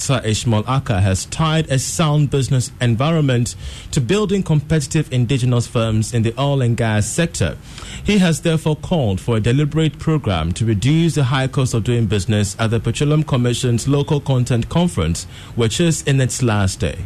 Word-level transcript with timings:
Sir 0.00 0.22
Ishmael 0.24 0.64
Ackah 0.64 1.02
has 1.02 1.26
tied 1.26 1.70
a 1.70 1.78
sound 1.78 2.30
business 2.30 2.70
environment 2.80 3.56
to 3.90 4.00
building 4.00 4.42
competitive 4.42 5.12
indigenous 5.12 5.66
firms 5.66 6.14
in 6.14 6.22
the 6.22 6.34
oil 6.40 6.62
and 6.62 6.76
gas 6.76 7.06
sector. 7.08 7.56
He 8.04 8.18
has 8.18 8.40
therefore 8.40 8.76
called 8.76 9.20
for 9.20 9.36
a 9.36 9.40
deliberate 9.40 9.98
program 9.98 10.52
to 10.52 10.64
reduce 10.64 11.14
the 11.16 11.24
high 11.24 11.48
cost 11.48 11.74
of 11.74 11.84
doing 11.84 12.06
business 12.06 12.56
at 12.58 12.70
the 12.70 12.80
Petroleum 12.80 13.24
Commission's 13.24 13.88
local 13.88 14.20
content 14.20 14.68
conference, 14.68 15.24
which 15.56 15.80
is 15.80 16.02
in 16.02 16.20
its 16.20 16.42
last 16.42 16.80
day. 16.80 17.04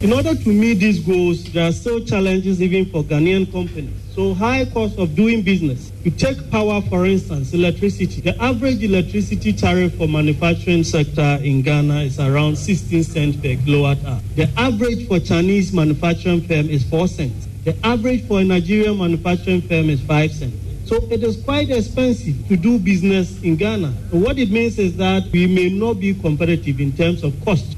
In 0.00 0.14
order 0.14 0.34
to 0.34 0.48
meet 0.48 0.78
these 0.78 0.98
goals, 1.00 1.44
there 1.52 1.68
are 1.68 1.72
still 1.72 2.02
challenges 2.02 2.62
even 2.62 2.86
for 2.86 3.02
Ghanaian 3.04 3.52
companies. 3.52 3.92
So 4.14 4.32
high 4.32 4.64
cost 4.64 4.98
of 4.98 5.14
doing 5.14 5.42
business. 5.42 5.92
You 6.04 6.10
take 6.10 6.50
power, 6.50 6.80
for 6.80 7.04
instance, 7.04 7.52
electricity. 7.52 8.22
The 8.22 8.34
average 8.42 8.82
electricity 8.82 9.52
tariff 9.52 9.98
for 9.98 10.08
manufacturing 10.08 10.84
sector 10.84 11.38
in 11.42 11.60
Ghana 11.60 12.00
is 12.00 12.18
around 12.18 12.56
16 12.56 13.04
cents 13.04 13.36
per 13.36 13.56
kilowatt 13.56 14.02
hour. 14.06 14.22
The 14.36 14.48
average 14.56 15.06
for 15.06 15.20
Chinese 15.20 15.74
manufacturing 15.74 16.40
firm 16.48 16.70
is 16.70 16.82
4 16.84 17.06
cents. 17.06 17.46
The 17.64 17.76
average 17.84 18.26
for 18.26 18.40
a 18.40 18.44
Nigerian 18.44 18.96
manufacturing 18.96 19.60
firm 19.60 19.90
is 19.90 20.00
5 20.00 20.32
cents. 20.32 20.56
So 20.88 20.96
it 21.10 21.22
is 21.22 21.36
quite 21.44 21.68
expensive 21.68 22.48
to 22.48 22.56
do 22.56 22.78
business 22.78 23.38
in 23.42 23.56
Ghana. 23.56 23.88
What 24.12 24.38
it 24.38 24.50
means 24.50 24.78
is 24.78 24.96
that 24.96 25.24
we 25.30 25.46
may 25.46 25.68
not 25.68 26.00
be 26.00 26.14
competitive 26.14 26.80
in 26.80 26.96
terms 26.96 27.22
of 27.22 27.38
cost. 27.44 27.76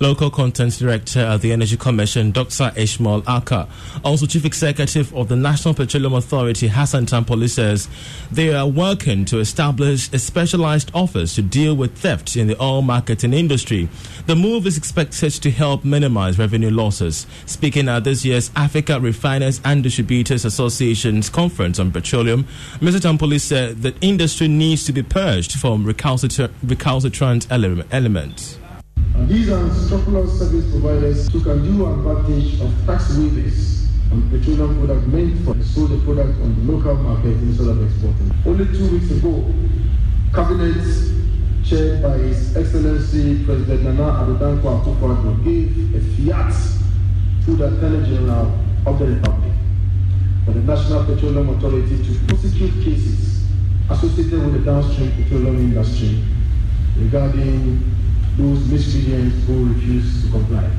Local 0.00 0.30
Content 0.30 0.78
Director 0.78 1.20
at 1.20 1.42
the 1.42 1.52
Energy 1.52 1.76
Commission, 1.76 2.30
Dr. 2.30 2.72
Ishmael 2.74 3.20
Ackah. 3.22 3.68
Also, 4.02 4.24
Chief 4.24 4.46
Executive 4.46 5.14
of 5.14 5.28
the 5.28 5.36
National 5.36 5.74
Petroleum 5.74 6.14
Authority, 6.14 6.68
Hassan 6.68 7.04
Tampuli, 7.04 7.50
says 7.50 7.86
they 8.32 8.54
are 8.54 8.66
working 8.66 9.26
to 9.26 9.40
establish 9.40 10.10
a 10.14 10.18
specialized 10.18 10.90
office 10.94 11.34
to 11.34 11.42
deal 11.42 11.76
with 11.76 11.98
theft 11.98 12.36
in 12.36 12.46
the 12.46 12.62
oil 12.62 12.80
marketing 12.80 13.34
industry. 13.34 13.90
The 14.26 14.36
move 14.36 14.66
is 14.66 14.78
expected 14.78 15.32
to 15.32 15.50
help 15.50 15.84
minimize 15.84 16.38
revenue 16.38 16.70
losses. 16.70 17.26
Speaking 17.44 17.88
at 17.88 18.04
this 18.04 18.24
year's 18.24 18.50
Africa 18.56 18.98
Refiners 18.98 19.60
and 19.66 19.82
Distributors 19.82 20.46
Association's 20.46 21.28
conference 21.28 21.78
on 21.78 21.92
petroleum, 21.92 22.44
Mr. 22.78 23.00
Tampuli 23.00 23.38
said 23.38 23.82
that 23.82 23.96
industry 24.00 24.48
needs 24.48 24.84
to 24.84 24.92
be 24.92 25.02
purged 25.02 25.58
from 25.58 25.84
recalcitrant, 25.84 26.54
recalcitrant 26.62 27.46
elements. 27.50 28.59
And 29.14 29.28
these 29.28 29.50
are 29.50 29.68
service 30.28 30.70
providers 30.70 31.28
can 31.28 31.64
do 31.64 31.86
advantage 31.86 32.60
of 32.60 32.72
tax 32.86 33.12
waivers 33.16 33.86
on 34.12 34.28
petroleum 34.30 34.78
product 34.78 35.06
meant 35.08 35.44
for 35.44 35.54
sold 35.62 35.90
the 35.90 35.98
product 36.04 36.40
on 36.40 36.54
the 36.66 36.72
local 36.72 36.94
market 36.94 37.34
instead 37.42 37.68
of 37.68 37.82
exporting. 37.82 38.30
Only 38.46 38.66
two 38.76 38.90
weeks 38.90 39.10
ago, 39.10 39.52
Cabinet 40.34 40.82
chaired 41.64 42.02
by 42.02 42.18
His 42.18 42.56
Excellency 42.56 43.44
President 43.44 43.82
Nana 43.84 44.24
Addo 44.24 44.38
Dankwa 44.38 44.82
Akufo-Addo 44.82 45.44
gave 45.44 45.94
a 45.94 46.00
fiat 46.16 46.52
to 47.44 47.56
the 47.56 47.66
Attorney 47.76 48.08
General 48.08 48.58
of 48.86 48.98
the 48.98 49.06
Republic 49.06 49.52
for 50.44 50.52
the 50.52 50.60
National 50.60 51.04
Petroleum 51.04 51.48
Authority 51.50 51.98
to 52.02 52.18
prosecute 52.26 52.84
cases 52.84 53.44
associated 53.90 54.44
with 54.44 54.54
the 54.54 54.60
downstream 54.60 55.12
petroleum 55.12 55.56
industry 55.56 56.24
regarding 56.96 57.82
those 58.36 58.66
miscreants 58.68 59.46
who 59.46 59.72
refuse 59.72 60.24
to 60.24 60.30
comply. 60.30 60.70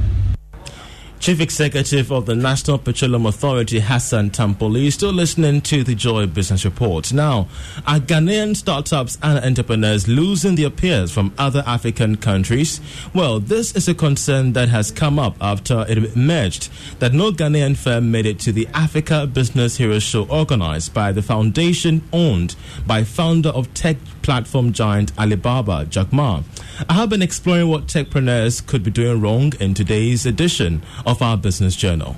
Chief 1.21 1.39
Executive 1.39 2.11
of 2.11 2.25
the 2.25 2.33
National 2.33 2.79
Petroleum 2.79 3.27
Authority, 3.27 3.79
Hassan 3.79 4.31
Tampuli, 4.31 4.87
is 4.87 4.95
still 4.95 5.13
listening 5.13 5.61
to 5.61 5.83
the 5.83 5.93
Joy 5.93 6.25
Business 6.25 6.65
Report. 6.65 7.13
Now, 7.13 7.47
are 7.85 7.99
Ghanaian 7.99 8.55
startups 8.55 9.19
and 9.21 9.37
entrepreneurs 9.45 10.07
losing 10.07 10.55
their 10.55 10.71
peers 10.71 11.11
from 11.11 11.31
other 11.37 11.63
African 11.67 12.17
countries? 12.17 12.81
Well, 13.13 13.39
this 13.39 13.75
is 13.75 13.87
a 13.87 13.93
concern 13.93 14.53
that 14.53 14.69
has 14.69 14.89
come 14.89 15.19
up 15.19 15.35
after 15.39 15.85
it 15.87 15.99
emerged 15.99 16.71
that 16.97 17.13
no 17.13 17.31
Ghanaian 17.31 17.77
firm 17.77 18.09
made 18.09 18.25
it 18.25 18.39
to 18.39 18.51
the 18.51 18.67
Africa 18.73 19.27
Business 19.27 19.77
Heroes 19.77 20.01
Show 20.01 20.25
organized 20.25 20.91
by 20.91 21.11
the 21.11 21.21
foundation 21.21 22.01
owned 22.11 22.55
by 22.87 23.03
founder 23.03 23.49
of 23.49 23.71
tech 23.75 23.97
platform 24.21 24.73
giant 24.73 25.17
Alibaba, 25.17 25.85
Jack 25.85 26.11
Ma. 26.11 26.41
I 26.89 26.93
have 26.93 27.09
been 27.09 27.21
exploring 27.21 27.67
what 27.69 27.87
techpreneurs 27.87 28.65
could 28.65 28.83
be 28.83 28.91
doing 28.91 29.21
wrong 29.21 29.53
in 29.59 29.73
today's 29.73 30.25
edition 30.25 30.81
of 31.05 31.21
our 31.21 31.37
business 31.37 31.75
journal. 31.75 32.15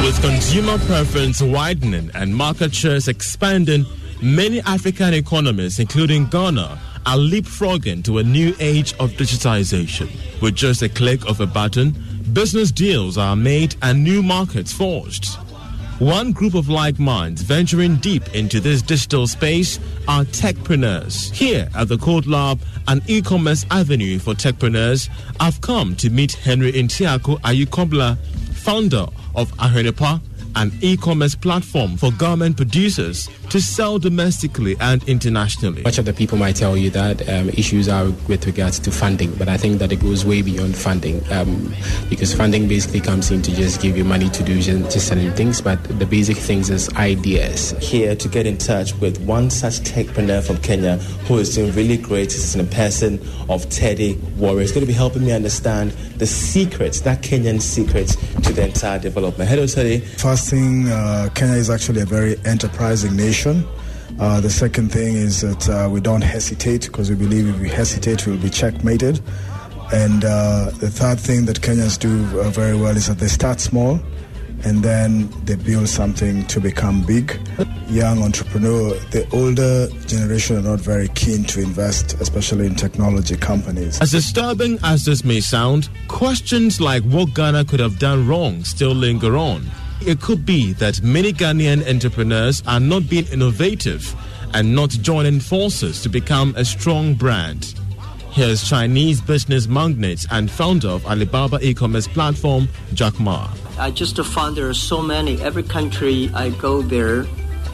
With 0.00 0.20
consumer 0.22 0.78
preference 0.78 1.40
widening 1.40 2.10
and 2.14 2.34
market 2.34 2.74
shares 2.74 3.06
expanding, 3.06 3.86
many 4.22 4.60
African 4.62 5.14
economies, 5.14 5.78
including 5.78 6.26
Ghana, 6.26 6.78
are 7.06 7.16
leapfrogging 7.16 8.04
to 8.04 8.18
a 8.18 8.22
new 8.22 8.54
age 8.60 8.92
of 8.94 9.12
digitization. 9.12 10.10
With 10.40 10.54
just 10.54 10.82
a 10.82 10.88
click 10.88 11.24
of 11.28 11.40
a 11.40 11.46
button, 11.46 11.94
business 12.32 12.70
deals 12.70 13.18
are 13.18 13.36
made 13.36 13.76
and 13.82 14.02
new 14.02 14.22
markets 14.22 14.72
forged. 14.72 15.36
One 16.00 16.32
group 16.32 16.54
of 16.54 16.70
like 16.70 16.98
minds 16.98 17.42
venturing 17.42 17.96
deep 17.96 18.34
into 18.34 18.58
this 18.58 18.80
digital 18.80 19.26
space 19.26 19.78
are 20.08 20.24
techpreneurs. 20.24 21.30
Here 21.30 21.68
at 21.74 21.88
the 21.88 21.98
Code 21.98 22.26
Lab, 22.26 22.58
an 22.88 23.02
e 23.06 23.20
commerce 23.20 23.66
avenue 23.70 24.18
for 24.18 24.32
techpreneurs, 24.32 25.10
I've 25.40 25.60
come 25.60 25.94
to 25.96 26.08
meet 26.08 26.32
Henry 26.32 26.72
Intiako 26.72 27.38
Ayukobla, 27.42 28.16
founder 28.54 29.08
of 29.34 29.52
Ahwenepa, 29.58 30.22
an 30.56 30.72
e 30.80 30.96
commerce 30.96 31.34
platform 31.34 31.96
for 31.96 32.10
garment 32.12 32.56
producers 32.56 33.28
to 33.50 33.60
sell 33.60 33.98
domestically 33.98 34.76
and 34.80 35.02
internationally. 35.08 35.82
Much 35.82 35.98
of 35.98 36.04
the 36.04 36.12
people 36.12 36.38
might 36.38 36.56
tell 36.56 36.76
you 36.76 36.90
that 36.90 37.28
um, 37.28 37.48
issues 37.50 37.88
are 37.88 38.06
with 38.28 38.46
regards 38.46 38.78
to 38.78 38.90
funding, 38.90 39.32
but 39.34 39.48
I 39.48 39.56
think 39.56 39.78
that 39.78 39.92
it 39.92 39.96
goes 39.96 40.24
way 40.24 40.42
beyond 40.42 40.76
funding 40.76 41.20
um, 41.32 41.74
because 42.08 42.34
funding 42.34 42.68
basically 42.68 43.00
comes 43.00 43.30
in 43.30 43.42
to 43.42 43.54
just 43.54 43.80
give 43.80 43.96
you 43.96 44.04
money 44.04 44.28
to 44.30 44.42
do 44.42 44.60
just 44.60 45.08
certain 45.08 45.32
things, 45.32 45.60
but 45.60 45.82
the 45.98 46.06
basic 46.06 46.36
things 46.36 46.70
is 46.70 46.88
ideas. 46.94 47.70
Here 47.80 48.14
to 48.14 48.28
get 48.28 48.46
in 48.46 48.58
touch 48.58 48.94
with 48.96 49.20
one 49.20 49.50
such 49.50 49.80
techpreneur 49.80 50.46
from 50.46 50.58
Kenya 50.58 50.96
who 51.26 51.38
is 51.38 51.54
doing 51.54 51.72
really 51.74 51.96
great. 51.96 52.24
This 52.24 52.44
is 52.44 52.54
in 52.54 52.60
a 52.60 52.70
person 52.70 53.20
of 53.48 53.68
Teddy 53.70 54.14
Warrior. 54.36 54.62
It's 54.62 54.72
going 54.72 54.82
to 54.82 54.86
be 54.86 54.92
helping 54.92 55.24
me 55.24 55.32
understand 55.32 55.92
the 56.20 56.26
secrets, 56.26 57.00
that 57.00 57.22
Kenyan 57.22 57.60
secrets 57.60 58.16
to 58.42 58.52
the 58.52 58.64
entire 58.64 58.98
development. 58.98 59.48
Hello, 59.48 59.66
Teddy. 59.66 60.00
First 60.00 60.39
thing, 60.48 60.88
uh, 60.88 61.28
Kenya 61.34 61.56
is 61.56 61.68
actually 61.68 62.00
a 62.00 62.06
very 62.06 62.36
enterprising 62.44 63.16
nation. 63.16 63.66
Uh, 64.18 64.40
the 64.40 64.50
second 64.50 64.90
thing 64.90 65.16
is 65.16 65.40
that 65.40 65.68
uh, 65.68 65.88
we 65.90 66.00
don't 66.00 66.22
hesitate 66.22 66.86
because 66.86 67.10
we 67.10 67.16
believe 67.16 67.48
if 67.48 67.60
we 67.60 67.68
hesitate, 67.68 68.26
we'll 68.26 68.38
be 68.38 68.50
checkmated. 68.50 69.20
And 69.92 70.24
uh, 70.24 70.70
the 70.78 70.90
third 70.90 71.18
thing 71.18 71.46
that 71.46 71.60
Kenyans 71.60 71.98
do 71.98 72.40
uh, 72.40 72.50
very 72.50 72.76
well 72.76 72.96
is 72.96 73.08
that 73.08 73.18
they 73.18 73.28
start 73.28 73.60
small 73.60 74.00
and 74.64 74.82
then 74.82 75.28
they 75.44 75.56
build 75.56 75.88
something 75.88 76.46
to 76.46 76.60
become 76.60 77.04
big. 77.04 77.38
Young 77.88 78.22
entrepreneur, 78.22 78.94
the 79.10 79.26
older 79.32 79.88
generation 80.06 80.58
are 80.58 80.62
not 80.62 80.80
very 80.80 81.08
keen 81.08 81.44
to 81.44 81.60
invest, 81.60 82.14
especially 82.20 82.66
in 82.66 82.74
technology 82.74 83.36
companies. 83.36 84.00
As 84.00 84.10
disturbing 84.10 84.78
as 84.82 85.04
this 85.04 85.24
may 85.24 85.40
sound, 85.40 85.88
questions 86.08 86.80
like 86.80 87.02
what 87.04 87.34
Ghana 87.34 87.64
could 87.64 87.80
have 87.80 87.98
done 87.98 88.28
wrong 88.28 88.62
still 88.64 88.92
linger 88.92 89.36
on. 89.36 89.64
It 90.02 90.22
could 90.22 90.46
be 90.46 90.72
that 90.74 91.02
many 91.02 91.30
Ghanaian 91.30 91.86
entrepreneurs 91.86 92.62
are 92.66 92.80
not 92.80 93.08
being 93.10 93.26
innovative 93.26 94.14
and 94.54 94.74
not 94.74 94.88
joining 94.88 95.40
forces 95.40 96.02
to 96.02 96.08
become 96.08 96.54
a 96.56 96.64
strong 96.64 97.12
brand. 97.12 97.74
Here's 98.30 98.66
Chinese 98.66 99.20
business 99.20 99.66
magnate 99.66 100.24
and 100.30 100.50
founder 100.50 100.88
of 100.88 101.04
Alibaba 101.04 101.58
e-commerce 101.60 102.08
platform, 102.08 102.68
Jack 102.94 103.20
Ma. 103.20 103.50
I 103.78 103.90
just 103.90 104.16
found 104.24 104.56
there 104.56 104.68
are 104.70 104.74
so 104.74 105.02
many. 105.02 105.38
Every 105.42 105.62
country 105.62 106.30
I 106.32 106.48
go 106.48 106.80
there, 106.80 107.24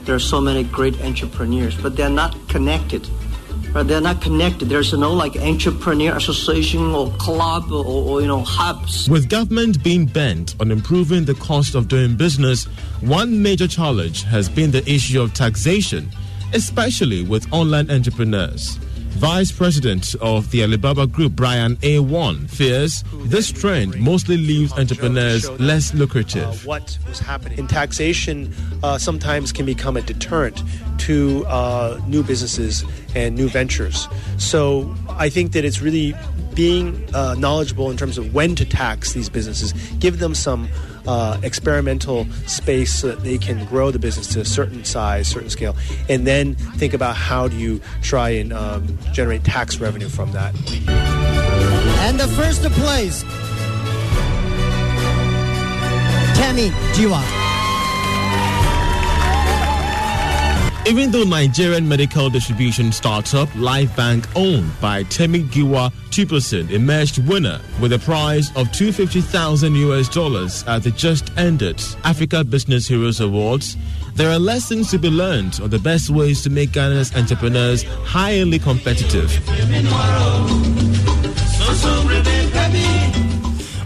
there 0.02 0.16
are 0.16 0.18
so 0.18 0.40
many 0.40 0.64
great 0.64 1.00
entrepreneurs, 1.02 1.80
but 1.80 1.94
they're 1.94 2.10
not 2.10 2.36
connected. 2.48 3.08
Right? 3.76 3.86
They're 3.86 4.00
not 4.00 4.22
connected. 4.22 4.70
There's 4.70 4.92
no 4.94 5.12
like 5.12 5.36
entrepreneur 5.36 6.16
association 6.16 6.80
or 6.80 7.10
club 7.18 7.70
or, 7.70 7.84
or 7.84 8.20
you 8.22 8.26
know 8.26 8.40
hubs. 8.40 9.08
With 9.08 9.28
government 9.28 9.84
being 9.84 10.06
bent 10.06 10.56
on 10.60 10.70
improving 10.70 11.26
the 11.26 11.34
cost 11.34 11.74
of 11.74 11.86
doing 11.86 12.16
business, 12.16 12.64
one 13.02 13.42
major 13.42 13.68
challenge 13.68 14.22
has 14.22 14.48
been 14.48 14.70
the 14.70 14.82
issue 14.90 15.20
of 15.20 15.34
taxation 15.34 16.10
especially 16.52 17.22
with 17.22 17.50
online 17.52 17.90
entrepreneurs. 17.90 18.78
Vice 19.16 19.50
President 19.50 20.14
of 20.20 20.50
the 20.50 20.62
Alibaba 20.62 21.06
Group, 21.06 21.32
Brian 21.32 21.78
A. 21.82 22.00
Wong, 22.00 22.46
fears 22.48 23.02
this 23.24 23.50
trend 23.50 23.98
mostly 23.98 24.36
leaves 24.36 24.74
entrepreneurs 24.74 25.48
less 25.58 25.94
lucrative. 25.94 26.44
Uh, 26.44 26.68
what 26.68 26.98
was 27.08 27.18
happening 27.18 27.58
in 27.58 27.66
taxation 27.66 28.54
uh, 28.82 28.98
sometimes 28.98 29.52
can 29.52 29.64
become 29.64 29.96
a 29.96 30.02
deterrent 30.02 30.62
to 30.98 31.46
uh, 31.46 31.98
new 32.06 32.22
businesses 32.22 32.84
and 33.14 33.34
new 33.34 33.48
ventures. 33.48 34.06
So 34.36 34.94
I 35.08 35.30
think 35.30 35.52
that 35.52 35.64
it's 35.64 35.80
really 35.80 36.14
being 36.54 37.02
uh, 37.14 37.36
knowledgeable 37.38 37.90
in 37.90 37.96
terms 37.96 38.18
of 38.18 38.34
when 38.34 38.54
to 38.56 38.66
tax 38.66 39.14
these 39.14 39.30
businesses, 39.30 39.72
give 39.98 40.18
them 40.18 40.34
some 40.34 40.68
uh, 41.06 41.38
experimental 41.42 42.26
space 42.46 42.94
so 42.94 43.08
that 43.08 43.20
they 43.20 43.38
can 43.38 43.64
grow 43.66 43.90
the 43.90 43.98
business 43.98 44.26
to 44.28 44.40
a 44.40 44.44
certain 44.44 44.84
size, 44.84 45.28
certain 45.28 45.50
scale, 45.50 45.76
and 46.08 46.26
then 46.26 46.54
think 46.54 46.94
about 46.94 47.16
how 47.16 47.48
do 47.48 47.56
you 47.56 47.80
try 48.02 48.30
and 48.30 48.52
um, 48.52 48.98
generate 49.12 49.44
tax 49.44 49.78
revenue 49.78 50.08
from 50.08 50.32
that. 50.32 50.54
And 52.06 52.18
the 52.18 52.28
first 52.28 52.62
to 52.62 52.70
place, 52.70 53.22
Temi 56.36 56.68
Giwa. 56.94 57.45
Even 60.86 61.10
though 61.10 61.24
Nigerian 61.24 61.88
medical 61.88 62.30
distribution 62.30 62.92
startup 62.92 63.48
LifeBank, 63.48 64.24
owned 64.36 64.70
by 64.80 65.02
Temi 65.02 65.42
Giwa 65.42 65.92
2%, 66.10 66.70
emerged 66.70 67.18
winner 67.26 67.60
with 67.80 67.92
a 67.92 67.98
prize 67.98 68.50
of 68.50 68.70
250,000 68.70 69.74
US 69.74 70.08
dollars 70.08 70.62
at 70.68 70.84
the 70.84 70.92
just 70.92 71.36
ended 71.36 71.82
Africa 72.04 72.44
Business 72.44 72.86
Heroes 72.86 73.18
Awards, 73.18 73.76
there 74.14 74.30
are 74.30 74.38
lessons 74.38 74.88
to 74.92 74.98
be 74.98 75.10
learned 75.10 75.58
on 75.60 75.70
the 75.70 75.78
best 75.80 76.08
ways 76.08 76.40
to 76.44 76.50
make 76.50 76.70
Ghana's 76.70 77.12
entrepreneurs 77.16 77.82
highly 78.04 78.60
competitive. 78.60 79.32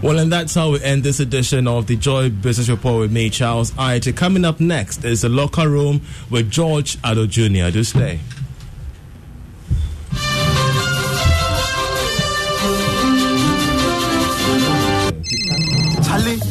Well, 0.01 0.17
and 0.17 0.31
that's 0.31 0.55
how 0.55 0.71
we 0.71 0.81
end 0.81 1.03
this 1.03 1.19
edition 1.19 1.67
of 1.67 1.85
the 1.85 1.95
Joy 1.95 2.31
Business 2.31 2.69
Report 2.69 3.01
with 3.01 3.11
me, 3.11 3.29
Charles 3.29 3.69
Ayitey. 3.71 4.15
Coming 4.15 4.45
up 4.45 4.59
next 4.59 5.05
is 5.05 5.21
the 5.21 5.29
locker 5.29 5.69
room 5.69 6.01
with 6.31 6.49
George 6.49 6.97
Addo 7.03 7.29
Jr. 7.29 7.71
Do 7.71 7.83
stay. 7.83 8.19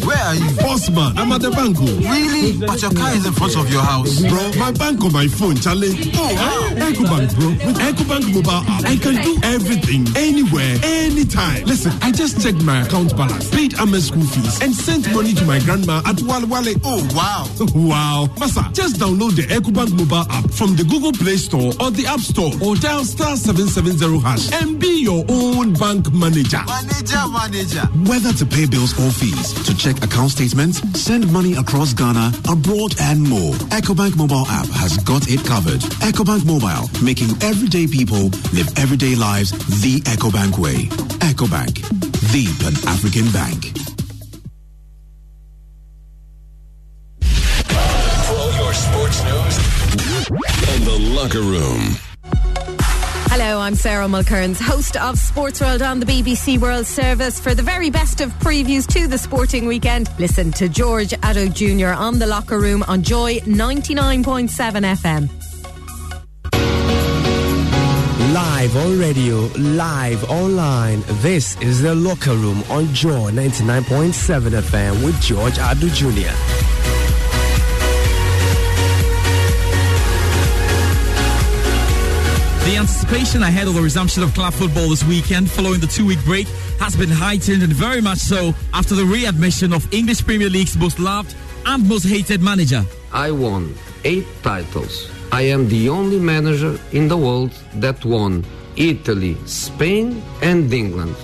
Where 0.04 0.19
are 0.30 0.34
you? 0.34 0.50
Bossman, 0.62 1.16
I'm 1.16 1.32
at 1.32 1.42
the 1.42 1.50
bank. 1.50 1.78
Really? 1.78 2.54
But 2.58 2.80
your 2.82 2.92
car 2.94 3.12
is 3.14 3.26
in 3.26 3.32
front 3.32 3.56
of 3.56 3.66
your 3.70 3.82
house. 3.82 4.20
Bro, 4.22 4.54
my 4.58 4.70
bank 4.70 5.02
on 5.02 5.12
my 5.12 5.26
phone, 5.26 5.56
Charlie. 5.56 5.94
Oh, 6.14 6.30
wow. 6.38 6.86
EcoBank, 6.86 7.34
bro. 7.34 7.48
With 7.66 7.78
EcoBank 7.78 8.24
mobile 8.34 8.62
app, 8.70 8.84
I 8.86 8.96
can 8.96 9.18
do 9.22 9.34
everything, 9.42 10.06
anywhere, 10.16 10.78
anytime. 10.82 11.64
Listen, 11.66 11.92
I 12.02 12.12
just 12.12 12.40
checked 12.42 12.62
my 12.62 12.82
account 12.82 13.16
balance, 13.16 13.50
paid 13.50 13.74
Ama's 13.74 14.06
school 14.08 14.22
fees, 14.22 14.62
and 14.62 14.74
sent 14.74 15.10
money 15.12 15.34
to 15.34 15.44
my 15.44 15.58
grandma 15.60 16.02
at 16.06 16.20
Wale 16.22 16.46
Wale. 16.46 16.78
Oh, 16.84 17.02
wow. 17.14 17.46
wow. 17.74 18.28
Masa, 18.38 18.70
just 18.72 18.96
download 18.96 19.34
the 19.34 19.46
EcoBank 19.50 19.92
mobile 19.98 20.26
app 20.30 20.50
from 20.50 20.76
the 20.76 20.84
Google 20.84 21.12
Play 21.12 21.36
Store 21.36 21.72
or 21.80 21.90
the 21.90 22.06
App 22.06 22.20
Store 22.20 22.52
or 22.62 22.76
dial 22.76 23.04
star 23.04 23.36
770 23.36 24.20
hash 24.20 24.52
and 24.62 24.78
be 24.78 25.02
your 25.02 25.24
own 25.28 25.74
bank 25.74 26.12
manager. 26.12 26.62
Manager, 26.66 27.24
manager. 27.34 27.86
Whether 28.06 28.32
to 28.34 28.46
pay 28.46 28.66
bills 28.66 28.94
or 29.00 29.10
fees, 29.10 29.54
to 29.66 29.74
check 29.76 29.96
account 30.04 30.19
statements, 30.28 30.80
send 30.98 31.32
money 31.32 31.54
across 31.54 31.92
Ghana, 31.94 32.32
abroad, 32.50 32.94
and 33.00 33.22
more. 33.22 33.54
EcoBank 33.70 34.16
mobile 34.16 34.46
app 34.48 34.66
has 34.68 34.96
got 34.98 35.28
it 35.28 35.44
covered. 35.46 35.80
EcoBank 36.02 36.44
Mobile, 36.44 36.88
making 37.02 37.30
everyday 37.42 37.86
people 37.86 38.28
live 38.52 38.68
everyday 38.76 39.14
lives 39.14 39.50
the 39.82 40.00
EcoBank 40.10 40.58
way. 40.58 40.86
EcoBank, 41.30 41.74
the 42.32 42.44
Pan 42.60 42.74
African 42.88 43.30
Bank. 43.32 43.72
For 48.26 48.34
all 48.34 48.52
your 48.64 48.74
sports 48.74 49.22
news 49.24 49.58
and 50.74 50.82
the 50.84 50.98
locker 51.14 51.40
room. 51.40 52.09
Hello, 53.32 53.60
I'm 53.60 53.76
Sarah 53.76 54.06
Mulkerrins, 54.06 54.60
host 54.60 54.96
of 54.96 55.16
Sports 55.16 55.60
World 55.60 55.82
on 55.82 56.00
the 56.00 56.04
BBC 56.04 56.58
World 56.58 56.84
Service. 56.84 57.38
For 57.38 57.54
the 57.54 57.62
very 57.62 57.88
best 57.88 58.20
of 58.20 58.32
previews 58.40 58.88
to 58.88 59.06
the 59.06 59.16
sporting 59.18 59.66
weekend, 59.66 60.10
listen 60.18 60.50
to 60.54 60.68
George 60.68 61.10
Addo 61.10 61.54
Jr. 61.54 61.96
on 61.96 62.18
the 62.18 62.26
locker 62.26 62.58
room 62.58 62.82
on 62.88 63.04
Joy 63.04 63.38
99.7 63.38 64.50
FM. 64.50 65.30
Live 68.34 68.76
on 68.76 68.98
radio, 68.98 69.48
live 69.58 70.28
online. 70.28 71.04
This 71.22 71.56
is 71.60 71.82
the 71.82 71.94
locker 71.94 72.34
room 72.34 72.64
on 72.68 72.92
Joy 72.92 73.30
99.7 73.30 74.60
FM 74.60 75.04
with 75.04 75.20
George 75.22 75.54
Addo 75.54 75.88
Jr. 75.94 76.79
The 82.70 82.76
anticipation 82.76 83.42
ahead 83.42 83.66
of 83.66 83.74
the 83.74 83.82
resumption 83.82 84.22
of 84.22 84.32
club 84.32 84.52
football 84.52 84.90
this 84.90 85.02
weekend 85.02 85.50
following 85.50 85.80
the 85.80 85.88
two 85.88 86.06
week 86.06 86.24
break 86.24 86.46
has 86.78 86.94
been 86.94 87.08
heightened 87.08 87.64
and 87.64 87.72
very 87.72 88.00
much 88.00 88.18
so 88.18 88.54
after 88.72 88.94
the 88.94 89.04
readmission 89.04 89.72
of 89.72 89.92
English 89.92 90.24
Premier 90.24 90.48
League's 90.48 90.76
most 90.76 91.00
loved 91.00 91.34
and 91.66 91.88
most 91.88 92.04
hated 92.04 92.40
manager. 92.40 92.84
I 93.12 93.32
won 93.32 93.74
eight 94.04 94.28
titles. 94.44 95.10
I 95.32 95.42
am 95.50 95.68
the 95.68 95.88
only 95.88 96.20
manager 96.20 96.78
in 96.92 97.08
the 97.08 97.16
world 97.16 97.50
that 97.74 98.04
won 98.04 98.44
Italy, 98.76 99.36
Spain, 99.46 100.22
and 100.40 100.72
England. 100.72 101.16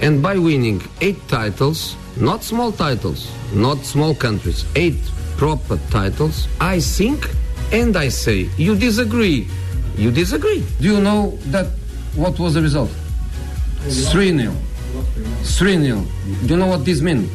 And 0.00 0.22
by 0.22 0.38
winning 0.38 0.80
eight 1.02 1.20
titles, 1.28 1.96
not 2.16 2.42
small 2.42 2.72
titles, 2.72 3.30
not 3.52 3.84
small 3.84 4.14
countries, 4.14 4.64
eight 4.74 5.02
proper 5.36 5.76
titles, 5.90 6.48
I 6.62 6.80
think 6.80 7.28
and 7.72 7.94
I 7.94 8.08
say, 8.08 8.48
you 8.56 8.74
disagree 8.74 9.48
you 9.96 10.10
disagree. 10.10 10.64
Do 10.80 10.94
you 10.94 11.00
know 11.00 11.38
that 11.50 11.66
what 12.14 12.38
was 12.38 12.54
the 12.54 12.62
result? 12.62 12.90
3 14.10 14.36
0. 14.38 14.52
3 15.42 15.78
0. 15.78 16.04
Do 16.46 16.46
you 16.46 16.56
know 16.56 16.66
what 16.66 16.84
this 16.84 17.00
means? 17.00 17.30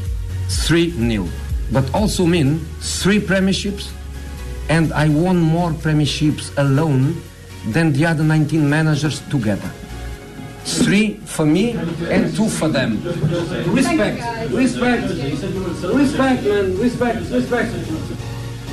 3 0.68 0.92
0. 0.92 1.28
But 1.72 1.94
also 1.94 2.26
mean 2.26 2.60
three 2.82 3.20
premierships, 3.20 3.92
and 4.70 4.92
I 4.94 5.08
won 5.10 5.40
more 5.40 5.72
premierships 5.72 6.52
alone 6.58 7.22
than 7.68 7.94
the 7.94 8.06
other 8.08 8.24
19 8.24 8.68
managers 8.68 9.22
together. 9.30 9.70
Three 10.64 11.16
for 11.26 11.46
me 11.46 11.72
and 11.72 12.36
two 12.36 12.50
for 12.50 12.68
them. 12.70 13.04
Respect, 13.74 14.52
respect, 14.52 15.10
respect, 15.84 16.44
man, 16.44 16.78
respect, 16.78 17.30
respect. 17.32 17.72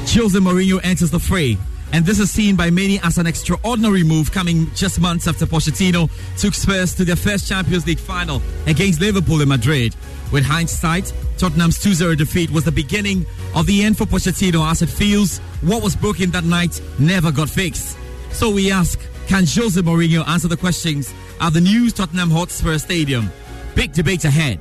Jose 0.09 0.39
Mourinho 0.39 0.81
enters 0.83 1.11
the 1.11 1.21
fray 1.21 1.59
and 1.93 2.05
this 2.05 2.19
is 2.19 2.31
seen 2.31 2.57
by 2.57 2.71
many 2.71 2.99
as 3.03 3.19
an 3.19 3.27
extraordinary 3.27 4.03
move 4.03 4.33
coming 4.33 4.71
just 4.75 5.01
months 5.01 5.29
after 5.29 5.47
Pochettino 5.47 6.11
took 6.39 6.55
Spurs 6.55 6.95
to 6.95 7.05
their 7.05 7.17
first 7.17 7.49
Champions 7.49 7.87
League 7.87 7.99
final 7.99 8.43
against 8.67 9.01
Liverpool 9.01 9.41
in 9.41 9.49
Madrid. 9.49 9.95
With 10.33 10.45
hindsight, 10.45 11.13
Tottenham's 11.39 11.81
2 11.81 11.95
0 11.95 12.15
defeat 12.15 12.51
was 12.51 12.65
the 12.65 12.73
beginning 12.73 13.25
of 13.55 13.67
the 13.67 13.83
end 13.83 13.97
for 13.97 14.05
Pochettino 14.05 14.69
as 14.69 14.83
it 14.83 14.89
feels 14.89 15.39
what 15.63 15.83
was 15.83 15.95
broken 15.95 16.31
that 16.33 16.45
night 16.45 16.81
never 16.99 17.31
got 17.31 17.49
fixed. 17.49 17.97
So 18.31 18.51
we 18.51 18.71
ask 18.71 19.01
can 19.29 19.45
Jose 19.45 19.81
Mourinho 19.81 20.27
answer 20.29 20.47
the 20.49 20.57
questions 20.57 21.13
at 21.41 21.53
the 21.53 21.61
new 21.61 21.91
Tottenham 21.91 22.31
Hotspur 22.31 22.79
Stadium? 22.79 23.31
Big 23.75 23.93
debate 23.93 24.25
ahead. 24.25 24.61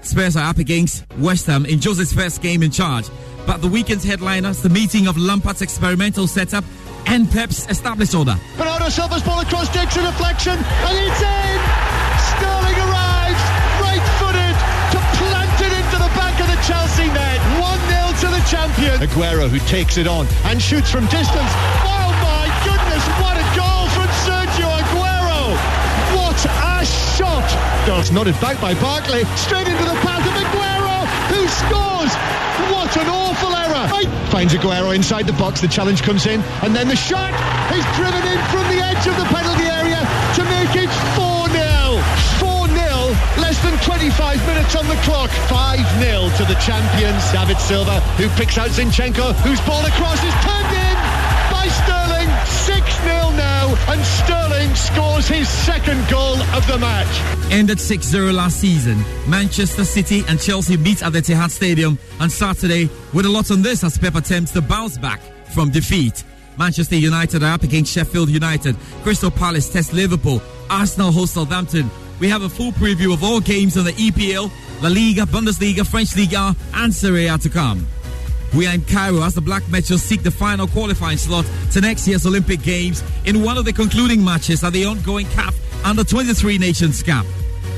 Spurs 0.00 0.36
are 0.36 0.48
up 0.48 0.58
against 0.58 1.04
West 1.18 1.46
Ham 1.46 1.66
in 1.66 1.80
Jose's 1.80 2.12
first 2.12 2.40
game 2.40 2.62
in 2.62 2.70
charge 2.70 3.10
but 3.46 3.62
the 3.62 3.68
weekend's 3.68 4.04
headliners, 4.04 4.60
the 4.60 4.68
meeting 4.68 5.06
of 5.06 5.16
Lampard's 5.16 5.62
experimental 5.62 6.26
setup 6.26 6.64
and 7.06 7.30
Pep's 7.30 7.66
established 7.70 8.14
order. 8.14 8.36
Bernardo 8.58 8.88
Silva's 8.88 9.22
ball 9.22 9.40
across 9.40 9.72
Dixon, 9.72 10.04
deflection, 10.04 10.58
and 10.58 10.94
it's 10.98 11.22
in! 11.22 11.58
Sterling 12.34 12.78
arrives, 12.82 13.42
right-footed, 13.78 14.54
to 14.90 14.98
plant 15.14 15.56
it 15.62 15.72
into 15.72 15.96
the 16.02 16.10
back 16.18 16.34
of 16.42 16.50
the 16.50 16.58
Chelsea 16.66 17.06
net. 17.14 17.38
1-0 17.62 18.20
to 18.20 18.28
the 18.34 18.42
champion. 18.50 18.98
Aguero, 18.98 19.48
who 19.48 19.60
takes 19.70 19.96
it 19.96 20.08
on 20.08 20.26
and 20.50 20.60
shoots 20.60 20.90
from 20.90 21.06
distance. 21.06 21.52
Oh 21.86 22.10
my 22.26 22.50
goodness, 22.66 23.04
what 23.22 23.38
a 23.38 23.46
goal 23.54 23.86
from 23.94 24.10
Sergio 24.26 24.66
Aguero! 24.66 25.54
What 26.18 26.40
a 26.44 26.84
shot! 26.84 27.46
Goal's 27.86 28.10
nodded 28.10 28.34
back 28.40 28.60
by 28.60 28.74
Barkley, 28.82 29.22
straight 29.36 29.68
into 29.68 29.84
the 29.84 29.96
path 30.02 30.26
of 30.26 30.34
Aguero, 30.34 30.75
who 31.46 31.52
scores! 31.70 32.12
What 32.74 32.90
an 32.98 33.06
awful 33.06 33.54
error! 33.54 33.86
Finds 34.30 34.54
Aguero 34.54 34.94
inside 34.94 35.26
the 35.26 35.38
box, 35.38 35.60
the 35.60 35.68
challenge 35.68 36.02
comes 36.02 36.26
in, 36.26 36.42
and 36.62 36.74
then 36.74 36.88
the 36.88 36.96
shot 36.96 37.30
is 37.70 37.86
driven 37.94 38.22
in 38.26 38.38
from 38.50 38.66
the 38.66 38.82
edge 38.82 39.06
of 39.06 39.14
the 39.16 39.28
penalty 39.30 39.70
area 39.70 40.02
to 40.34 40.42
make 40.50 40.74
it 40.74 40.90
4 41.14 41.46
0. 41.54 42.02
4 42.42 42.66
0, 42.66 43.14
less 43.38 43.58
than 43.62 43.78
25 43.78 44.46
minutes 44.46 44.74
on 44.74 44.86
the 44.88 44.98
clock. 45.06 45.30
5 45.46 45.78
0 46.02 46.30
to 46.36 46.44
the 46.50 46.58
champions. 46.58 47.22
David 47.30 47.58
Silva, 47.58 48.00
who 48.18 48.28
picks 48.34 48.58
out 48.58 48.70
Zinchenko, 48.70 49.32
whose 49.46 49.60
ball 49.62 49.84
across 49.86 50.18
is 50.24 50.34
turned 50.42 50.72
in 50.74 50.96
by 51.54 51.70
Sterling. 51.70 52.30
6 52.66 52.82
0 53.06 53.30
now, 53.38 53.70
and 53.92 54.02
Sterling 54.02 54.74
scores 54.74 55.28
his 55.28 55.48
second 55.48 56.02
goal 56.10 56.42
of 56.58 56.66
the 56.66 56.78
match. 56.78 57.35
Ended 57.50 57.80
6 57.80 58.04
0 58.04 58.32
last 58.32 58.60
season. 58.60 58.98
Manchester 59.28 59.84
City 59.84 60.24
and 60.28 60.40
Chelsea 60.40 60.76
meet 60.76 61.02
at 61.02 61.12
the 61.12 61.20
Etihad 61.20 61.50
Stadium 61.50 61.98
on 62.20 62.28
Saturday 62.28 62.90
with 63.14 63.24
a 63.24 63.28
lot 63.28 63.50
on 63.50 63.62
this 63.62 63.84
as 63.84 63.96
Pep 63.96 64.16
attempts 64.16 64.50
to 64.52 64.60
bounce 64.60 64.98
back 64.98 65.20
from 65.54 65.70
defeat. 65.70 66.24
Manchester 66.58 66.96
United 66.96 67.42
are 67.42 67.52
up 67.52 67.62
against 67.62 67.92
Sheffield 67.92 68.30
United. 68.30 68.76
Crystal 69.02 69.30
Palace 69.30 69.68
test 69.68 69.92
Liverpool. 69.92 70.42
Arsenal 70.68 71.12
host 71.12 71.34
Southampton. 71.34 71.88
We 72.18 72.28
have 72.28 72.42
a 72.42 72.48
full 72.48 72.72
preview 72.72 73.12
of 73.12 73.22
all 73.22 73.40
games 73.40 73.76
on 73.76 73.84
the 73.84 73.92
EPL, 73.92 74.50
La 74.82 74.88
Liga, 74.88 75.22
Bundesliga, 75.22 75.86
French 75.86 76.16
Liga, 76.16 76.56
and 76.74 76.92
Serie 76.92 77.26
A 77.26 77.38
to 77.38 77.48
come. 77.48 77.86
We 78.54 78.66
are 78.66 78.74
in 78.74 78.82
Cairo 78.82 79.22
as 79.22 79.34
the 79.34 79.40
Black 79.40 79.68
Meteors 79.68 80.02
seek 80.02 80.22
the 80.22 80.30
final 80.30 80.66
qualifying 80.66 81.18
slot 81.18 81.44
to 81.72 81.80
next 81.80 82.08
year's 82.08 82.26
Olympic 82.26 82.62
Games 82.62 83.04
in 83.24 83.42
one 83.42 83.58
of 83.58 83.64
the 83.66 83.72
concluding 83.72 84.24
matches 84.24 84.64
at 84.64 84.72
the 84.72 84.86
ongoing 84.86 85.26
CAF 85.26 85.54
Under 85.84 86.04
23 86.04 86.58
Nations 86.58 87.02
Cup. 87.02 87.26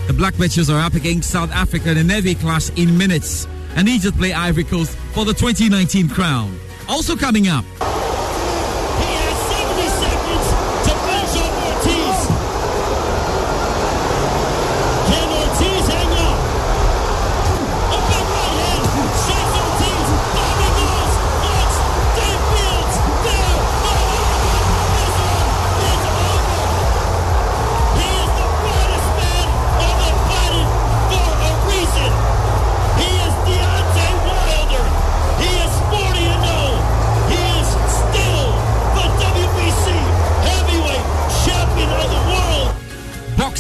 The 0.06 0.12
Black 0.12 0.38
Meteors 0.38 0.70
are 0.70 0.80
up 0.80 0.94
against 0.94 1.30
South 1.30 1.50
Africa 1.52 1.90
in 1.90 1.98
a 1.98 2.12
heavy 2.12 2.34
clash 2.34 2.70
in 2.76 2.96
minutes 2.96 3.46
and 3.76 3.88
Egypt 3.88 4.16
play 4.16 4.32
Ivory 4.32 4.64
Coast 4.64 4.96
for 5.12 5.24
the 5.24 5.34
2019 5.34 6.08
crown. 6.08 6.58
Also 6.88 7.14
coming 7.14 7.48
up. 7.48 7.64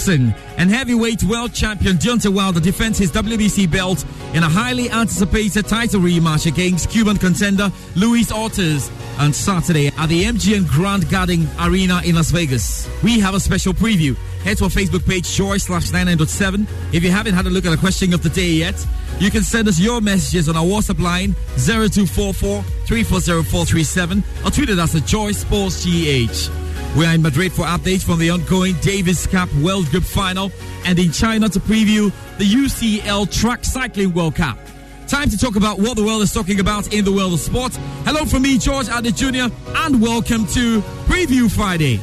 And 0.08 0.70
heavyweight 0.70 1.22
world 1.24 1.52
champion 1.52 1.96
Deontay 1.96 2.34
Wilder 2.34 2.60
defends 2.60 2.98
his 2.98 3.12
WBC 3.12 3.70
belt 3.70 4.04
in 4.32 4.42
a 4.42 4.48
highly 4.48 4.88
anticipated 4.90 5.66
title 5.66 6.00
rematch 6.00 6.46
against 6.46 6.88
Cuban 6.88 7.18
contender 7.18 7.70
Luis 7.94 8.32
Ortiz 8.32 8.90
on 9.18 9.34
Saturday 9.34 9.88
at 9.88 10.08
the 10.08 10.24
MGM 10.24 10.66
Grand 10.66 11.10
Garden 11.10 11.46
Arena 11.60 12.00
in 12.06 12.14
Las 12.14 12.30
Vegas. 12.30 12.88
We 13.02 13.20
have 13.20 13.34
a 13.34 13.40
special 13.40 13.74
preview. 13.74 14.16
Head 14.44 14.56
to 14.58 14.64
our 14.64 14.70
Facebook 14.70 15.06
page, 15.06 15.30
joy 15.30 15.58
slash 15.58 15.90
99.7. 15.90 16.66
If 16.94 17.02
you 17.02 17.10
haven't 17.10 17.34
had 17.34 17.44
a 17.44 17.50
look 17.50 17.66
at 17.66 17.70
the 17.70 17.76
question 17.76 18.14
of 18.14 18.22
the 18.22 18.30
day 18.30 18.48
yet, 18.48 18.86
you 19.18 19.30
can 19.30 19.42
send 19.42 19.68
us 19.68 19.78
your 19.78 20.00
messages 20.00 20.48
on 20.48 20.56
our 20.56 20.64
WhatsApp 20.64 21.00
line 21.00 21.34
0244 21.58 22.62
340437 22.62 24.24
or 24.44 24.50
tweet 24.50 24.70
us 24.70 24.94
at 24.94 25.04
Joy 25.04 25.32
Sports 25.32 25.84
GH. 25.84 26.67
We 26.98 27.06
are 27.06 27.14
in 27.14 27.22
Madrid 27.22 27.52
for 27.52 27.62
updates 27.62 28.02
from 28.02 28.18
the 28.18 28.30
ongoing 28.30 28.74
Davis 28.80 29.24
Cup 29.24 29.48
World 29.62 29.86
Group 29.92 30.02
Final 30.02 30.50
and 30.84 30.98
in 30.98 31.12
China 31.12 31.48
to 31.48 31.60
preview 31.60 32.10
the 32.38 32.44
UCI 32.44 33.30
Track 33.30 33.64
Cycling 33.64 34.12
World 34.14 34.34
Cup. 34.34 34.58
Time 35.06 35.30
to 35.30 35.38
talk 35.38 35.54
about 35.54 35.78
what 35.78 35.96
the 35.96 36.02
world 36.02 36.22
is 36.22 36.32
talking 36.32 36.58
about 36.58 36.92
in 36.92 37.04
the 37.04 37.12
world 37.12 37.34
of 37.34 37.38
sport. 37.38 37.72
Hello 38.04 38.24
from 38.24 38.42
me, 38.42 38.58
George 38.58 38.86
Addo 38.86 39.14
Jr., 39.14 39.54
and 39.76 40.02
welcome 40.02 40.44
to 40.48 40.80
Preview 41.06 41.48
Friday. 41.48 41.98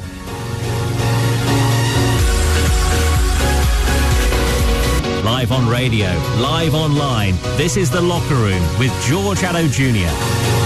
Live 5.25 5.52
on 5.52 5.68
radio, 5.68 6.08
live 6.40 6.74
online. 6.74 7.36
This 7.58 7.75
is 7.75 7.92
The 7.92 8.00
Locker 8.00 8.36
Room 8.36 8.64
with 8.80 8.94
George 9.06 9.40
Addo 9.40 9.70
Jr. 9.70 10.64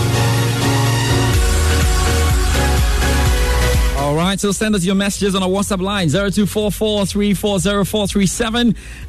right, 4.30 4.40
so 4.40 4.52
send 4.52 4.76
us 4.76 4.86
your 4.86 4.94
messages 4.94 5.34
on 5.34 5.42
our 5.42 5.50
WhatsApp 5.50 5.82
line 5.82 6.08
0244 6.08 7.06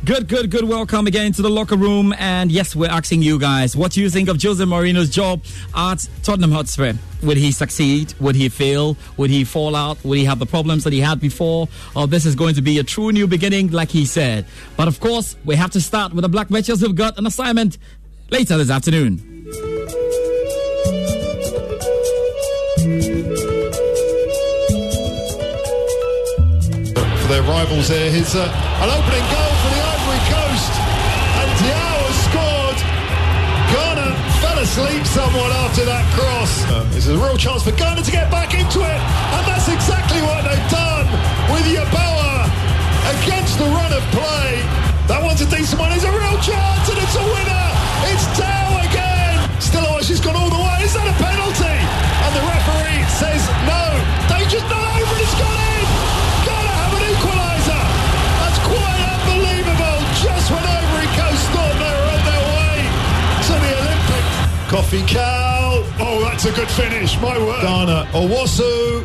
Good, 0.05 0.29
good, 0.29 0.51
good. 0.51 0.65
Welcome 0.65 1.07
again 1.07 1.33
to 1.33 1.43
the 1.43 1.51
locker 1.51 1.77
room. 1.77 2.15
And 2.19 2.51
yes, 2.51 2.75
we're 2.75 2.89
asking 2.89 3.21
you 3.21 3.39
guys, 3.39 3.77
what 3.77 3.93
do 3.93 4.01
you 4.01 4.09
think 4.09 4.31
of 4.31 4.43
Jose 4.43 4.65
Mourinho's 4.65 5.11
job 5.11 5.43
at 5.77 6.09
Tottenham 6.23 6.53
Hotspur? 6.53 6.95
Would 7.23 7.37
he 7.37 7.53
succeed? 7.53 8.15
Would 8.19 8.35
he 8.35 8.49
fail? 8.49 8.97
Would 9.19 9.29
he 9.29 9.45
fall 9.45 9.77
out? 9.77 10.03
Would 10.05 10.17
he 10.17 10.25
have 10.25 10.39
the 10.39 10.47
problems 10.47 10.85
that 10.85 10.95
he 10.95 11.01
had 11.01 11.21
before? 11.21 11.69
Or 11.95 12.07
this 12.07 12.25
is 12.25 12.35
going 12.35 12.55
to 12.55 12.63
be 12.63 12.79
a 12.79 12.83
true 12.83 13.13
new 13.13 13.27
beginning, 13.27 13.73
like 13.73 13.91
he 13.91 14.07
said. 14.07 14.47
But 14.77 14.89
of 14.89 15.01
course, 15.01 15.37
we 15.45 15.55
have 15.57 15.71
to 15.73 15.83
start 15.83 16.15
with 16.15 16.23
the 16.23 16.31
Black 16.31 16.51
Meteors 16.51 16.81
who've 16.81 16.95
got 16.95 17.19
an 17.19 17.27
assignment 17.27 17.77
later 18.31 18.57
this 18.57 18.71
afternoon. 18.71 20.00
Their 27.31 27.47
rivals 27.47 27.87
here. 27.87 28.11
Here's 28.11 28.35
uh, 28.35 28.43
an 28.43 28.91
opening 28.91 29.23
goal 29.31 29.53
for 29.63 29.71
the 29.71 29.79
Ivory 29.79 30.23
Coast. 30.35 30.73
And 31.39 31.49
Diao 31.63 31.99
has 32.11 32.19
scored. 32.27 32.79
Ghana 33.71 34.09
fell 34.43 34.59
asleep 34.59 35.07
somewhat 35.07 35.55
after 35.63 35.87
that 35.87 36.03
cross. 36.19 36.51
Uh, 36.67 36.83
this 36.91 37.07
is 37.07 37.15
a 37.15 37.23
real 37.23 37.39
chance 37.39 37.63
for 37.63 37.71
Ghana 37.71 38.03
to 38.03 38.11
get 38.11 38.35
back 38.35 38.51
into 38.51 38.83
it. 38.83 39.01
And 39.31 39.43
that's 39.47 39.71
exactly 39.71 40.19
what 40.27 40.43
they've 40.43 40.71
done 40.75 41.07
with 41.55 41.71
Yeboah 41.71 42.51
against 43.15 43.63
the 43.63 43.71
run 43.71 43.95
of 43.95 44.03
play. 44.11 44.59
That 45.07 45.23
one's 45.23 45.39
a 45.39 45.47
decent 45.47 45.79
one. 45.79 45.95
It's 45.95 46.03
a 46.03 46.11
real 46.11 46.35
chance 46.43 46.85
and 46.91 46.99
it's 46.99 47.15
a 47.15 47.27
winner. 47.31 47.67
It's 48.11 48.27
Tao 48.35 48.75
again. 48.91 49.39
Still, 49.63 49.87
oh, 49.87 50.03
she's 50.03 50.19
gone 50.19 50.35
all 50.35 50.51
the 50.51 50.59
way. 50.59 50.83
Is 50.83 50.99
that 50.99 51.07
a 51.07 51.15
Coffee 64.71 65.03
cow. 65.05 65.83
Oh, 65.99 66.21
that's 66.23 66.45
a 66.45 66.53
good 66.53 66.69
finish. 66.71 67.21
My 67.21 67.37
word. 67.37 67.61
Ghana. 67.61 68.07
Owusu. 68.13 69.01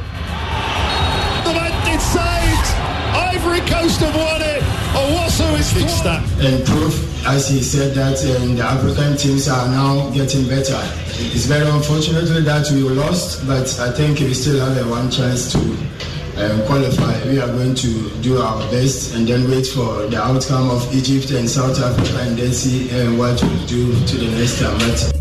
The 1.43 1.53
man, 1.57 1.73
it's 1.91 2.03
saved. 2.03 2.69
Ivory 3.17 3.61
Coast 3.61 3.99
have 4.01 4.15
won 4.15 4.43
it. 4.43 4.61
Owusu 4.93 5.57
is 5.57 5.73
fixed 5.73 6.03
that. 6.03 6.21
and 6.39 6.63
proof, 6.67 7.25
as 7.25 7.49
he 7.49 7.63
said, 7.63 7.95
that 7.95 8.13
um, 8.37 8.55
the 8.55 8.61
African 8.61 9.17
teams 9.17 9.47
are 9.47 9.67
now 9.69 10.07
getting 10.11 10.47
better. 10.47 10.79
It's 11.33 11.47
very 11.47 11.67
unfortunately 11.67 12.41
that 12.43 12.69
we 12.69 12.81
lost, 12.81 13.47
but 13.47 13.67
I 13.79 13.91
think 13.91 14.19
we 14.19 14.35
still 14.35 14.63
have 14.63 14.77
a 14.85 14.87
one 14.87 15.09
chance 15.09 15.51
to 15.53 15.57
um, 15.57 16.61
qualify. 16.67 17.27
We 17.27 17.39
are 17.39 17.47
going 17.47 17.73
to 17.73 18.09
do 18.21 18.37
our 18.37 18.59
best 18.69 19.15
and 19.15 19.27
then 19.27 19.49
wait 19.49 19.65
for 19.65 20.05
the 20.05 20.21
outcome 20.21 20.69
of 20.69 20.93
Egypt 20.93 21.31
and 21.31 21.49
South 21.49 21.81
Africa 21.81 22.19
and 22.21 22.37
then 22.37 22.53
see 22.53 22.91
um, 23.01 23.17
what 23.17 23.41
we'll 23.41 23.65
do 23.65 23.93
to 24.05 24.17
the 24.17 24.29
next 24.37 24.59
time. 24.59 24.77
But 24.77 25.14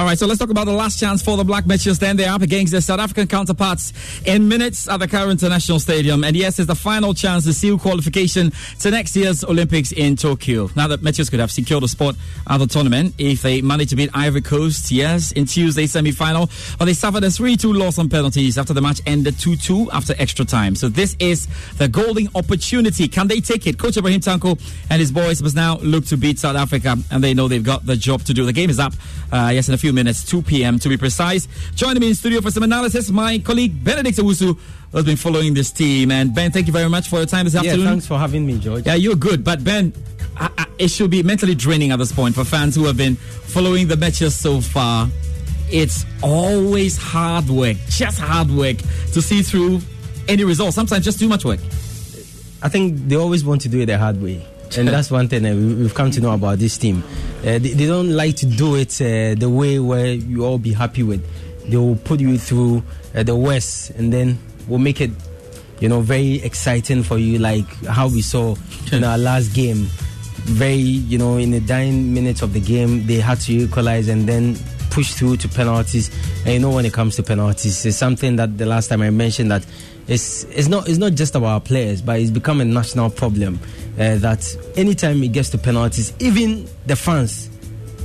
All 0.00 0.06
right, 0.06 0.18
so 0.18 0.26
let's 0.26 0.38
talk 0.40 0.48
about 0.48 0.64
the 0.64 0.72
last 0.72 0.98
chance 0.98 1.22
for 1.22 1.36
the 1.36 1.44
Black 1.44 1.66
Meteors. 1.66 1.98
Then 1.98 2.16
they're 2.16 2.32
up 2.32 2.40
against 2.40 2.72
their 2.72 2.80
South 2.80 3.00
African 3.00 3.26
counterparts 3.26 3.92
in 4.24 4.48
minutes 4.48 4.88
at 4.88 4.96
the 4.96 5.06
Cairo 5.06 5.28
International 5.28 5.78
Stadium. 5.78 6.24
And 6.24 6.34
yes, 6.34 6.58
it's 6.58 6.68
the 6.68 6.74
final 6.74 7.12
chance 7.12 7.44
to 7.44 7.52
seal 7.52 7.78
qualification 7.78 8.50
to 8.78 8.90
next 8.90 9.14
year's 9.14 9.44
Olympics 9.44 9.92
in 9.92 10.16
Tokyo. 10.16 10.70
Now 10.74 10.88
that 10.88 11.02
Meteors 11.02 11.28
could 11.28 11.38
have 11.40 11.50
secured 11.50 11.82
a 11.82 11.88
spot 11.88 12.16
at 12.48 12.56
the 12.56 12.66
tournament 12.66 13.14
if 13.18 13.42
they 13.42 13.60
managed 13.60 13.90
to 13.90 13.96
beat 13.96 14.08
Ivory 14.14 14.40
Coast, 14.40 14.90
yes, 14.90 15.32
in 15.32 15.44
Tuesday's 15.44 15.92
semi 15.92 16.12
final. 16.12 16.48
But 16.78 16.86
they 16.86 16.94
suffered 16.94 17.24
a 17.24 17.30
3 17.30 17.58
2 17.58 17.70
loss 17.70 17.98
on 17.98 18.08
penalties 18.08 18.56
after 18.56 18.72
the 18.72 18.80
match 18.80 19.02
ended 19.04 19.38
2 19.38 19.56
2 19.56 19.90
after 19.90 20.14
extra 20.16 20.46
time. 20.46 20.76
So 20.76 20.88
this 20.88 21.14
is 21.18 21.46
the 21.76 21.88
golden 21.88 22.30
opportunity. 22.34 23.06
Can 23.06 23.28
they 23.28 23.42
take 23.42 23.66
it? 23.66 23.76
Coach 23.76 23.98
Ibrahim 23.98 24.22
Tanko 24.22 24.58
and 24.88 24.98
his 24.98 25.12
boys 25.12 25.42
must 25.42 25.56
now 25.56 25.76
look 25.82 26.06
to 26.06 26.16
beat 26.16 26.38
South 26.38 26.56
Africa, 26.56 26.96
and 27.10 27.22
they 27.22 27.34
know 27.34 27.48
they've 27.48 27.62
got 27.62 27.84
the 27.84 27.96
job 27.96 28.22
to 28.22 28.32
do. 28.32 28.46
The 28.46 28.54
game 28.54 28.70
is 28.70 28.78
up, 28.78 28.94
uh, 29.30 29.50
yes, 29.52 29.68
in 29.68 29.74
a 29.74 29.78
few 29.78 29.89
minutes, 29.92 30.24
2 30.24 30.42
p.m. 30.42 30.78
to 30.78 30.88
be 30.88 30.96
precise. 30.96 31.48
Joining 31.74 32.00
me 32.00 32.08
in 32.08 32.14
studio 32.14 32.40
for 32.40 32.50
some 32.50 32.62
analysis, 32.62 33.10
my 33.10 33.38
colleague 33.38 33.82
Benedict 33.84 34.18
Owusu 34.18 34.58
has 34.92 35.04
been 35.04 35.16
following 35.16 35.54
this 35.54 35.70
team. 35.70 36.10
And 36.10 36.34
Ben, 36.34 36.50
thank 36.50 36.66
you 36.66 36.72
very 36.72 36.88
much 36.88 37.08
for 37.08 37.16
your 37.16 37.26
time 37.26 37.44
this 37.44 37.54
Yeah, 37.54 37.60
afternoon. 37.60 37.86
thanks 37.86 38.06
for 38.06 38.18
having 38.18 38.46
me, 38.46 38.58
George. 38.58 38.86
Yeah, 38.86 38.94
you're 38.94 39.14
good, 39.16 39.44
but 39.44 39.62
Ben, 39.64 39.92
I, 40.36 40.50
I, 40.58 40.66
it 40.78 40.88
should 40.88 41.10
be 41.10 41.22
mentally 41.22 41.54
draining 41.54 41.90
at 41.90 41.98
this 41.98 42.12
point 42.12 42.34
for 42.34 42.44
fans 42.44 42.74
who 42.76 42.84
have 42.86 42.96
been 42.96 43.16
following 43.16 43.88
the 43.88 43.96
matches 43.96 44.34
so 44.34 44.60
far. 44.60 45.08
It's 45.70 46.04
always 46.22 46.96
hard 46.96 47.48
work, 47.48 47.76
just 47.88 48.18
hard 48.18 48.50
work 48.50 48.78
to 49.12 49.22
see 49.22 49.42
through 49.42 49.80
any 50.28 50.44
result. 50.44 50.74
Sometimes 50.74 51.04
just 51.04 51.18
too 51.20 51.28
much 51.28 51.44
work. 51.44 51.60
I 52.62 52.68
think 52.68 52.96
they 53.08 53.16
always 53.16 53.44
want 53.44 53.60
to 53.62 53.68
do 53.68 53.80
it 53.80 53.86
the 53.86 53.96
hard 53.96 54.20
way. 54.20 54.44
And 54.78 54.88
that's 54.88 55.10
one 55.10 55.28
thing 55.28 55.42
that 55.42 55.54
we- 55.56 55.74
we've 55.74 55.94
come 55.94 56.10
to 56.12 56.20
know 56.20 56.32
about 56.32 56.58
this 56.58 56.78
team. 56.78 57.02
Uh, 57.40 57.58
they, 57.58 57.74
they 57.74 57.86
don't 57.86 58.10
like 58.14 58.36
to 58.36 58.46
do 58.46 58.76
it 58.76 59.00
uh, 59.00 59.34
the 59.38 59.48
way 59.48 59.78
where 59.78 60.12
you 60.14 60.44
all 60.44 60.58
be 60.58 60.72
happy 60.72 61.02
with. 61.02 61.22
they 61.68 61.76
will 61.76 61.96
put 61.96 62.20
you 62.20 62.36
through 62.38 62.82
uh, 63.14 63.22
the 63.22 63.34
worst, 63.36 63.90
and 63.90 64.12
then 64.12 64.38
we'll 64.68 64.78
make 64.78 65.00
it, 65.00 65.10
you 65.80 65.88
know, 65.88 66.00
very 66.00 66.42
exciting 66.42 67.02
for 67.02 67.18
you, 67.18 67.38
like 67.38 67.66
how 67.86 68.08
we 68.08 68.22
saw 68.22 68.54
in 68.92 69.04
our 69.04 69.18
last 69.18 69.54
game. 69.54 69.86
Very, 70.46 70.74
you 70.76 71.18
know, 71.18 71.36
in 71.36 71.50
the 71.50 71.60
dying 71.60 72.12
minutes 72.14 72.42
of 72.42 72.52
the 72.54 72.60
game, 72.60 73.06
they 73.06 73.20
had 73.20 73.40
to 73.42 73.52
equalize 73.52 74.08
and 74.08 74.26
then 74.28 74.56
push 74.90 75.14
through 75.14 75.36
to 75.38 75.48
penalties. 75.48 76.10
And 76.44 76.54
you 76.54 76.60
know, 76.60 76.70
when 76.70 76.84
it 76.84 76.92
comes 76.92 77.16
to 77.16 77.22
penalties, 77.22 77.84
it's 77.86 77.96
something 77.96 78.36
that 78.36 78.58
the 78.58 78.66
last 78.66 78.88
time 78.88 79.02
I 79.02 79.10
mentioned 79.10 79.50
that 79.50 79.64
it's 80.08 80.44
it's 80.44 80.68
not 80.68 80.88
it's 80.88 80.98
not 80.98 81.12
just 81.14 81.34
about 81.34 81.48
our 81.48 81.60
players, 81.60 82.02
but 82.02 82.18
it's 82.18 82.30
become 82.30 82.60
a 82.60 82.64
national 82.64 83.10
problem. 83.10 83.60
Uh, 83.94 84.16
that 84.16 84.56
anytime 84.76 85.22
it 85.22 85.32
gets 85.32 85.50
to 85.50 85.58
penalties, 85.58 86.12
even 86.20 86.68
the 86.86 86.96
fans 86.96 87.50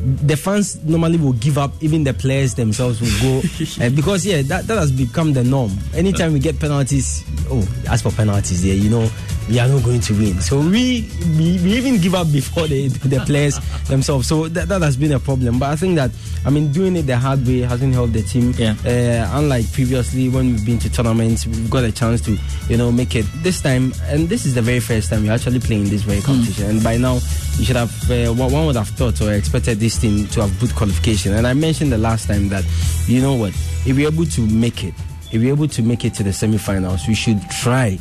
the 0.06 0.38
fans 0.38 0.84
normally 0.84 1.18
will 1.18 1.34
give 1.34 1.58
up. 1.58 1.72
Even 1.82 2.04
the 2.04 2.13
players 2.13 2.54
themselves 2.54 3.01
will 3.01 3.22
go 3.22 3.38
uh, 3.86 3.89
because 3.89 4.25
yeah, 4.25 4.42
that, 4.44 4.68
that 4.68 4.77
has 4.77 4.92
become 4.92 5.34
the 5.34 5.44
norm. 5.44 5.72
Anytime 5.96 6.34
we 6.34 6.39
get 6.39 6.60
penalties, 6.60 7.24
oh, 7.50 7.68
as 7.89 8.01
for 8.01 8.12
penalties, 8.12 8.63
yeah, 8.63 8.74
you 8.74 8.89
know, 8.89 9.10
we 9.48 9.60
are 9.60 9.68
not 9.68 9.84
going 9.84 10.00
to 10.02 10.14
win. 10.14 10.42
So 10.42 10.60
we 10.60 11.10
we, 11.38 11.60
we 11.62 11.74
even 11.78 12.00
give 12.02 12.16
up 12.16 12.32
before 12.32 12.68
the 12.68 12.88
the 12.88 13.20
players 13.25 13.60
themselves. 13.88 14.28
So 14.28 14.48
that, 14.50 14.68
that 14.70 14.82
has 14.82 14.98
been 14.98 15.12
a 15.12 15.20
problem. 15.20 15.60
But 15.60 15.70
I 15.70 15.75
think 15.75 15.96
that 15.96 16.12
I 16.46 16.50
mean 16.50 16.72
doing 16.72 16.96
it 16.96 17.04
the 17.04 17.18
hard 17.18 17.46
way 17.46 17.60
hasn't 17.60 17.94
helped 17.94 18.14
the 18.14 18.24
team. 18.24 18.54
Yeah. 18.58 18.75
Uh, 18.86 19.38
unlike 19.38 19.72
previously 19.72 20.30
when 20.30 20.52
we've 20.52 20.66
been 20.66 20.80
to 20.80 20.92
tournaments, 20.92 21.46
we've 21.46 21.70
got 21.70 21.84
a 21.84 21.92
chance 21.92 22.22
to 22.22 22.38
you 22.70 22.78
know 22.78 22.92
make 22.92 23.16
it 23.16 23.25
this 23.44 23.62
time. 23.62 23.94
And 24.06 24.30
this 24.30 24.46
is 24.46 24.56
the 24.56 24.62
very 24.62 24.80
first 24.80 25.10
time 25.10 25.24
we're 25.24 25.34
actually 25.34 25.60
playing 25.60 25.86
this 25.86 26.02
very 26.02 26.22
competition. 26.22 26.66
And 26.70 26.84
by 26.84 26.98
now, 26.98 27.16
you 27.58 27.66
should 27.66 27.75
have 27.75 27.92
uh, 28.10 28.34
one 28.34 28.52
one 28.52 28.66
would 28.66 28.75
have 28.75 28.90
thought 28.90 29.22
or 29.22 29.34
expected 29.34 29.80
this 29.80 29.98
team 29.98 30.28
to 30.30 30.42
have 30.42 30.60
good 30.60 30.74
qualification. 30.75 31.34
And 31.34 31.46
I 31.46 31.54
mentioned 31.54 31.92
the 31.92 31.98
last 31.98 32.28
time 32.28 32.50
that 32.50 32.66
you 33.08 33.22
know 33.22 33.36
what, 33.36 33.54
if 33.86 33.96
we're 33.96 34.08
able 34.08 34.25
to 34.25 34.42
make 34.42 34.84
it, 34.84 34.94
if 35.32 35.42
we're 35.42 35.54
able 35.54 35.68
to 35.68 35.82
make 35.84 36.04
it 36.06 36.14
to 36.16 36.24
the 36.24 36.34
semi-finals, 36.34 37.08
we 37.08 37.14
should 37.14 37.40
try 37.50 38.00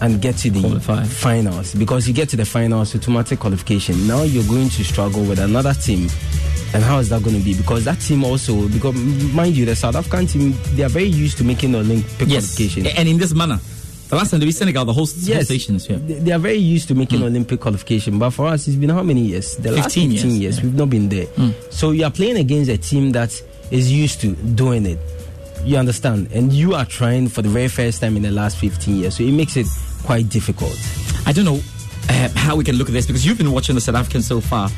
and 0.00 0.20
get 0.20 0.36
to 0.36 0.50
the 0.50 0.80
finals 1.08 1.74
because 1.74 2.06
you 2.06 2.14
get 2.14 2.28
to 2.28 2.36
the 2.36 2.44
finals 2.44 2.94
automatic 2.94 3.38
qualification 3.38 4.06
now 4.06 4.22
you're 4.22 4.44
going 4.44 4.68
to 4.68 4.84
struggle 4.84 5.22
with 5.24 5.38
another 5.38 5.72
team 5.74 6.08
and 6.74 6.82
how 6.82 6.98
is 6.98 7.08
that 7.08 7.22
going 7.22 7.36
to 7.36 7.42
be 7.42 7.54
because 7.54 7.84
that 7.84 7.98
team 8.00 8.24
also 8.24 8.68
because 8.68 8.94
mind 9.32 9.56
you 9.56 9.64
the 9.64 9.74
south 9.74 9.96
african 9.96 10.26
team 10.26 10.54
they 10.74 10.82
are 10.82 10.88
very 10.90 11.06
used 11.06 11.38
to 11.38 11.44
making 11.44 11.74
olympic 11.74 12.28
Yes. 12.28 12.54
qualification 12.56 12.86
And 12.98 13.08
in 13.08 13.18
this 13.18 13.34
manner. 13.34 13.58
The 14.08 14.14
last 14.14 14.30
time 14.30 14.38
they 14.38 14.46
beat 14.46 14.54
Senegal, 14.54 14.84
the 14.84 14.92
host, 14.92 15.16
Yes. 15.26 15.46
stations. 15.46 15.88
Yeah. 15.90 15.96
they 15.98 16.30
are 16.30 16.38
very 16.38 16.58
used 16.58 16.86
to 16.88 16.94
making 16.94 17.18
hmm. 17.18 17.24
Olympic 17.26 17.58
qualification, 17.58 18.20
but 18.20 18.30
for 18.30 18.46
us, 18.46 18.68
it's 18.68 18.76
been 18.76 18.90
how 18.90 19.02
many 19.02 19.22
years? 19.22 19.56
The 19.56 19.72
last 19.72 19.94
15 19.94 20.10
15 20.12 20.30
years, 20.30 20.38
years, 20.38 20.62
we've 20.62 20.74
not 20.74 20.88
been 20.90 21.08
there. 21.08 21.26
Hmm. 21.26 21.50
So 21.70 21.90
you 21.90 22.04
are 22.04 22.10
playing 22.12 22.36
against 22.36 22.70
a 22.70 22.78
team 22.78 23.10
that 23.12 23.32
is 23.72 23.90
used 23.90 24.20
to 24.20 24.28
doing 24.54 24.86
it. 24.86 24.98
You 25.66 25.78
understand? 25.78 26.28
And 26.32 26.52
you 26.52 26.74
are 26.74 26.84
trying 26.84 27.26
for 27.26 27.42
the 27.42 27.48
very 27.48 27.66
first 27.66 28.00
time 28.00 28.16
in 28.16 28.22
the 28.22 28.30
last 28.30 28.56
15 28.56 28.98
years. 28.98 29.16
So 29.16 29.24
it 29.24 29.32
makes 29.32 29.56
it 29.56 29.66
quite 30.04 30.28
difficult. 30.28 30.78
I 31.26 31.32
don't 31.32 31.44
know 31.44 31.60
uh, 32.08 32.28
how 32.36 32.54
we 32.54 32.62
can 32.62 32.76
look 32.76 32.86
at 32.86 32.92
this 32.92 33.04
because 33.04 33.26
you've 33.26 33.36
been 33.36 33.50
watching 33.50 33.74
the 33.74 33.80
South 33.80 33.96
Africans 33.96 34.28
so 34.28 34.40
far. 34.40 34.68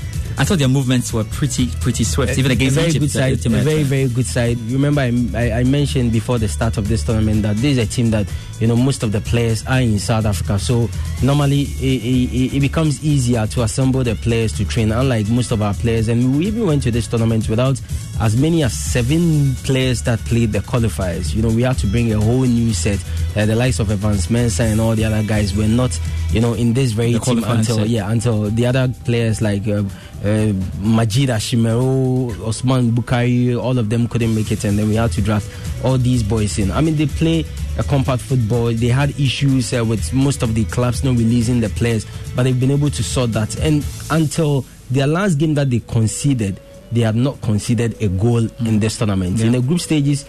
I 0.41 0.45
thought 0.45 0.61
their 0.61 0.69
movements 0.69 1.13
were 1.13 1.25
pretty 1.25 1.67
pretty 1.81 2.05
swift, 2.05 2.39
even 2.39 2.53
against 2.53 2.77
a 2.77 2.81
very 2.81 2.91
Egypt. 2.91 3.01
good 3.03 3.11
side, 3.11 3.47
a 3.47 3.49
very 3.65 3.83
very 3.83 4.09
good 4.09 4.25
side. 4.27 4.57
Remember, 4.71 5.01
I, 5.01 5.13
I, 5.35 5.53
I 5.61 5.65
mentioned 5.65 6.13
before 6.13 6.39
the 6.39 6.47
start 6.49 6.77
of 6.79 6.87
this 6.89 7.03
tournament 7.03 7.43
that 7.43 7.57
this 7.57 7.77
is 7.77 7.79
a 7.79 7.87
team 7.87 8.11
that 8.13 8.33
you 8.61 8.69
know 8.69 8.77
most 8.77 9.03
of 9.03 9.11
the 9.11 9.21
players 9.21 9.67
are 9.67 9.81
in 9.81 9.99
South 9.99 10.27
Africa. 10.27 10.57
So 10.61 10.89
normally 11.25 11.63
it, 11.63 12.05
it, 12.05 12.57
it 12.57 12.61
becomes 12.61 13.05
easier 13.05 13.49
to 13.49 13.63
assemble 13.63 14.05
the 14.05 14.15
players 14.15 14.53
to 14.59 14.65
train. 14.65 14.93
Unlike 14.93 15.29
most 15.31 15.51
of 15.51 15.61
our 15.61 15.75
players, 15.75 16.07
and 16.09 16.39
we 16.39 16.47
even 16.47 16.67
went 16.67 16.85
to 16.85 16.93
this 16.93 17.09
tournament 17.09 17.49
without 17.49 17.81
as 18.21 18.37
many 18.37 18.63
as 18.63 18.73
seven 18.73 19.55
players 19.65 20.03
that 20.03 20.21
played 20.21 20.53
the 20.53 20.61
qualifiers. 20.61 21.35
You 21.35 21.43
know, 21.43 21.49
we 21.49 21.63
had 21.63 21.79
to 21.79 21.87
bring 21.89 22.13
a 22.13 22.21
whole 22.21 22.43
new 22.43 22.73
set. 22.73 23.05
Uh, 23.37 23.45
the 23.45 23.57
likes 23.57 23.79
of 23.81 23.91
Evans 23.91 24.29
Mensah 24.29 24.71
and 24.71 24.81
all 24.81 24.95
the 24.95 25.05
other 25.05 25.23
guys 25.23 25.55
were 25.55 25.69
not, 25.69 25.99
you 26.31 26.41
know, 26.41 26.55
in 26.55 26.75
this 26.75 26.93
very 26.93 27.13
The 27.13 27.19
team 27.21 27.45
until 27.45 27.77
set. 27.79 27.89
yeah 27.89 28.11
until 28.11 28.51
the 28.51 28.67
other 28.67 28.93
players 29.05 29.41
like 29.43 29.67
uh, 29.69 29.83
uh, 30.23 30.53
Majeed 30.81 31.29
Ashimeru, 31.29 32.47
Osman 32.47 32.91
Bukari, 32.93 33.57
all 33.57 33.79
of 33.79 33.89
them 33.89 34.09
couldn't 34.09 34.35
make 34.35 34.51
it, 34.51 34.65
and 34.65 34.79
then 34.79 34.89
we 34.89 34.97
had 34.97 35.13
to 35.13 35.23
draft 35.23 35.49
all 35.85 35.97
these 35.97 36.23
boys 36.23 36.59
in. 36.59 36.71
I 36.73 36.81
mean, 36.81 36.97
they 36.97 37.07
play 37.07 37.45
a 37.79 37.85
compact 37.85 38.23
football. 38.23 38.73
They 38.73 38.89
had 38.89 39.11
issues 39.19 39.73
uh, 39.73 39.85
with 39.85 40.13
most 40.13 40.43
of 40.43 40.55
the 40.55 40.65
clubs 40.65 41.05
not 41.05 41.17
releasing 41.17 41.61
the 41.61 41.69
players, 41.69 42.05
but 42.35 42.43
they've 42.43 42.59
been 42.59 42.73
able 42.73 42.91
to 42.91 43.03
sort 43.03 43.33
that. 43.33 43.59
And 43.61 43.87
until 44.11 44.65
their 44.91 45.07
last 45.07 45.37
game 45.37 45.55
that 45.55 45.71
they 45.71 45.81
conceded, 45.81 46.61
they 46.91 47.03
had 47.03 47.15
not 47.15 47.41
conceded 47.41 48.01
a 48.03 48.09
goal 48.09 48.49
in 48.67 48.81
this 48.81 48.99
tournament. 48.99 49.41
In 49.41 49.53
the 49.53 49.61
group 49.61 49.81
stages, 49.81 50.25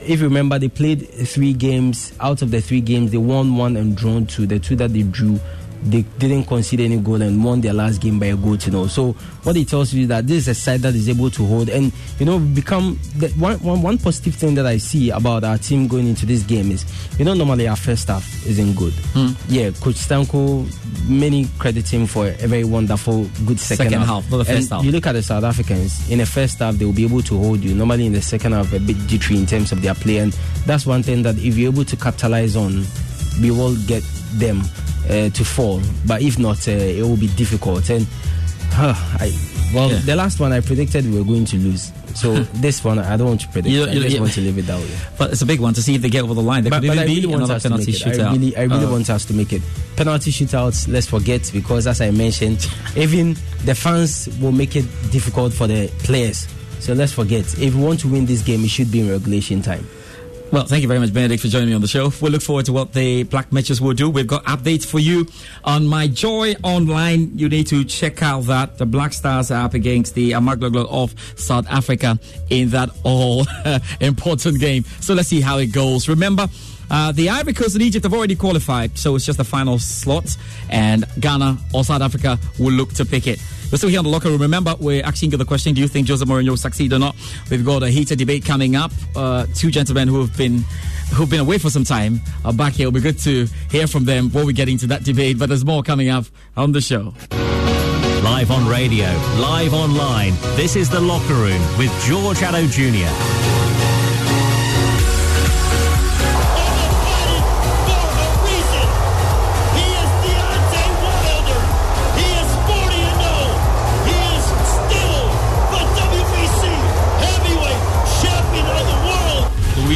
if 0.00 0.20
you 0.20 0.26
remember, 0.26 0.58
they 0.58 0.68
played 0.68 1.08
three 1.08 1.52
games. 1.52 2.12
Out 2.20 2.42
of 2.42 2.50
the 2.50 2.60
three 2.60 2.80
games, 2.80 3.10
they 3.10 3.18
won 3.18 3.56
one 3.56 3.76
and 3.76 3.96
drawn 3.96 4.26
two. 4.26 4.46
The 4.46 4.58
two 4.58 4.76
that 4.76 4.92
they 4.92 5.02
drew, 5.02 5.40
they 5.84 6.02
didn't 6.18 6.44
concede 6.44 6.80
any 6.80 6.98
goal 6.98 7.20
and 7.20 7.42
won 7.44 7.60
their 7.60 7.72
last 7.72 8.00
game 8.00 8.18
by 8.18 8.26
a 8.26 8.36
goal 8.36 8.56
to 8.56 8.70
know. 8.70 8.86
So 8.86 9.12
what 9.42 9.56
it 9.56 9.68
tells 9.68 9.92
you 9.92 10.02
is 10.02 10.08
that 10.08 10.26
this 10.26 10.38
is 10.38 10.48
a 10.48 10.54
side 10.54 10.80
that 10.80 10.94
is 10.94 11.08
able 11.08 11.30
to 11.30 11.44
hold 11.44 11.68
and 11.68 11.92
you 12.18 12.26
know 12.26 12.38
become 12.38 12.98
the 13.16 13.28
one, 13.30 13.58
one, 13.58 13.82
one 13.82 13.98
positive 13.98 14.34
thing 14.34 14.54
that 14.54 14.66
I 14.66 14.78
see 14.78 15.10
about 15.10 15.44
our 15.44 15.58
team 15.58 15.86
going 15.86 16.08
into 16.08 16.24
this 16.26 16.42
game 16.42 16.70
is 16.70 16.84
you 17.18 17.24
know 17.24 17.34
normally 17.34 17.68
our 17.68 17.76
first 17.76 18.08
half 18.08 18.46
isn't 18.46 18.74
good. 18.76 18.92
Hmm. 19.12 19.32
Yeah, 19.48 19.70
Coach 19.70 19.96
Tanko, 20.08 20.66
many 21.08 21.46
credit 21.58 21.88
him 21.92 22.06
for 22.06 22.28
a 22.28 22.46
very 22.46 22.64
wonderful 22.64 23.24
good 23.46 23.60
second, 23.60 23.90
Second 23.90 24.02
half, 24.02 24.30
not 24.30 24.38
the 24.38 24.44
first 24.44 24.58
And 24.58 24.70
half. 24.70 24.84
You 24.84 24.92
look 24.92 25.06
at 25.06 25.12
the 25.12 25.22
South 25.22 25.44
Africans 25.44 26.10
in 26.10 26.18
the 26.18 26.26
first 26.26 26.58
half, 26.58 26.76
they 26.76 26.84
will 26.84 26.92
be 26.92 27.04
able 27.04 27.22
to 27.22 27.38
hold 27.38 27.60
you. 27.60 27.74
Normally 27.74 28.06
in 28.06 28.12
the 28.12 28.22
second 28.22 28.52
half, 28.52 28.72
a 28.72 28.80
bit 28.80 28.96
jittery 29.06 29.36
in 29.36 29.46
terms 29.46 29.70
of 29.72 29.82
their 29.82 29.94
play, 29.94 30.18
and 30.18 30.32
that's 30.66 30.86
one 30.86 31.02
thing 31.02 31.22
that 31.24 31.36
if 31.38 31.56
you're 31.58 31.72
able 31.72 31.84
to 31.84 31.96
capitalize 31.96 32.56
on, 32.56 32.84
we 33.42 33.50
will 33.50 33.76
get 33.86 34.02
them 34.34 34.62
uh, 35.08 35.28
to 35.30 35.44
fall. 35.44 35.80
But 36.06 36.22
if 36.22 36.38
not, 36.38 36.66
uh, 36.68 36.72
it 36.72 37.02
will 37.02 37.16
be 37.16 37.28
difficult. 37.28 37.88
And 37.90 38.06
I, 38.72 39.32
well, 39.74 39.90
Yeah. 39.90 39.98
the 40.00 40.16
last 40.16 40.40
one 40.40 40.52
I 40.52 40.60
predicted 40.60 41.04
we 41.10 41.18
were 41.18 41.24
going 41.24 41.44
to 41.46 41.56
lose. 41.56 41.92
So 42.14 42.34
this 42.54 42.84
one 42.84 42.98
I 42.98 43.16
don't 43.16 43.26
want 43.28 43.40
to 43.42 43.48
predict. 43.48 43.72
You- 43.72 43.84
I 43.86 43.92
you- 43.92 44.02
just 44.02 44.14
you- 44.14 44.20
want 44.20 44.32
to 44.34 44.40
leave 44.40 44.58
it 44.58 44.66
that 44.66 44.78
way. 44.78 44.88
But 45.18 45.32
it's 45.32 45.42
a 45.42 45.46
big 45.46 45.60
one 45.60 45.74
to 45.74 45.82
see 45.82 45.94
if 45.96 46.02
they 46.02 46.08
get 46.08 46.22
over 46.24 46.34
the 46.34 46.42
line. 46.42 46.62
There 46.64 46.70
But, 46.70 46.80
could 46.82 46.88
but 46.88 46.98
I 46.98 47.06
be 47.06 47.14
really 47.16 47.26
want 47.26 47.42
another 47.44 47.60
penalty 47.60 47.92
make 47.92 48.00
it. 48.00 48.06
I 48.06 48.10
shootout. 48.10 48.32
really, 48.32 48.56
I 48.56 48.62
really 48.62 48.84
Uh, 48.86 48.90
want 48.90 49.10
us 49.10 49.24
to 49.26 49.34
make 49.34 49.52
it. 49.52 49.62
Penalty 49.96 50.30
shootouts, 50.30 50.88
let's 50.88 51.06
forget 51.06 51.50
because 51.52 51.86
as 51.86 52.00
I 52.00 52.10
mentioned, 52.10 52.68
even 52.96 53.36
the 53.64 53.74
fans 53.74 54.28
will 54.40 54.52
make 54.52 54.76
it 54.76 54.84
difficult 55.10 55.52
for 55.52 55.66
the 55.66 55.88
players. 56.04 56.46
So 56.80 56.92
let's 56.92 57.12
forget. 57.12 57.44
If 57.58 57.74
we 57.74 57.82
want 57.82 58.00
to 58.00 58.08
win 58.08 58.26
this 58.26 58.42
game, 58.42 58.62
it 58.64 58.70
should 58.70 58.90
be 58.92 59.00
in 59.00 59.10
regulation 59.10 59.62
time. 59.62 59.86
Well, 60.54 60.66
thank 60.66 60.82
you 60.82 60.88
very 60.88 61.00
much, 61.00 61.12
Benedict, 61.12 61.42
for 61.42 61.48
joining 61.48 61.70
me 61.70 61.74
on 61.74 61.80
the 61.80 61.88
show. 61.88 62.12
We 62.22 62.30
look 62.30 62.40
forward 62.40 62.66
to 62.66 62.72
what 62.72 62.92
the 62.92 63.24
Black 63.24 63.52
Meteors 63.52 63.80
will 63.80 63.92
do. 63.92 64.08
We've 64.08 64.24
got 64.24 64.44
updates 64.44 64.86
for 64.86 65.00
you 65.00 65.26
on 65.64 65.84
My 65.84 66.06
Joy 66.06 66.54
Online. 66.62 67.36
You 67.36 67.48
need 67.48 67.66
to 67.66 67.82
check 67.82 68.22
out 68.22 68.42
that. 68.42 68.78
The 68.78 68.86
Black 68.86 69.14
Stars 69.14 69.50
are 69.50 69.64
up 69.64 69.74
against 69.74 70.14
the 70.14 70.30
Amaglug-glug 70.30 70.86
of 70.88 71.12
South 71.36 71.66
Africa 71.68 72.20
in 72.50 72.68
that 72.68 72.90
all 73.02 73.48
important 74.00 74.60
game. 74.60 74.84
So 75.00 75.14
let's 75.14 75.28
see 75.28 75.40
how 75.40 75.58
it 75.58 75.72
goes. 75.72 76.08
Remember, 76.08 76.46
uh, 76.90 77.12
the 77.12 77.30
Ivory 77.30 77.52
Coast 77.52 77.74
and 77.74 77.82
Egypt 77.82 78.04
have 78.04 78.14
already 78.14 78.36
qualified, 78.36 78.98
so 78.98 79.14
it's 79.14 79.26
just 79.26 79.38
the 79.38 79.44
final 79.44 79.78
slot, 79.78 80.36
and 80.70 81.04
Ghana 81.20 81.58
or 81.72 81.84
South 81.84 82.02
Africa 82.02 82.38
will 82.58 82.72
look 82.72 82.92
to 82.94 83.04
pick 83.04 83.26
it. 83.26 83.40
We're 83.70 83.78
still 83.78 83.90
here 83.90 83.98
on 83.98 84.04
the 84.04 84.10
locker 84.10 84.28
room. 84.28 84.40
Remember, 84.40 84.76
we're 84.78 85.04
asking 85.04 85.32
you 85.32 85.36
the 85.36 85.44
question: 85.44 85.74
Do 85.74 85.80
you 85.80 85.88
think 85.88 86.08
Jose 86.08 86.24
Mourinho 86.24 86.50
will 86.50 86.56
succeed 86.56 86.92
or 86.92 86.98
not? 86.98 87.16
We've 87.50 87.64
got 87.64 87.82
a 87.82 87.90
heated 87.90 88.18
debate 88.18 88.44
coming 88.44 88.76
up. 88.76 88.92
Uh, 89.16 89.46
two 89.54 89.70
gentlemen 89.70 90.08
who 90.08 90.20
have 90.20 90.36
been 90.36 90.64
who've 91.14 91.28
been 91.28 91.40
away 91.40 91.58
for 91.58 91.70
some 91.70 91.84
time 91.84 92.20
are 92.44 92.52
back 92.52 92.74
here. 92.74 92.88
It'll 92.88 92.94
be 92.94 93.00
good 93.00 93.18
to 93.20 93.46
hear 93.70 93.86
from 93.86 94.04
them 94.04 94.28
before 94.28 94.44
we 94.44 94.52
get 94.52 94.68
into 94.68 94.86
that 94.88 95.04
debate. 95.04 95.38
But 95.38 95.48
there's 95.48 95.64
more 95.64 95.82
coming 95.82 96.08
up 96.08 96.26
on 96.56 96.72
the 96.72 96.80
show. 96.80 97.14
Live 98.22 98.50
on 98.50 98.66
radio, 98.68 99.06
live 99.38 99.74
online. 99.74 100.34
This 100.56 100.76
is 100.76 100.88
The 100.88 101.00
Locker 101.00 101.34
Room 101.34 101.60
with 101.76 101.90
George 102.06 102.38
Addo 102.38 102.70
Jr. 102.70 103.43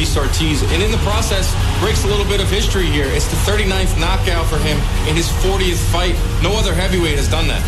Luis 0.09 0.25
Ortiz, 0.25 0.63
and 0.73 0.81
in 0.81 0.89
the 0.89 0.97
process, 1.05 1.53
breaks 1.79 2.03
a 2.03 2.07
little 2.07 2.25
bit 2.25 2.41
of 2.41 2.49
history 2.49 2.87
here. 2.87 3.05
It's 3.09 3.27
the 3.29 3.51
39th 3.51 3.99
knockout 3.99 4.47
for 4.47 4.57
him 4.57 4.75
in 5.07 5.15
his 5.15 5.27
40th 5.45 5.77
fight. 5.91 6.15
No 6.41 6.57
other 6.57 6.73
heavyweight 6.73 7.15
has 7.17 7.29
done 7.29 7.47
that. 7.47 7.61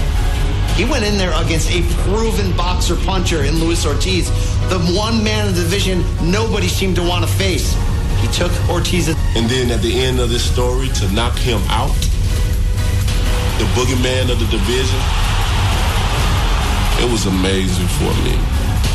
He 0.75 0.84
went 0.84 1.06
in 1.06 1.19
there 1.19 1.34
against 1.43 1.69
a 1.69 1.84
proven 2.01 2.56
boxer 2.58 2.95
puncher 2.95 3.43
in 3.43 3.60
Luis 3.60 3.86
Ortiz, 3.86 4.32
the 4.69 4.80
one 4.97 5.23
man 5.23 5.49
in 5.49 5.54
the 5.54 5.62
division 5.62 6.04
nobody 6.32 6.67
seemed 6.67 6.95
to 6.95 7.04
want 7.04 7.23
to 7.23 7.30
face. 7.30 7.77
He 8.21 8.27
took 8.34 8.51
Ortiz. 8.69 9.10
And 9.38 9.47
then 9.47 9.69
at 9.69 9.84
the 9.84 9.93
end 9.93 10.19
of 10.19 10.32
this 10.32 10.41
story, 10.41 10.88
to 10.97 11.13
knock 11.13 11.38
him 11.38 11.62
out, 11.69 11.93
the 13.62 13.69
boogeyman 13.77 14.34
of 14.34 14.39
the 14.41 14.49
division, 14.49 15.01
it 17.06 17.12
was 17.12 17.27
amazing 17.27 17.88
for 18.01 18.13
me. 18.25 18.34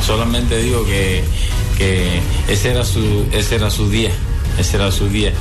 Solamente 0.02 0.58
digo 0.62 0.84
que 0.84 1.22
que 1.76 2.20
ese 2.48 2.70
era 2.70 2.84
su, 2.84 3.28
ese 3.32 3.56
era 3.56 3.70
su 3.70 3.88
día, 3.90 4.10
ese 4.58 4.76
era 4.76 4.90
su 4.90 5.08
día. 5.08 5.32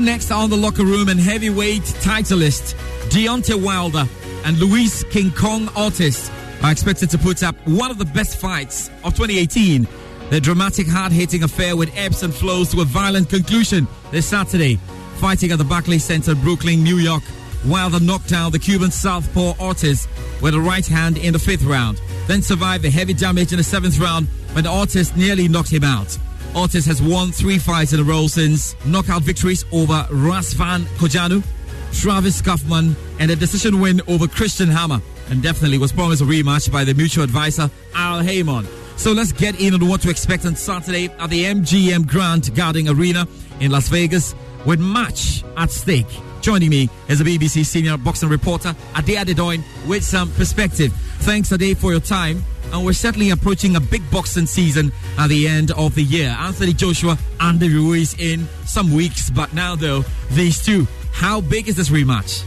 Next 0.00 0.30
on 0.30 0.50
the 0.50 0.56
locker 0.56 0.84
room 0.84 1.08
and 1.08 1.18
heavyweight 1.20 1.82
titleist 2.02 2.74
Deontay 3.08 3.54
Wilder 3.62 4.06
and 4.44 4.58
Luis 4.58 5.04
King 5.04 5.30
Kong 5.30 5.68
Ortiz 5.76 6.30
are 6.62 6.72
expected 6.72 7.08
to 7.10 7.18
put 7.18 7.42
up 7.42 7.54
one 7.66 7.90
of 7.90 7.98
the 7.98 8.04
best 8.04 8.38
fights 8.38 8.88
of 9.04 9.14
2018. 9.14 9.86
The 10.30 10.40
dramatic, 10.40 10.88
hard-hitting 10.88 11.44
affair 11.44 11.76
with 11.76 11.90
ebbs 11.96 12.24
and 12.24 12.34
flows 12.34 12.72
to 12.72 12.80
a 12.80 12.84
violent 12.84 13.28
conclusion 13.28 13.86
this 14.10 14.26
Saturday. 14.26 14.76
Fighting 15.18 15.52
at 15.52 15.58
the 15.58 15.64
Barclays 15.64 16.04
Center, 16.04 16.34
Brooklyn, 16.34 16.82
New 16.82 16.96
York. 16.96 17.22
Wilder 17.64 18.00
knocked 18.00 18.28
down 18.28 18.52
the 18.52 18.58
Cuban 18.58 18.90
southpaw 18.90 19.54
Ortiz 19.60 20.08
with 20.42 20.54
a 20.54 20.60
right 20.60 20.86
hand 20.86 21.16
in 21.16 21.32
the 21.32 21.38
fifth 21.38 21.62
round, 21.62 22.00
then 22.26 22.42
survived 22.42 22.82
the 22.82 22.90
heavy 22.90 23.14
damage 23.14 23.52
in 23.52 23.58
the 23.58 23.64
seventh 23.64 23.98
round 23.98 24.26
when 24.56 24.66
Ortiz 24.66 25.14
nearly 25.14 25.48
knocked 25.48 25.70
him 25.70 25.84
out. 25.84 26.16
Ortiz 26.56 26.86
has 26.86 27.02
won 27.02 27.30
three 27.30 27.58
fights 27.58 27.92
in 27.92 28.00
a 28.00 28.02
row 28.02 28.26
since 28.26 28.74
knockout 28.86 29.20
victories 29.20 29.66
over 29.70 30.06
Razvan 30.08 30.84
Cojanu, 30.96 31.44
Travis 31.92 32.40
Kauffman, 32.40 32.96
and 33.18 33.30
a 33.30 33.36
decision 33.36 33.80
win 33.80 34.00
over 34.08 34.26
Christian 34.26 34.70
Hammer, 34.70 35.02
and 35.28 35.42
definitely 35.42 35.76
was 35.76 35.92
promised 35.92 36.22
a 36.22 36.24
rematch 36.24 36.72
by 36.72 36.84
the 36.84 36.94
mutual 36.94 37.22
advisor 37.22 37.70
Al 37.94 38.20
Haymon. 38.20 38.66
So 38.96 39.12
let's 39.12 39.30
get 39.30 39.60
in 39.60 39.74
on 39.74 39.86
what 39.86 40.00
to 40.00 40.08
expect 40.08 40.46
on 40.46 40.56
Saturday 40.56 41.10
at 41.18 41.28
the 41.28 41.44
MGM 41.44 42.06
Grand 42.06 42.54
Garden 42.54 42.88
Arena 42.88 43.28
in 43.60 43.70
Las 43.70 43.90
Vegas 43.90 44.34
with 44.64 44.80
match 44.80 45.44
at 45.58 45.70
stake. 45.70 46.06
Joining 46.40 46.70
me 46.70 46.88
is 47.08 47.20
a 47.20 47.24
BBC 47.24 47.66
senior 47.66 47.98
boxing 47.98 48.30
reporter, 48.30 48.74
Ade 48.96 49.18
Adedoyin, 49.18 49.62
with 49.86 50.02
some 50.02 50.30
perspective. 50.32 50.94
Thanks, 51.20 51.52
Ade, 51.52 51.76
for 51.78 51.92
your 51.92 52.00
time. 52.00 52.44
And 52.72 52.84
we're 52.84 52.92
certainly 52.92 53.30
approaching 53.30 53.76
a 53.76 53.80
big 53.80 54.08
boxing 54.10 54.46
season 54.46 54.92
at 55.18 55.28
the 55.28 55.46
end 55.48 55.70
of 55.72 55.94
the 55.94 56.02
year. 56.02 56.36
Anthony 56.38 56.72
Joshua 56.72 57.16
and 57.40 57.60
Ruiz 57.60 58.18
in 58.18 58.46
some 58.64 58.92
weeks, 58.92 59.30
but 59.30 59.52
now, 59.54 59.76
though, 59.76 60.04
these 60.30 60.64
two. 60.64 60.86
How 61.12 61.40
big 61.40 61.68
is 61.68 61.76
this 61.76 61.88
rematch? 61.88 62.44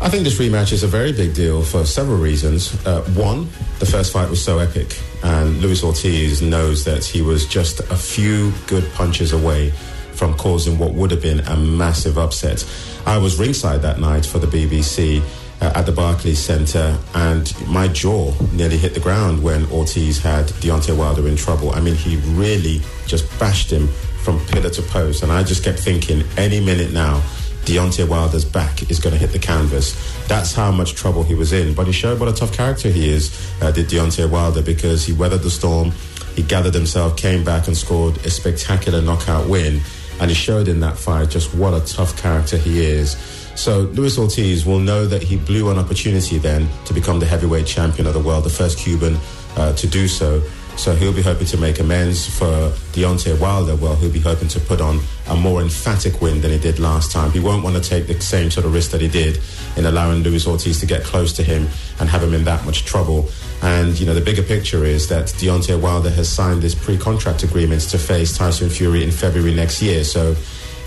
I 0.00 0.08
think 0.08 0.24
this 0.24 0.38
rematch 0.38 0.72
is 0.72 0.82
a 0.82 0.86
very 0.86 1.12
big 1.12 1.34
deal 1.34 1.62
for 1.62 1.84
several 1.84 2.18
reasons. 2.18 2.74
Uh, 2.86 3.02
one, 3.14 3.48
the 3.78 3.86
first 3.86 4.12
fight 4.12 4.28
was 4.28 4.44
so 4.44 4.58
epic, 4.58 4.98
and 5.22 5.60
Luis 5.60 5.82
Ortiz 5.82 6.42
knows 6.42 6.84
that 6.84 7.04
he 7.04 7.22
was 7.22 7.46
just 7.46 7.80
a 7.80 7.96
few 7.96 8.52
good 8.66 8.84
punches 8.92 9.32
away 9.32 9.70
from 10.14 10.34
causing 10.34 10.78
what 10.78 10.92
would 10.92 11.10
have 11.10 11.22
been 11.22 11.40
a 11.40 11.56
massive 11.56 12.18
upset. 12.18 12.64
I 13.06 13.18
was 13.18 13.38
ringside 13.38 13.82
that 13.82 13.98
night 13.98 14.26
for 14.26 14.38
the 14.38 14.46
BBC 14.46 15.22
uh, 15.64 15.72
at 15.74 15.86
the 15.86 15.92
Barclays 15.92 16.38
Centre, 16.38 16.98
and 17.14 17.52
my 17.66 17.88
jaw 17.88 18.34
nearly 18.52 18.76
hit 18.76 18.92
the 18.92 19.00
ground 19.00 19.42
when 19.42 19.64
Ortiz 19.66 20.18
had 20.18 20.46
Deontay 20.60 20.96
Wilder 20.96 21.26
in 21.26 21.36
trouble. 21.36 21.70
I 21.70 21.80
mean, 21.80 21.94
he 21.94 22.16
really 22.34 22.82
just 23.06 23.26
bashed 23.38 23.70
him 23.70 23.88
from 24.22 24.38
pillar 24.46 24.70
to 24.70 24.82
post, 24.82 25.22
and 25.22 25.32
I 25.32 25.42
just 25.42 25.64
kept 25.64 25.78
thinking, 25.78 26.22
any 26.36 26.60
minute 26.60 26.92
now, 26.92 27.22
Deontay 27.64 28.06
Wilder's 28.06 28.44
back 28.44 28.90
is 28.90 28.98
going 28.98 29.14
to 29.14 29.18
hit 29.18 29.32
the 29.32 29.38
canvas. 29.38 29.94
That's 30.28 30.52
how 30.52 30.70
much 30.70 30.94
trouble 30.94 31.22
he 31.22 31.34
was 31.34 31.54
in. 31.54 31.72
But 31.72 31.86
he 31.86 31.92
showed 31.92 32.20
what 32.20 32.28
a 32.28 32.32
tough 32.32 32.52
character 32.52 32.90
he 32.90 33.08
is, 33.08 33.32
uh, 33.62 33.70
did 33.70 33.86
Deontay 33.86 34.28
Wilder, 34.28 34.60
because 34.60 35.06
he 35.06 35.14
weathered 35.14 35.40
the 35.40 35.50
storm, 35.50 35.92
he 36.36 36.42
gathered 36.42 36.74
himself, 36.74 37.16
came 37.16 37.42
back 37.42 37.66
and 37.68 37.76
scored 37.76 38.18
a 38.18 38.30
spectacular 38.30 39.00
knockout 39.00 39.48
win. 39.48 39.80
And 40.20 40.30
he 40.30 40.34
showed 40.34 40.68
in 40.68 40.80
that 40.80 40.98
fight 40.98 41.30
just 41.30 41.54
what 41.54 41.72
a 41.74 41.80
tough 41.86 42.16
character 42.20 42.58
he 42.58 42.84
is. 42.84 43.16
So 43.56 43.82
Luis 43.92 44.18
Ortiz 44.18 44.66
will 44.66 44.80
know 44.80 45.06
that 45.06 45.22
he 45.22 45.36
blew 45.36 45.70
an 45.70 45.78
opportunity 45.78 46.38
then 46.38 46.68
to 46.86 46.92
become 46.92 47.20
the 47.20 47.26
heavyweight 47.26 47.66
champion 47.66 48.06
of 48.06 48.14
the 48.14 48.20
world, 48.20 48.44
the 48.44 48.50
first 48.50 48.78
Cuban 48.78 49.16
uh, 49.56 49.72
to 49.74 49.86
do 49.86 50.08
so. 50.08 50.42
So 50.76 50.92
he'll 50.96 51.12
be 51.12 51.22
hoping 51.22 51.46
to 51.46 51.56
make 51.56 51.78
amends 51.78 52.26
for 52.26 52.72
Deontay 52.92 53.38
Wilder. 53.38 53.76
Well, 53.76 53.94
he'll 53.94 54.10
be 54.10 54.18
hoping 54.18 54.48
to 54.48 54.60
put 54.60 54.80
on 54.80 54.98
a 55.28 55.36
more 55.36 55.62
emphatic 55.62 56.20
win 56.20 56.40
than 56.40 56.50
he 56.50 56.58
did 56.58 56.80
last 56.80 57.12
time. 57.12 57.30
He 57.30 57.38
won't 57.38 57.62
want 57.62 57.76
to 57.76 57.82
take 57.82 58.08
the 58.08 58.20
same 58.20 58.50
sort 58.50 58.66
of 58.66 58.74
risk 58.74 58.90
that 58.90 59.00
he 59.00 59.06
did 59.06 59.38
in 59.76 59.86
allowing 59.86 60.24
Luis 60.24 60.48
Ortiz 60.48 60.80
to 60.80 60.86
get 60.86 61.04
close 61.04 61.32
to 61.34 61.44
him 61.44 61.68
and 62.00 62.08
have 62.08 62.24
him 62.24 62.34
in 62.34 62.42
that 62.44 62.66
much 62.66 62.84
trouble. 62.84 63.28
And, 63.62 63.98
you 63.98 64.04
know, 64.04 64.14
the 64.14 64.20
bigger 64.20 64.42
picture 64.42 64.84
is 64.84 65.08
that 65.08 65.26
Deontay 65.26 65.80
Wilder 65.80 66.10
has 66.10 66.28
signed 66.28 66.60
this 66.60 66.74
pre-contract 66.74 67.44
agreement 67.44 67.82
to 67.82 67.98
face 67.98 68.36
Tyson 68.36 68.68
Fury 68.68 69.04
in 69.04 69.12
February 69.12 69.54
next 69.54 69.80
year. 69.80 70.02
So 70.02 70.32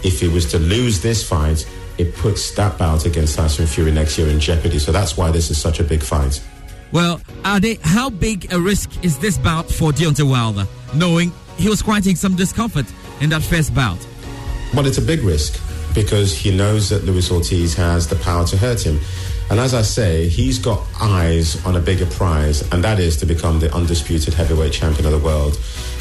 if 0.03 0.19
he 0.19 0.27
was 0.27 0.45
to 0.51 0.59
lose 0.59 1.01
this 1.01 1.27
fight, 1.27 1.65
it 1.97 2.15
puts 2.15 2.51
that 2.51 2.77
bout 2.77 3.05
against 3.05 3.35
Tyson 3.35 3.67
Fury 3.67 3.91
next 3.91 4.17
year 4.17 4.27
in 4.27 4.39
jeopardy. 4.39 4.79
So 4.79 4.91
that's 4.91 5.17
why 5.17 5.31
this 5.31 5.49
is 5.49 5.57
such 5.57 5.79
a 5.79 5.83
big 5.83 6.01
fight. 6.01 6.41
Well, 6.91 7.21
Ade, 7.45 7.79
how 7.81 8.09
big 8.09 8.53
a 8.53 8.59
risk 8.59 9.03
is 9.03 9.17
this 9.19 9.37
bout 9.37 9.69
for 9.69 9.91
Deontay 9.91 10.29
Wilder, 10.29 10.65
knowing 10.93 11.31
he 11.57 11.69
was 11.69 11.81
quieting 11.81 12.15
some 12.15 12.35
discomfort 12.35 12.85
in 13.19 13.29
that 13.31 13.41
first 13.41 13.73
bout? 13.75 13.97
Well, 14.73 14.85
it's 14.85 14.97
a 14.97 15.01
big 15.01 15.21
risk 15.21 15.61
because 15.93 16.37
he 16.37 16.55
knows 16.55 16.89
that 16.89 17.03
Luis 17.03 17.31
Ortiz 17.31 17.73
has 17.73 18.07
the 18.07 18.15
power 18.17 18.45
to 18.45 18.57
hurt 18.57 18.85
him. 18.85 18.99
And 19.49 19.59
as 19.59 19.73
I 19.73 19.81
say, 19.81 20.27
he's 20.27 20.59
got 20.59 20.85
eyes 21.01 21.65
on 21.65 21.75
a 21.75 21.79
bigger 21.79 22.05
prize, 22.05 22.61
and 22.71 22.83
that 22.83 22.99
is 22.99 23.17
to 23.17 23.25
become 23.25 23.59
the 23.59 23.73
undisputed 23.73 24.33
heavyweight 24.33 24.73
champion 24.73 25.05
of 25.05 25.11
the 25.13 25.19
world, 25.19 25.57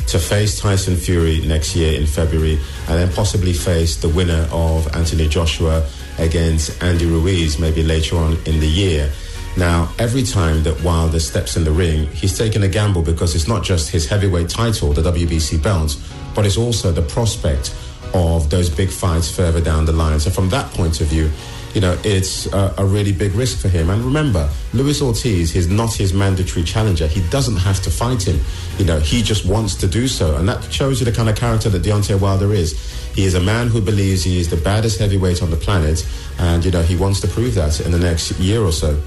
to 0.08 0.18
face 0.18 0.60
Tyson 0.60 0.96
Fury 0.96 1.40
next 1.40 1.74
year 1.74 1.98
in 1.98 2.06
February, 2.06 2.58
and 2.88 2.98
then 2.98 3.12
possibly 3.12 3.52
face 3.52 3.96
the 3.96 4.08
winner 4.08 4.48
of 4.52 4.94
Anthony 4.94 5.28
Joshua 5.28 5.86
against 6.18 6.82
Andy 6.82 7.06
Ruiz 7.06 7.58
maybe 7.58 7.82
later 7.82 8.16
on 8.16 8.38
in 8.46 8.60
the 8.60 8.68
year. 8.68 9.10
Now, 9.56 9.90
every 9.98 10.22
time 10.22 10.62
that 10.64 10.82
Wilder 10.82 11.18
steps 11.18 11.56
in 11.56 11.64
the 11.64 11.72
ring, 11.72 12.06
he's 12.08 12.36
taking 12.36 12.62
a 12.62 12.68
gamble 12.68 13.02
because 13.02 13.34
it's 13.34 13.48
not 13.48 13.64
just 13.64 13.90
his 13.90 14.06
heavyweight 14.06 14.50
title, 14.50 14.92
the 14.92 15.02
WBC 15.02 15.62
belt, 15.62 15.96
but 16.34 16.44
it's 16.44 16.58
also 16.58 16.92
the 16.92 17.02
prospect 17.02 17.74
of 18.12 18.50
those 18.50 18.68
big 18.68 18.90
fights 18.90 19.34
further 19.34 19.60
down 19.60 19.86
the 19.86 19.92
line. 19.92 20.20
So, 20.20 20.30
from 20.30 20.50
that 20.50 20.70
point 20.72 21.00
of 21.00 21.06
view, 21.06 21.30
you 21.76 21.82
know, 21.82 21.94
it's 22.04 22.46
a, 22.54 22.74
a, 22.78 22.86
really 22.86 23.12
big 23.12 23.34
risk 23.34 23.58
for 23.58 23.68
him. 23.68 23.90
And 23.90 24.02
remember, 24.02 24.48
Luis 24.72 25.02
Ortiz 25.02 25.54
is 25.54 25.68
not 25.68 25.92
his 25.92 26.14
mandatory 26.14 26.64
challenger. 26.64 27.06
He 27.06 27.20
doesn't 27.28 27.58
have 27.58 27.82
to 27.82 27.90
fight 27.90 28.26
him. 28.26 28.40
You 28.78 28.86
know, 28.86 28.98
he 28.98 29.20
just 29.20 29.44
wants 29.44 29.74
to 29.74 29.86
do 29.86 30.08
so. 30.08 30.36
And 30.36 30.48
that 30.48 30.72
shows 30.72 31.00
you 31.00 31.04
the 31.04 31.12
kind 31.12 31.28
of 31.28 31.36
character 31.36 31.68
that 31.68 31.82
Deontay 31.82 32.18
Wilder 32.18 32.54
is. 32.54 32.72
He 33.14 33.26
is 33.26 33.34
a 33.34 33.42
man 33.42 33.68
who 33.68 33.82
believes 33.82 34.24
he 34.24 34.40
is 34.40 34.48
the 34.48 34.56
baddest 34.56 34.98
heavyweight 34.98 35.42
on 35.42 35.50
the 35.50 35.56
planet. 35.58 36.02
And, 36.38 36.64
you 36.64 36.70
know, 36.70 36.80
he 36.80 36.96
wants 36.96 37.20
to 37.20 37.28
prove 37.28 37.54
that 37.56 37.78
in 37.80 37.92
the 37.92 37.98
next 37.98 38.40
year 38.40 38.62
or 38.62 38.72
so. 38.72 38.98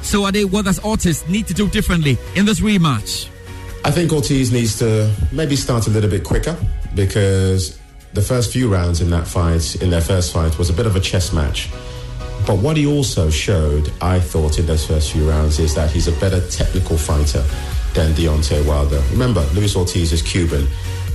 So, 0.00 0.26
Ade, 0.26 0.50
what 0.50 0.64
does 0.64 0.82
Ortiz 0.82 1.28
need 1.28 1.46
to 1.48 1.52
do 1.52 1.68
differently 1.68 2.16
in 2.36 2.46
this 2.46 2.60
rematch? 2.60 3.28
I 3.84 3.90
think 3.90 4.10
Ortiz 4.14 4.50
needs 4.50 4.78
to 4.78 5.14
maybe 5.30 5.56
start 5.56 5.88
a 5.88 5.90
little 5.90 6.08
bit 6.08 6.24
quicker 6.24 6.56
because 6.94 7.78
the 8.14 8.22
first 8.22 8.50
few 8.50 8.72
rounds 8.72 9.02
in 9.02 9.10
that 9.10 9.26
fight, 9.26 9.76
in 9.82 9.90
their 9.90 10.00
first 10.00 10.32
fight, 10.32 10.56
was 10.58 10.70
a 10.70 10.72
bit 10.72 10.86
of 10.86 10.96
a 10.96 11.00
chess 11.00 11.30
match. 11.30 11.68
But 12.46 12.58
what 12.58 12.76
he 12.76 12.86
also 12.86 13.30
showed, 13.30 13.90
I 14.02 14.20
thought, 14.20 14.58
in 14.58 14.66
those 14.66 14.86
first 14.86 15.12
few 15.12 15.28
rounds 15.28 15.58
is 15.58 15.74
that 15.74 15.90
he's 15.90 16.08
a 16.08 16.12
better 16.20 16.46
technical 16.48 16.98
fighter 16.98 17.42
than 17.94 18.12
Deontay 18.12 18.66
Wilder. 18.66 19.02
Remember, 19.12 19.40
Luis 19.54 19.74
Ortiz 19.74 20.12
is 20.12 20.20
Cuban. 20.20 20.66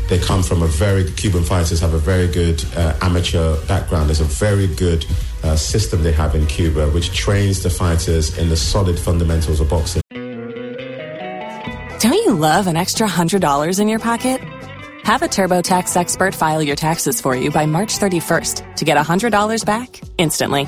They 0.07 0.17
come 0.17 0.41
from 0.41 0.63
a 0.63 0.67
very, 0.67 1.11
Cuban 1.11 1.43
fighters 1.43 1.79
have 1.81 1.93
a 1.93 1.99
very 1.99 2.27
good 2.27 2.65
uh, 2.75 2.97
amateur 3.01 3.63
background. 3.67 4.07
There's 4.09 4.21
a 4.21 4.23
very 4.23 4.65
good 4.65 5.05
uh, 5.43 5.55
system 5.55 6.01
they 6.01 6.13
have 6.13 6.33
in 6.33 6.47
Cuba, 6.47 6.89
which 6.89 7.13
trains 7.13 7.61
the 7.61 7.69
fighters 7.69 8.35
in 8.39 8.49
the 8.49 8.57
solid 8.57 8.97
fundamentals 8.97 9.59
of 9.59 9.69
boxing. 9.69 10.01
Don't 11.99 12.13
you 12.13 12.33
love 12.33 12.65
an 12.65 12.75
extra 12.75 13.07
$100 13.07 13.79
in 13.79 13.87
your 13.87 13.99
pocket? 13.99 14.41
Have 15.03 15.21
a 15.21 15.27
TurboTax 15.27 15.95
expert 15.95 16.33
file 16.33 16.63
your 16.63 16.75
taxes 16.75 17.21
for 17.21 17.35
you 17.35 17.51
by 17.51 17.67
March 17.67 17.99
31st 17.99 18.75
to 18.77 18.85
get 18.85 18.97
$100 18.97 19.65
back 19.65 20.01
instantly. 20.17 20.67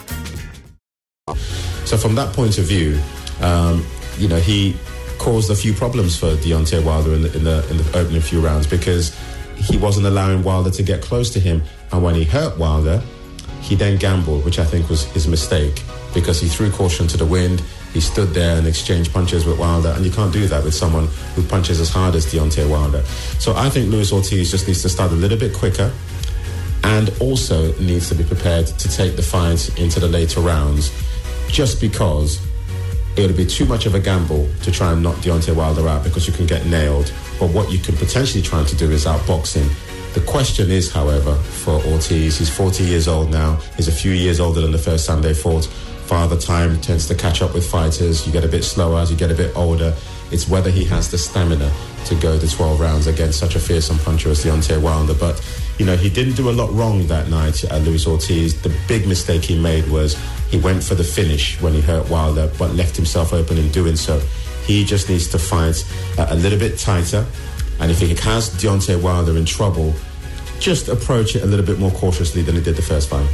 So 1.91 1.97
from 1.97 2.15
that 2.15 2.33
point 2.33 2.57
of 2.57 2.63
view, 2.63 2.97
um, 3.41 3.85
you 4.17 4.29
know, 4.29 4.37
he 4.37 4.77
caused 5.17 5.51
a 5.51 5.55
few 5.55 5.73
problems 5.73 6.17
for 6.17 6.37
Deontay 6.37 6.85
Wilder 6.85 7.13
in 7.13 7.21
the, 7.23 7.35
in 7.35 7.43
the 7.43 7.69
in 7.69 7.75
the 7.75 7.99
opening 7.99 8.21
few 8.21 8.39
rounds 8.39 8.65
because 8.65 9.13
he 9.57 9.75
wasn't 9.75 10.05
allowing 10.05 10.41
Wilder 10.41 10.71
to 10.71 10.83
get 10.83 11.01
close 11.01 11.29
to 11.31 11.39
him, 11.41 11.61
and 11.91 12.01
when 12.01 12.15
he 12.15 12.23
hurt 12.23 12.57
Wilder, 12.57 13.03
he 13.59 13.75
then 13.75 13.97
gambled, 13.97 14.45
which 14.45 14.57
I 14.57 14.63
think 14.63 14.89
was 14.89 15.03
his 15.07 15.27
mistake 15.27 15.83
because 16.13 16.39
he 16.39 16.47
threw 16.47 16.71
caution 16.71 17.09
to 17.09 17.17
the 17.17 17.25
wind. 17.25 17.61
He 17.91 17.99
stood 17.99 18.29
there 18.29 18.57
and 18.57 18.65
exchanged 18.65 19.11
punches 19.11 19.45
with 19.45 19.59
Wilder, 19.59 19.89
and 19.89 20.05
you 20.05 20.11
can't 20.11 20.31
do 20.31 20.47
that 20.47 20.63
with 20.63 20.73
someone 20.73 21.07
who 21.35 21.43
punches 21.43 21.81
as 21.81 21.89
hard 21.89 22.15
as 22.15 22.25
Deontay 22.25 22.69
Wilder. 22.69 23.03
So 23.37 23.53
I 23.53 23.69
think 23.69 23.91
Luis 23.91 24.13
Ortiz 24.13 24.49
just 24.49 24.65
needs 24.65 24.81
to 24.83 24.87
start 24.87 25.11
a 25.11 25.15
little 25.15 25.37
bit 25.37 25.53
quicker 25.53 25.91
and 26.85 27.11
also 27.19 27.77
needs 27.79 28.07
to 28.07 28.15
be 28.15 28.23
prepared 28.23 28.67
to 28.67 28.87
take 28.87 29.17
the 29.17 29.21
fight 29.21 29.77
into 29.77 29.99
the 29.99 30.07
later 30.07 30.39
rounds 30.39 30.89
just 31.51 31.81
because 31.81 32.39
it 33.17 33.27
would 33.27 33.35
be 33.35 33.45
too 33.45 33.65
much 33.65 33.85
of 33.85 33.93
a 33.93 33.99
gamble 33.99 34.49
to 34.63 34.71
try 34.71 34.93
and 34.93 35.03
knock 35.03 35.15
Deontay 35.17 35.55
Wilder 35.55 35.87
out 35.87 36.03
because 36.03 36.25
you 36.27 36.33
can 36.33 36.45
get 36.45 36.65
nailed. 36.65 37.13
But 37.39 37.49
what 37.49 37.71
you 37.71 37.79
can 37.79 37.95
potentially 37.97 38.41
try 38.41 38.63
to 38.63 38.75
do 38.75 38.89
is 38.89 39.05
outbox 39.05 39.53
him. 39.53 39.69
The 40.13 40.21
question 40.21 40.71
is, 40.71 40.91
however, 40.91 41.35
for 41.35 41.73
Ortiz, 41.85 42.37
he's 42.37 42.49
40 42.49 42.83
years 42.83 43.07
old 43.07 43.29
now. 43.29 43.55
He's 43.75 43.87
a 43.87 43.91
few 43.91 44.11
years 44.11 44.39
older 44.39 44.61
than 44.61 44.71
the 44.71 44.77
first 44.77 45.07
time 45.07 45.21
they 45.21 45.33
fought. 45.33 45.65
Father 46.05 46.37
time 46.37 46.79
tends 46.81 47.07
to 47.07 47.15
catch 47.15 47.41
up 47.41 47.53
with 47.53 47.69
fighters. 47.69 48.25
You 48.25 48.33
get 48.33 48.43
a 48.43 48.47
bit 48.47 48.63
slower 48.63 48.99
as 48.99 49.11
you 49.11 49.17
get 49.17 49.31
a 49.31 49.35
bit 49.35 49.55
older. 49.55 49.93
It's 50.31 50.47
whether 50.47 50.69
he 50.69 50.83
has 50.85 51.09
the 51.11 51.17
stamina 51.17 51.71
to 52.05 52.15
go 52.15 52.37
the 52.37 52.47
12 52.47 52.79
rounds 52.79 53.07
against 53.07 53.39
such 53.39 53.55
a 53.55 53.59
fearsome 53.59 53.97
puncher 53.99 54.29
as 54.29 54.43
Deontay 54.43 54.81
Wilder. 54.81 55.13
But, 55.13 55.43
you 55.77 55.85
know, 55.85 55.95
he 55.95 56.09
didn't 56.09 56.35
do 56.35 56.49
a 56.49 56.51
lot 56.51 56.71
wrong 56.73 57.07
that 57.07 57.29
night, 57.29 57.63
uh, 57.71 57.77
Luis 57.77 58.07
Ortiz. 58.07 58.61
The 58.61 58.75
big 58.87 59.07
mistake 59.07 59.43
he 59.43 59.59
made 59.59 59.87
was 59.89 60.17
he 60.49 60.59
went 60.59 60.83
for 60.83 60.95
the 60.95 61.03
finish 61.03 61.59
when 61.61 61.73
he 61.73 61.81
hurt 61.81 62.09
Wilder, 62.09 62.51
but 62.57 62.73
left 62.75 62.95
himself 62.95 63.33
open 63.33 63.57
in 63.57 63.69
doing 63.71 63.95
so. 63.95 64.19
He 64.65 64.83
just 64.83 65.09
needs 65.09 65.27
to 65.29 65.39
fight 65.39 65.83
uh, 66.17 66.27
a 66.29 66.35
little 66.35 66.59
bit 66.59 66.77
tighter. 66.77 67.25
And 67.79 67.91
if 67.91 67.99
he 67.99 68.09
has 68.09 68.49
Deontay 68.49 69.01
Wilder 69.01 69.37
in 69.37 69.45
trouble, 69.45 69.93
just 70.59 70.87
approach 70.87 71.35
it 71.35 71.43
a 71.43 71.45
little 71.45 71.65
bit 71.65 71.79
more 71.79 71.91
cautiously 71.91 72.43
than 72.43 72.55
he 72.55 72.61
did 72.61 72.75
the 72.75 72.81
first 72.81 73.09
fight. 73.09 73.27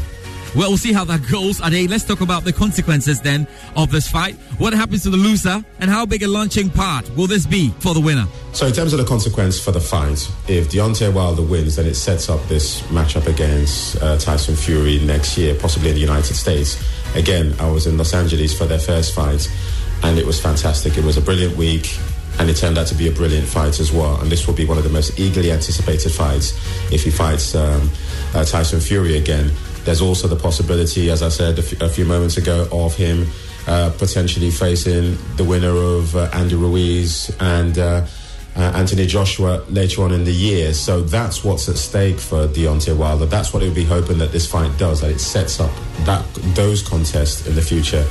Well, 0.58 0.70
we'll 0.70 0.78
see 0.78 0.91
how 0.91 1.06
that 1.06 1.22
goes. 1.30 1.62
Ade, 1.62 1.88
let's 1.88 2.04
talk 2.04 2.22
about 2.22 2.43
the 2.43 2.52
consequences 2.52 3.22
then 3.22 3.46
of 3.76 3.91
this 3.91 4.10
fight. 4.10 4.34
What 4.58 4.74
happens 4.74 5.04
to 5.04 5.12
the 5.12 5.17
loser, 5.17 5.63
and 5.80 5.88
how 5.88 6.04
big 6.08 6.24
a 6.24 6.28
launching 6.28 6.72
part 6.72 7.08
will 7.15 7.28
this 7.28 7.46
be 7.46 7.70
for 7.80 7.93
the 7.93 8.02
winner? 8.02 8.26
So, 8.54 8.65
in 8.65 8.74
terms 8.74 8.91
of 8.91 8.98
the 8.98 9.06
consequence 9.06 9.60
for 9.60 9.72
the 9.72 9.80
fight, 9.80 10.28
if 10.48 10.72
Deontay 10.72 11.13
Wilder 11.13 11.43
wins, 11.43 11.76
then 11.76 11.86
it 11.86 11.93
sets 11.93 12.28
up 12.28 12.43
this 12.48 12.82
matchup 12.88 13.28
against 13.28 14.02
uh, 14.02 14.17
Tyson 14.17 14.56
Fury 14.56 14.98
next 15.06 15.38
year, 15.38 15.54
possibly 15.54 15.89
in 15.89 15.96
the 15.96 16.02
United 16.02 16.34
States. 16.34 16.84
Again, 17.15 17.54
I 17.60 17.70
was 17.70 17.86
in 17.86 17.96
Los 17.96 18.15
Angeles 18.15 18.58
for 18.58 18.65
their 18.65 18.80
first 18.80 19.13
fight, 19.13 19.48
and 20.02 20.17
it 20.17 20.26
was 20.26 20.41
fantastic. 20.41 20.98
It 20.98 21.04
was 21.04 21.17
a 21.17 21.22
brilliant 21.22 21.56
week 21.56 22.00
and 22.39 22.50
it 22.50 22.56
turned 22.56 22.78
out 22.78 22.86
to 22.88 22.96
be 22.96 23.08
a 23.08 23.12
brilliant 23.12 23.48
fight 23.48 23.80
as 23.80 23.91
well. 23.91 24.20
And 24.22 24.32
this 24.32 24.46
will 24.46 24.54
be 24.54 24.65
one 24.65 24.78
of 24.78 24.84
the 24.84 24.91
most 24.91 25.20
eagerly 25.20 25.52
anticipated 25.52 26.12
fights 26.12 26.54
if 26.91 27.04
he 27.04 27.10
fights 27.10 27.56
um, 27.56 27.89
uh, 28.36 28.46
Tyson 28.46 28.80
Fury 28.80 29.17
again. 29.17 29.52
There's 29.88 30.02
also 30.02 30.28
the 30.28 30.36
possibility, 30.36 31.10
as 31.10 31.23
I 31.23 31.30
said 31.30 31.58
a, 31.58 31.62
f- 31.62 31.82
a 31.82 31.88
few 31.88 32.04
moments 32.04 32.36
ago, 32.36 32.67
of 32.73 32.93
him 32.93 33.26
uh, 33.67 33.89
potentially 33.97 34.52
facing 34.52 35.17
the 35.38 35.45
winner 35.45 35.71
of 35.71 36.13
uh, 36.13 36.30
Andy 36.34 36.56
Ruiz 36.56 37.34
and. 37.39 37.78
Uh, 37.78 38.06
uh, 38.58 38.73
Anthony 38.76 39.06
Joshua 39.06 39.63
later 39.69 40.02
on 40.02 40.12
in 40.12 40.23
the 40.23 40.34
year. 40.34 40.73
So 40.73 41.02
that's 41.02 41.43
what's 41.43 41.69
at 41.69 41.78
stake 41.78 42.19
for 42.19 42.47
Deontay 42.47 42.97
Wilder. 42.97 43.28
That's 43.28 43.54
what 43.54 43.62
he'll 43.62 43.71
be 43.71 43.84
hoping 43.84 44.17
that 44.17 44.32
this 44.32 44.50
fight 44.50 44.76
does, 44.80 45.02
that 45.02 45.12
it 45.12 45.19
sets 45.19 45.60
up 45.60 45.69
that 46.06 46.26
those 46.56 46.82
contests 46.82 47.45
in 47.45 47.54
the 47.54 47.62
future. 47.62 48.04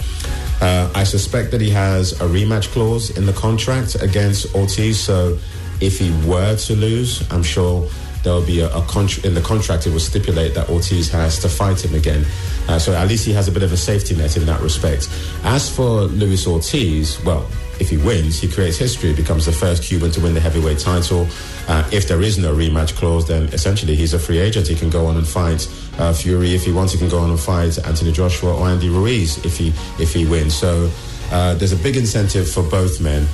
Uh, 0.61 0.89
I 0.95 1.03
suspect 1.03 1.51
that 1.51 1.61
he 1.61 1.71
has 1.71 2.13
a 2.21 2.27
rematch 2.27 2.69
clause 2.69 3.11
in 3.19 3.27
the 3.27 3.33
contract 3.33 3.97
against 4.01 4.55
Ortiz. 4.55 5.01
So 5.01 5.37
if 5.81 5.99
he 5.99 6.13
were 6.25 6.55
to 6.55 6.77
lose, 6.77 7.29
I'm 7.33 7.43
sure 7.43 7.89
there 8.27 8.35
will 8.35 8.45
be 8.45 8.59
a, 8.59 8.67
a 8.75 8.81
contr 8.83 9.25
in 9.25 9.35
the 9.35 9.41
contract. 9.41 9.87
It 9.87 9.93
will 9.93 10.01
stipulate 10.01 10.53
that 10.55 10.69
Ortiz 10.69 11.09
has 11.11 11.39
to 11.39 11.49
fight 11.49 11.85
him 11.85 11.95
again. 11.95 12.27
Uh, 12.69 12.77
so 12.77 12.93
at 12.93 13.07
least 13.07 13.25
he 13.25 13.33
has 13.33 13.47
a 13.47 13.53
bit 13.53 13.63
of 13.63 13.73
a 13.73 13.77
safety 13.77 14.17
net 14.17 14.37
in 14.37 14.45
that 14.47 14.61
respect. 14.61 15.09
As 15.45 15.71
for 15.75 16.03
Luis 16.03 16.45
Ortiz, 16.45 17.23
well, 17.23 17.49
if 17.79 17.89
he 17.89 17.99
wins, 17.99 18.41
he 18.41 18.49
creates 18.49 18.79
history, 18.79 19.13
becomes 19.13 19.47
the 19.47 19.53
first 19.53 19.85
Cuban 19.85 20.11
to 20.11 20.21
win 20.21 20.35
the 20.35 20.41
heavyweight 20.41 20.81
title. 20.81 21.29
Uh, 21.69 21.89
if 21.93 22.09
there 22.09 22.21
is 22.21 22.37
no 22.37 22.53
rematch 22.53 22.97
clause, 22.97 23.29
then 23.29 23.45
essentially 23.53 23.95
he's 23.95 24.13
a 24.13 24.19
free 24.19 24.39
agent. 24.39 24.67
He 24.67 24.75
can 24.75 24.91
go 24.91 25.07
on 25.07 25.17
and 25.17 25.27
fight 25.27 25.69
uh, 25.99 26.13
Fury 26.13 26.53
if 26.53 26.65
he 26.65 26.73
wants. 26.73 26.95
He 26.95 26.99
can 26.99 27.09
go 27.09 27.21
on 27.21 27.31
and 27.31 27.39
fight 27.39 27.79
Anthony 27.87 28.11
Joshua 28.11 28.57
or 28.57 28.67
Andy 28.67 28.89
Ruiz 28.89 29.39
if 29.45 29.57
he 29.57 29.69
if 30.01 30.13
he 30.13 30.27
wins. 30.27 30.57
So 30.57 30.91
uh, 31.31 31.55
there's 31.55 31.73
a 31.73 31.77
big 31.77 31.97
incentive 31.97 32.51
for 32.51 32.65
both 32.65 33.01
men, 33.01 33.29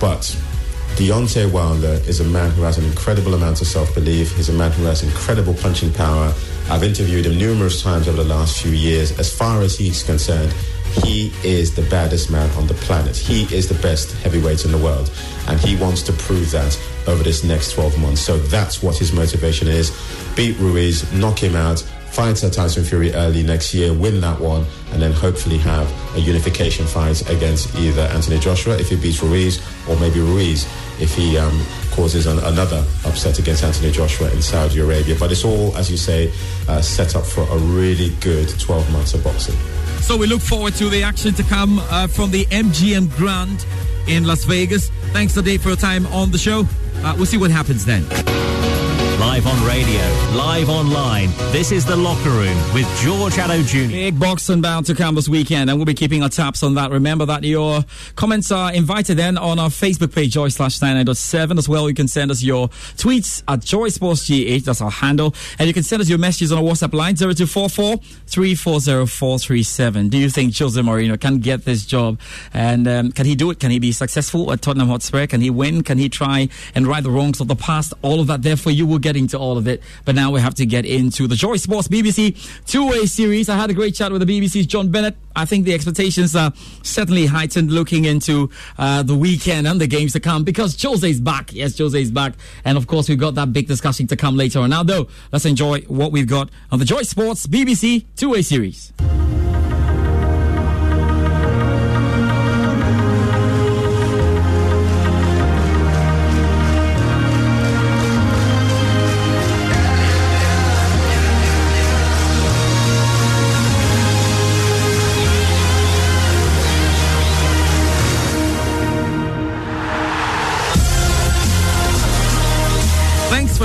but. 0.00 0.22
Deontay 0.96 1.52
Wilder 1.52 2.00
is 2.08 2.20
a 2.20 2.24
man 2.24 2.50
who 2.52 2.62
has 2.62 2.78
an 2.78 2.84
incredible 2.86 3.34
amount 3.34 3.60
of 3.60 3.66
self-belief. 3.66 4.34
He's 4.34 4.48
a 4.48 4.52
man 4.54 4.72
who 4.72 4.84
has 4.84 5.02
incredible 5.02 5.52
punching 5.52 5.92
power. 5.92 6.32
I've 6.70 6.82
interviewed 6.82 7.26
him 7.26 7.36
numerous 7.36 7.82
times 7.82 8.08
over 8.08 8.16
the 8.16 8.28
last 8.28 8.62
few 8.62 8.70
years. 8.70 9.16
As 9.18 9.30
far 9.30 9.60
as 9.60 9.76
he's 9.76 10.02
concerned, 10.02 10.54
he 11.04 11.34
is 11.44 11.74
the 11.74 11.82
baddest 11.90 12.30
man 12.30 12.48
on 12.56 12.66
the 12.66 12.72
planet. 12.72 13.14
He 13.14 13.42
is 13.54 13.68
the 13.68 13.74
best 13.82 14.12
heavyweight 14.22 14.64
in 14.64 14.72
the 14.72 14.78
world. 14.78 15.12
And 15.48 15.60
he 15.60 15.76
wants 15.76 16.00
to 16.04 16.14
prove 16.14 16.50
that 16.52 16.80
over 17.06 17.22
this 17.22 17.44
next 17.44 17.72
12 17.72 18.00
months. 18.00 18.22
So 18.22 18.38
that's 18.38 18.82
what 18.82 18.96
his 18.96 19.12
motivation 19.12 19.68
is. 19.68 19.92
Beat 20.34 20.56
Ruiz, 20.58 21.12
knock 21.12 21.38
him 21.42 21.56
out, 21.56 21.84
fight 22.16 22.36
Tyson 22.50 22.82
Fury 22.82 23.12
early 23.12 23.42
next 23.42 23.74
year, 23.74 23.92
win 23.92 24.22
that 24.22 24.40
one, 24.40 24.64
and 24.92 25.02
then 25.02 25.12
hopefully 25.12 25.58
have 25.58 25.86
a 26.16 26.18
unification 26.18 26.86
fight 26.86 27.20
against 27.28 27.74
either 27.74 28.00
Anthony 28.00 28.38
Joshua 28.38 28.78
if 28.78 28.88
he 28.88 28.96
beats 28.96 29.22
Ruiz, 29.22 29.60
or 29.86 29.96
maybe 30.00 30.20
Ruiz 30.20 30.64
if 30.98 31.14
he 31.14 31.36
um, 31.36 31.60
causes 31.90 32.24
an, 32.24 32.38
another 32.38 32.82
upset 33.04 33.38
against 33.38 33.62
Anthony 33.64 33.92
Joshua 33.92 34.30
in 34.30 34.40
Saudi 34.40 34.80
Arabia. 34.80 35.14
But 35.20 35.30
it's 35.30 35.44
all, 35.44 35.76
as 35.76 35.90
you 35.90 35.98
say, 35.98 36.32
uh, 36.70 36.80
set 36.80 37.16
up 37.16 37.26
for 37.26 37.42
a 37.42 37.58
really 37.58 38.08
good 38.22 38.48
12 38.48 38.90
months 38.92 39.12
of 39.12 39.22
boxing. 39.22 39.54
So 40.00 40.16
we 40.16 40.26
look 40.26 40.40
forward 40.40 40.72
to 40.76 40.88
the 40.88 41.02
action 41.02 41.34
to 41.34 41.42
come 41.42 41.80
uh, 41.90 42.06
from 42.06 42.30
the 42.30 42.46
MGM 42.46 43.14
Grand 43.14 43.66
in 44.08 44.24
Las 44.24 44.44
Vegas. 44.44 44.88
Thanks, 45.12 45.34
Dave, 45.34 45.60
for 45.60 45.68
your 45.68 45.76
time 45.76 46.06
on 46.06 46.30
the 46.30 46.38
show. 46.38 46.64
Uh, 47.04 47.12
we'll 47.18 47.26
see 47.26 47.36
what 47.36 47.50
happens 47.50 47.84
then. 47.84 48.06
Live 49.36 49.48
on 49.48 49.66
radio, 49.66 50.00
live 50.34 50.70
online. 50.70 51.28
This 51.52 51.70
is 51.70 51.84
The 51.84 51.94
Locker 51.94 52.30
Room 52.30 52.56
with 52.72 52.86
George 53.02 53.34
Addo 53.34 53.66
Jr. 53.66 53.92
Big 53.92 54.18
boxing 54.18 54.62
bound 54.62 54.86
to 54.86 54.94
come 54.94 55.14
this 55.14 55.28
weekend, 55.28 55.68
and 55.68 55.78
we'll 55.78 55.84
be 55.84 55.92
keeping 55.92 56.22
our 56.22 56.30
taps 56.30 56.62
on 56.62 56.72
that. 56.76 56.90
Remember 56.90 57.26
that 57.26 57.44
your 57.44 57.84
comments 58.14 58.50
are 58.50 58.72
invited 58.72 59.18
then 59.18 59.36
on 59.36 59.58
our 59.58 59.68
Facebook 59.68 60.14
page, 60.14 60.32
Joy 60.32 60.48
slash 60.48 60.78
99.7. 60.78 61.58
As 61.58 61.68
well, 61.68 61.86
you 61.86 61.94
can 61.94 62.08
send 62.08 62.30
us 62.30 62.42
your 62.42 62.68
tweets 62.96 63.42
at 63.46 63.60
Joy 63.60 63.90
Sports 63.90 64.26
GH, 64.26 64.64
that's 64.64 64.80
our 64.80 64.90
handle. 64.90 65.34
And 65.58 65.68
you 65.68 65.74
can 65.74 65.82
send 65.82 66.00
us 66.00 66.08
your 66.08 66.16
messages 66.16 66.50
on 66.50 66.56
our 66.56 66.64
WhatsApp 66.64 66.94
line, 66.94 67.16
0244 67.16 67.98
340437. 68.28 70.08
Do 70.08 70.16
you 70.16 70.30
think 70.30 70.56
Jose 70.56 70.80
Mourinho 70.80 71.20
can 71.20 71.40
get 71.40 71.66
this 71.66 71.84
job? 71.84 72.18
And 72.54 72.88
um, 72.88 73.12
can 73.12 73.26
he 73.26 73.34
do 73.34 73.50
it? 73.50 73.60
Can 73.60 73.70
he 73.70 73.80
be 73.80 73.92
successful 73.92 74.50
at 74.50 74.62
Tottenham 74.62 74.88
Hotspur? 74.88 75.26
Can 75.26 75.42
he 75.42 75.50
win? 75.50 75.82
Can 75.82 75.98
he 75.98 76.08
try 76.08 76.48
and 76.74 76.86
right 76.86 77.02
the 77.02 77.10
wrongs 77.10 77.38
of 77.42 77.48
the 77.48 77.56
past? 77.56 77.92
All 78.00 78.20
of 78.20 78.28
that 78.28 78.40
therefore, 78.40 78.72
you. 78.72 78.86
We'll 78.86 78.98
get 78.98 79.16
into 79.26 79.38
all 79.38 79.58
of 79.58 79.66
it. 79.66 79.82
But 80.04 80.14
now 80.14 80.30
we 80.30 80.40
have 80.40 80.54
to 80.54 80.66
get 80.66 80.86
into 80.86 81.26
the 81.26 81.34
Joy 81.34 81.56
Sports 81.56 81.88
BBC 81.88 82.36
two-way 82.66 83.06
series. 83.06 83.48
I 83.48 83.56
had 83.56 83.70
a 83.70 83.74
great 83.74 83.94
chat 83.94 84.12
with 84.12 84.26
the 84.26 84.40
BBC's 84.40 84.66
John 84.66 84.90
Bennett. 84.90 85.16
I 85.34 85.44
think 85.44 85.64
the 85.64 85.74
expectations 85.74 86.36
are 86.36 86.52
certainly 86.82 87.26
heightened 87.26 87.72
looking 87.72 88.04
into 88.04 88.50
uh, 88.78 89.02
the 89.02 89.16
weekend 89.16 89.66
and 89.66 89.80
the 89.80 89.88
games 89.88 90.12
to 90.12 90.20
come 90.20 90.44
because 90.44 90.80
Jose's 90.80 91.20
back. 91.20 91.52
Yes, 91.52 91.76
Jose's 91.76 92.12
back. 92.12 92.34
And 92.64 92.78
of 92.78 92.86
course, 92.86 93.08
we've 93.08 93.18
got 93.18 93.34
that 93.34 93.52
big 93.52 93.66
discussion 93.66 94.06
to 94.06 94.16
come 94.16 94.36
later 94.36 94.60
on. 94.60 94.70
Now, 94.70 94.84
though, 94.84 95.08
let's 95.32 95.44
enjoy 95.44 95.80
what 95.82 96.12
we've 96.12 96.28
got 96.28 96.50
on 96.70 96.78
the 96.78 96.84
Joy 96.84 97.02
Sports 97.02 97.48
BBC 97.48 98.04
two-way 98.14 98.42
series. 98.42 98.92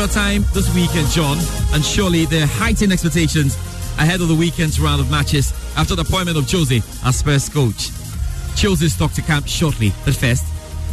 Time 0.07 0.43
this 0.53 0.73
weekend, 0.73 1.07
John. 1.09 1.37
And 1.73 1.85
surely 1.85 2.25
there 2.25 2.43
are 2.43 2.47
heightened 2.47 2.91
expectations 2.91 3.55
ahead 3.99 4.19
of 4.19 4.29
the 4.29 4.35
weekend's 4.35 4.79
round 4.79 4.99
of 4.99 5.11
matches 5.11 5.53
after 5.77 5.95
the 5.95 6.01
appointment 6.01 6.37
of 6.37 6.49
Jose 6.49 6.81
as 7.05 7.19
Spurs 7.19 7.47
coach. 7.47 7.89
Chelsea's 8.55 8.97
talk 8.97 9.11
to 9.13 9.21
camp 9.21 9.47
shortly, 9.47 9.93
but 10.03 10.15
first, 10.15 10.43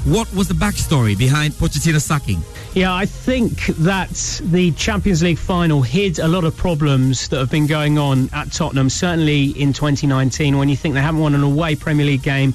what 0.05 0.33
was 0.35 0.47
the 0.47 0.55
backstory 0.55 1.17
behind 1.17 1.55
Pochettino's 1.55 2.05
sacking? 2.05 2.43
Yeah, 2.75 2.95
I 2.95 3.07
think 3.07 3.67
that 3.79 4.41
the 4.45 4.73
Champions 4.73 5.23
League 5.23 5.39
final 5.39 5.81
hid 5.81 6.19
a 6.19 6.29
lot 6.29 6.45
of 6.45 6.57
problems 6.57 7.29
that 7.29 7.39
have 7.39 7.51
been 7.51 7.67
going 7.67 7.99
on 7.99 8.29
at 8.33 8.53
Tottenham, 8.53 8.91
certainly 8.91 9.47
in 9.47 9.73
2019, 9.73 10.59
when 10.59 10.69
you 10.69 10.77
think 10.77 10.95
they 10.95 11.01
haven't 11.01 11.21
won 11.21 11.35
an 11.35 11.43
away 11.43 11.75
Premier 11.75 12.07
League 12.07 12.23
game 12.23 12.53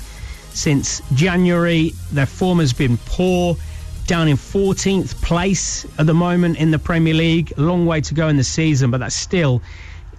since 0.54 1.02
January. 1.13 1.94
Their 2.12 2.28
form 2.28 2.60
has 2.60 2.74
been 2.74 2.98
poor, 3.06 3.58
down 4.06 4.28
in 4.28 4.38
14th 4.38 5.22
place 5.22 5.86
at 5.98 6.06
the 6.06 6.13
moment 6.13 6.58
in 6.58 6.72
the 6.72 6.80
Premier 6.80 7.13
League. 7.13 7.54
Long 7.58 7.86
way 7.86 8.02
to 8.02 8.13
go 8.13 8.28
in 8.28 8.38
the 8.38 8.44
season, 8.44 8.92
but 8.92 9.00
that 9.00 9.13
still 9.13 9.62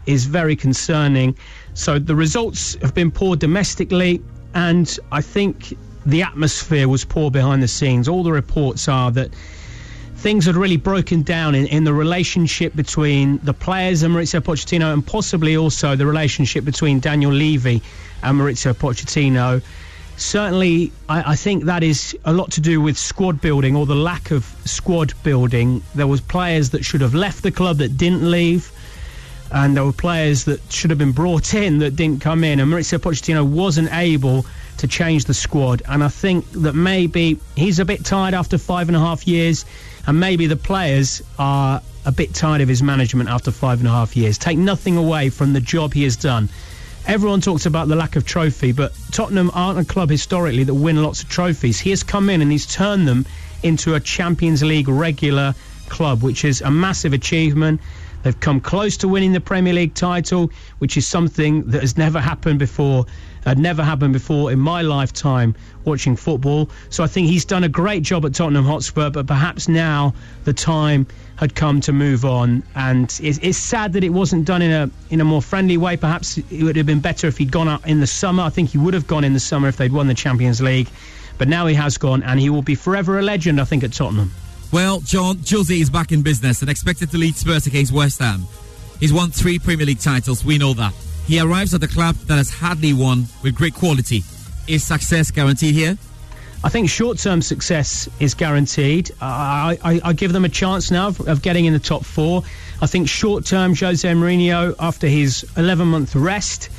is 0.07 0.27
very 0.27 0.57
concerning. 0.57 1.37
So 1.75 1.99
the 1.99 2.15
results 2.15 2.77
have 2.83 2.95
been 2.95 3.11
poor 3.11 3.37
domestically, 3.37 4.23
and 4.55 4.99
I 5.13 5.21
think 5.21 5.77
the 6.07 6.23
atmosphere 6.23 6.89
was 6.89 7.05
poor 7.05 7.31
behind 7.31 7.63
the 7.63 7.69
scenes. 7.69 8.09
All 8.09 8.23
the 8.23 8.33
reports 8.33 8.89
are 8.89 9.11
that 9.13 9.31
things 10.17 10.47
had 10.47 10.57
really 10.57 10.77
broken 10.77 11.23
down 11.23 11.55
in, 11.55 11.67
in 11.67 11.85
the 11.85 11.93
relationship 11.93 12.75
between 12.75 13.39
the 13.43 13.53
players 13.53 14.03
and 14.03 14.15
Mauricio 14.15 14.41
Pochettino, 14.41 14.93
and 14.93 15.07
possibly 15.07 15.57
also 15.57 15.97
the 15.97 16.07
relationship 16.07 16.65
between 16.65 17.01
Daniel 17.01 17.33
Levy 17.33 17.83
and 18.23 18.39
Mauricio 18.39 18.73
Pochettino. 18.73 19.63
Certainly, 20.17 20.93
I, 21.09 21.33
I 21.33 21.37
think 21.37 21.65
that 21.65 21.83
is 21.83 22.17
a 22.25 22.33
lot 22.33 22.53
to 22.53 22.61
do 22.61 22.81
with 22.81 22.97
squad 22.97 23.41
building 23.41 23.75
or 23.75 23.87
the 23.87 23.97
lack 23.97 24.31
of 24.31 24.45
squad 24.65 25.13
building. 25.23 25.83
There 25.95 26.07
was 26.07 26.21
players 26.21 26.71
that 26.71 26.85
should 26.85 27.01
have 27.01 27.15
left 27.15 27.43
the 27.43 27.51
club 27.51 27.79
that 27.79 27.97
didn't 27.97 28.31
leave 28.31 28.71
and 29.55 29.77
there 29.77 29.85
were 29.85 29.93
players 29.93 30.45
that 30.45 30.61
should 30.71 30.91
have 30.91 30.99
been 30.99 31.13
brought 31.13 31.55
in 31.55 31.79
that 31.79 31.95
didn't 31.95 32.21
come 32.21 32.43
in, 32.43 32.59
and 32.59 32.71
Mauricio 32.71 32.99
Pochettino 32.99 33.47
wasn't 33.47 33.93
able 33.93 34.45
to 34.79 34.89
change 34.89 35.27
the 35.27 35.35
squad. 35.35 35.81
And 35.89 36.03
I 36.03 36.09
think 36.09 36.51
that 36.53 36.75
maybe 36.75 37.39
he's 37.55 37.79
a 37.79 37.85
bit 37.85 38.05
tired 38.05 38.35
after 38.35 38.59
five 38.59 38.89
and 38.89 38.97
a 38.97 39.01
half 39.01 39.29
years, 39.29 39.65
and 40.09 40.19
maybe 40.19 40.47
the 40.47 40.57
players 40.57 41.23
are 41.39 41.81
a 42.05 42.11
bit 42.11 42.35
tired 42.35 42.63
of 42.63 42.69
his 42.69 42.83
management 42.83 43.29
after 43.29 43.53
five 43.53 43.79
and 43.79 43.87
a 43.87 43.93
half 43.93 44.17
years. 44.17 44.39
Take 44.39 44.59
nothing 44.59 44.97
away 44.97 45.31
from 45.31 45.53
the 45.53 45.61
job 45.61 45.95
he 45.95 46.03
has 46.03 46.17
done. 46.17 46.49
Everyone 47.07 47.43
talks 47.43 47.67
about 47.67 47.89
the 47.89 47.97
lack 47.97 48.17
of 48.17 48.25
trophy, 48.25 48.73
but 48.73 48.95
Tottenham 49.13 49.51
aren't 49.53 49.79
a 49.79 49.85
club 49.85 50.09
historically 50.09 50.65
that 50.65 50.73
win 50.73 51.03
lots 51.03 51.23
of 51.23 51.29
trophies. 51.29 51.79
He 51.79 51.91
has 51.91 52.03
come 52.03 52.31
in 52.31 52.41
and 52.41 52.51
he's 52.51 52.65
turned 52.65 53.07
them 53.07 53.27
into 53.63 53.95
a 53.95 54.01
Champions 54.01 54.63
League 54.63 54.89
regular 54.89 55.55
club, 55.91 56.23
which 56.23 56.47
is 56.47 56.63
a 56.63 56.71
massive 56.71 57.13
achievement. 57.13 57.83
They've 58.23 58.41
come 58.41 58.59
close 58.59 58.97
to 58.99 59.09
winning 59.09 59.33
the 59.33 59.41
Premier 59.41 59.75
League 59.75 59.93
title, 59.93 60.51
which 60.79 60.97
is 60.97 61.07
something 61.07 61.65
that 61.73 61.83
has 61.83 61.99
never 61.99 62.21
happened 62.21 62.59
before, 62.59 63.05
had 63.45 63.59
never 63.59 63.83
happened 63.83 64.13
before 64.13 64.51
in 64.51 64.59
my 64.59 64.83
lifetime 64.83 65.55
watching 65.85 66.17
football. 66.17 66.71
So 66.91 67.05
I 67.05 67.07
think 67.07 67.29
he's 67.29 67.45
done 67.45 67.65
a 67.65 67.69
great 67.69 68.03
job 68.03 68.25
at 68.25 68.35
Tottenham 68.35 68.65
Hotspur, 68.65 69.11
but 69.11 69.27
perhaps 69.27 69.69
now 69.69 70.15
the 70.45 70.53
time 70.53 71.07
had 71.37 71.55
come 71.55 71.81
to 71.83 71.93
move 71.93 72.25
on. 72.25 72.63
And 72.75 73.05
it's, 73.23 73.39
it's 73.39 73.59
sad 73.59 73.93
that 73.95 74.05
it 74.05 74.11
wasn't 74.11 74.45
done 74.47 74.63
in 74.63 74.71
a 74.71 74.91
in 75.11 75.21
a 75.21 75.25
more 75.25 75.43
friendly 75.43 75.77
way. 75.77 75.97
Perhaps 75.97 76.39
it 76.39 76.63
would 76.63 76.77
have 76.77 76.87
been 76.87 77.01
better 77.01 77.27
if 77.27 77.39
he'd 77.39 77.53
gone 77.53 77.69
out 77.69 77.87
in 77.87 78.01
the 78.01 78.07
summer. 78.07 78.43
I 78.43 78.51
think 78.51 78.71
he 78.71 78.79
would 78.79 78.95
have 78.95 79.07
gone 79.07 79.25
in 79.25 79.33
the 79.33 79.41
summer 79.41 79.69
if 79.69 79.77
they'd 79.77 79.93
won 79.93 80.07
the 80.07 80.15
Champions 80.15 80.61
League. 80.61 80.89
But 81.37 81.49
now 81.49 81.67
he 81.67 81.75
has 81.75 81.99
gone, 81.99 82.23
and 82.23 82.39
he 82.39 82.49
will 82.49 82.63
be 82.63 82.77
forever 82.77 83.19
a 83.19 83.23
legend, 83.23 83.61
I 83.61 83.65
think, 83.65 83.83
at 83.83 83.93
Tottenham. 83.93 84.31
Well, 84.73 85.01
John, 85.01 85.39
Jose 85.49 85.75
is 85.75 85.91
back 85.91 86.13
in 86.13 86.23
business 86.23 86.61
and 86.61 86.71
expected 86.71 87.11
to 87.11 87.19
lead 87.19 87.35
Spurs 87.35 87.67
against 87.67 87.93
West 87.93 88.21
Ham. 88.21 88.47
He's 89.01 89.13
won 89.13 89.31
three 89.31 89.59
Premier 89.59 89.87
League 89.87 90.01
titles, 90.01 90.45
we 90.45 90.59
know 90.59 90.75
that. 90.75 90.95
He 91.27 91.41
arrives 91.41 91.73
at 91.73 91.81
the 91.81 91.89
club 91.89 92.17
that 92.27 92.37
has 92.37 92.51
hardly 92.51 92.93
won 92.93 93.27
with 93.43 93.55
great 93.55 93.75
quality. 93.75 94.23
Is 94.69 94.85
success 94.85 95.31
guaranteed 95.31 95.75
here? 95.75 95.97
I 96.63 96.71
think 96.71 96.89
short-term 96.89 97.43
success 97.43 98.09
is 98.21 98.33
guaranteed. 98.33 99.11
I, 99.21 99.79
I, 99.85 100.01
I 100.03 100.13
give 100.15 100.33
them 100.33 100.47
a 100.47 100.49
chance 100.49 100.91
now 100.91 101.09
of, 101.09 101.29
of, 101.29 101.43
getting 101.43 101.67
in 101.67 101.75
the 101.75 101.79
top 101.79 102.05
four. 102.05 102.43
I 102.81 102.87
think 102.87 103.09
short-term 103.09 103.75
Jose 103.77 104.09
Mourinho, 104.09 104.75
after 104.79 105.07
his 105.07 105.45
11-month 105.57 106.17
rest, 106.17 106.71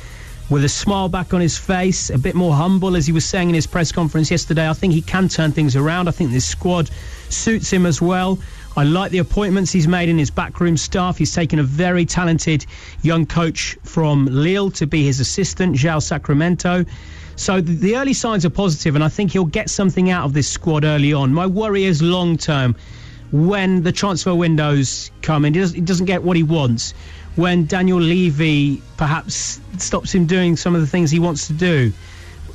with 0.50 0.64
a 0.64 0.68
smile 0.68 1.08
back 1.08 1.34
on 1.34 1.40
his 1.40 1.56
face, 1.56 2.10
a 2.10 2.18
bit 2.18 2.34
more 2.34 2.54
humble, 2.54 2.96
as 2.96 3.06
he 3.06 3.12
was 3.12 3.24
saying 3.24 3.48
in 3.48 3.54
his 3.54 3.66
press 3.66 3.92
conference 3.92 4.30
yesterday, 4.30 4.68
I 4.68 4.72
think 4.72 4.92
he 4.92 5.02
can 5.02 5.28
turn 5.28 5.52
things 5.52 5.76
around. 5.76 6.08
I 6.08 6.12
think 6.12 6.32
this 6.32 6.46
squad 6.46 6.90
suits 7.28 7.72
him 7.72 7.86
as 7.86 8.02
well. 8.02 8.38
I 8.76 8.84
like 8.84 9.10
the 9.10 9.18
appointments 9.18 9.72
he's 9.72 9.88
made 9.88 10.10
in 10.10 10.18
his 10.18 10.30
backroom 10.30 10.76
staff. 10.76 11.16
He's 11.16 11.34
taken 11.34 11.58
a 11.58 11.62
very 11.62 12.04
talented 12.04 12.66
young 13.00 13.24
coach 13.24 13.78
from 13.84 14.26
Lille 14.26 14.70
to 14.72 14.86
be 14.86 15.02
his 15.02 15.18
assistant, 15.18 15.76
João 15.76 16.02
Sacramento. 16.02 16.84
So 17.36 17.62
the, 17.62 17.96
early 17.96 18.12
signs 18.12 18.44
are 18.44 18.50
positive, 18.50 18.94
and 18.94 19.02
I 19.02 19.08
think 19.08 19.32
he'll 19.32 19.46
get 19.46 19.70
something 19.70 20.10
out 20.10 20.26
of 20.26 20.34
this 20.34 20.46
squad 20.46 20.84
early 20.84 21.14
on. 21.14 21.32
My 21.32 21.46
worry 21.46 21.84
is 21.84 22.02
long 22.02 22.36
term 22.36 22.76
when 23.32 23.82
the 23.82 23.92
transfer 23.92 24.34
windows 24.34 25.10
come 25.22 25.46
in, 25.46 25.54
he 25.54 25.80
doesn't 25.80 26.06
get 26.06 26.22
what 26.22 26.36
he 26.36 26.42
wants. 26.42 26.92
When 27.34 27.66
Daniel 27.66 28.00
Levy 28.00 28.82
perhaps 28.98 29.58
stops 29.78 30.14
him 30.14 30.26
doing 30.26 30.56
some 30.56 30.74
of 30.74 30.82
the 30.82 30.86
things 30.86 31.10
he 31.10 31.18
wants 31.18 31.46
to 31.48 31.54
do 31.54 31.92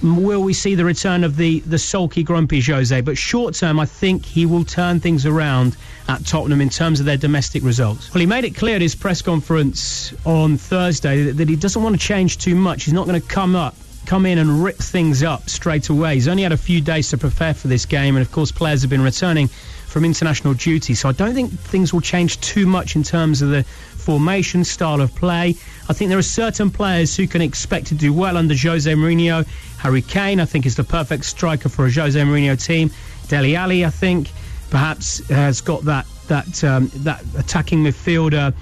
will 0.04 0.42
we 0.42 0.54
see 0.54 0.76
the 0.76 0.86
return 0.86 1.24
of 1.24 1.38
the, 1.38 1.60
the 1.62 1.78
sulky, 1.78 2.24
grumpy 2.24 2.62
Jose? 2.62 3.02
But 3.02 3.18
short 3.18 3.54
term, 3.56 3.80
I 3.80 3.86
think 3.86 4.26
he 4.26 4.46
will 4.46 4.66
turn 4.66 5.00
things 5.00 5.26
around 5.26 5.78
at 6.08 6.26
Tottenham 6.26 6.62
in 6.62 6.70
terms 6.70 7.00
of 7.00 7.06
their 7.06 7.18
domestic 7.18 7.64
results. 7.64 8.14
Well, 8.14 8.20
he 8.20 8.26
made 8.26 8.44
it 8.44 8.56
clear 8.56 8.76
at 8.76 8.82
his 8.82 8.96
press 8.96 9.22
conference 9.22 10.14
on 10.26 10.58
Thursday 10.58 11.24
that, 11.24 11.38
that 11.38 11.50
he 11.50 11.56
doesn't 11.56 11.82
want 11.82 12.00
to 12.00 12.02
change 12.02 12.38
too 12.38 12.56
much. 12.56 12.86
He's 12.86 12.94
not 12.94 13.08
going 13.08 13.22
to 13.22 13.28
come 13.28 13.56
up 13.56 13.76
come 14.06 14.26
in 14.26 14.40
and 14.40 14.64
rip 14.64 14.78
things 14.78 15.22
up 15.22 15.48
straight 15.48 15.90
away. 15.90 16.16
He's 16.16 16.28
only 16.28 16.44
had 16.44 16.52
a 16.52 16.58
few 16.58 16.82
days 16.82 17.10
to 17.10 17.18
prepare 17.20 17.54
for 17.54 17.68
this 17.68 17.86
game, 17.86 18.16
and 18.16 18.26
of 18.26 18.32
course, 18.32 18.52
players 18.52 18.82
have 18.82 18.90
been 18.90 19.04
returning 19.04 19.48
from 19.91 20.06
international 20.06 20.54
duty. 20.54 20.93
So 20.95 21.10
I 21.10 21.12
don't 21.12 21.34
think 21.34 21.51
things 21.51 21.93
will 21.93 22.01
change 22.01 22.39
too 22.39 22.65
much 22.65 22.95
in 22.95 23.04
terms 23.04 23.41
of 23.41 23.49
the 23.49 23.63
formation, 23.63 24.63
style 24.63 25.01
of 25.01 25.13
play. 25.13 25.49
I 25.89 25.93
think 25.93 26.10
there 26.10 26.17
are 26.17 26.23
certain 26.23 26.71
players 26.71 27.15
who 27.15 27.27
can 27.27 27.41
expect 27.41 27.88
to 27.88 27.95
do 27.95 28.13
well 28.13 28.38
under 28.38 28.56
Jose 28.56 28.91
Mourinho. 28.91 29.45
Harry 29.80 30.01
Kane, 30.01 30.39
I 30.39 30.45
think, 30.45 30.65
is 30.65 30.75
the 30.77 30.86
perfect 30.86 31.25
striker 31.25 31.67
for 31.67 31.86
a 31.86 31.91
Jose 31.91 32.19
Mourinho 32.19 32.63
team. 32.63 32.89
Dele 33.27 33.56
Alli, 33.56 33.86
I 33.86 33.89
think, 33.89 34.30
perhaps 34.69 35.27
has 35.27 35.60
got 35.60 35.84
that 35.84 36.06
that 36.27 36.63
um, 36.63 36.89
that 36.95 37.21
attacking 37.38 37.84
midfielder 37.84 38.54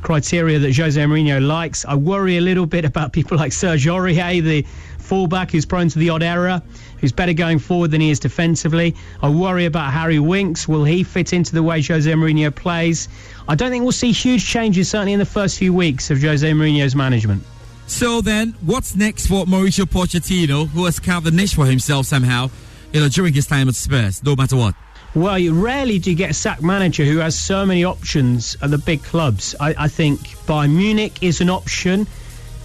criteria 0.00 0.58
that 0.58 0.76
Jose 0.76 1.00
Mourinho 1.00 1.44
likes. 1.44 1.84
I 1.84 1.94
worry 1.94 2.38
a 2.38 2.40
little 2.40 2.66
bit 2.66 2.84
about 2.84 3.12
people 3.12 3.36
like 3.36 3.52
Serge 3.52 3.86
Aurier, 3.86 4.42
the 4.42 4.66
fullback 5.12 5.50
who's 5.50 5.66
prone 5.66 5.90
to 5.90 5.98
the 5.98 6.08
odd 6.08 6.22
error, 6.22 6.62
who's 6.98 7.12
better 7.12 7.34
going 7.34 7.58
forward 7.58 7.90
than 7.90 8.00
he 8.00 8.08
is 8.08 8.18
defensively. 8.18 8.96
I 9.20 9.28
worry 9.28 9.66
about 9.66 9.92
Harry 9.92 10.18
Winks. 10.18 10.66
Will 10.66 10.84
he 10.84 11.02
fit 11.02 11.34
into 11.34 11.52
the 11.52 11.62
way 11.62 11.82
Jose 11.82 12.10
Mourinho 12.10 12.50
plays? 12.54 13.10
I 13.46 13.54
don't 13.54 13.70
think 13.70 13.82
we'll 13.82 13.92
see 13.92 14.12
huge 14.12 14.46
changes, 14.46 14.88
certainly 14.88 15.12
in 15.12 15.18
the 15.18 15.26
first 15.26 15.58
few 15.58 15.74
weeks 15.74 16.10
of 16.10 16.22
Jose 16.22 16.50
Mourinho's 16.50 16.96
management. 16.96 17.42
So 17.86 18.22
then, 18.22 18.54
what's 18.62 18.96
next 18.96 19.26
for 19.26 19.44
Mauricio 19.44 19.84
Pochettino, 19.84 20.66
who 20.66 20.86
has 20.86 20.98
carved 20.98 21.26
a 21.26 21.30
niche 21.30 21.56
for 21.56 21.66
himself 21.66 22.06
somehow, 22.06 22.48
you 22.94 23.00
know, 23.00 23.10
during 23.10 23.34
his 23.34 23.46
time 23.46 23.68
at 23.68 23.74
Spurs, 23.74 24.24
no 24.24 24.34
matter 24.34 24.56
what? 24.56 24.74
Well, 25.14 25.38
you 25.38 25.52
rarely 25.52 25.98
do 25.98 26.10
you 26.10 26.16
get 26.16 26.30
a 26.30 26.34
sack 26.34 26.62
manager 26.62 27.04
who 27.04 27.18
has 27.18 27.38
so 27.38 27.66
many 27.66 27.84
options 27.84 28.56
at 28.62 28.70
the 28.70 28.78
big 28.78 29.02
clubs. 29.02 29.54
I, 29.60 29.74
I 29.76 29.88
think 29.88 30.20
Bayern 30.46 30.74
Munich 30.74 31.22
is 31.22 31.42
an 31.42 31.50
option 31.50 32.06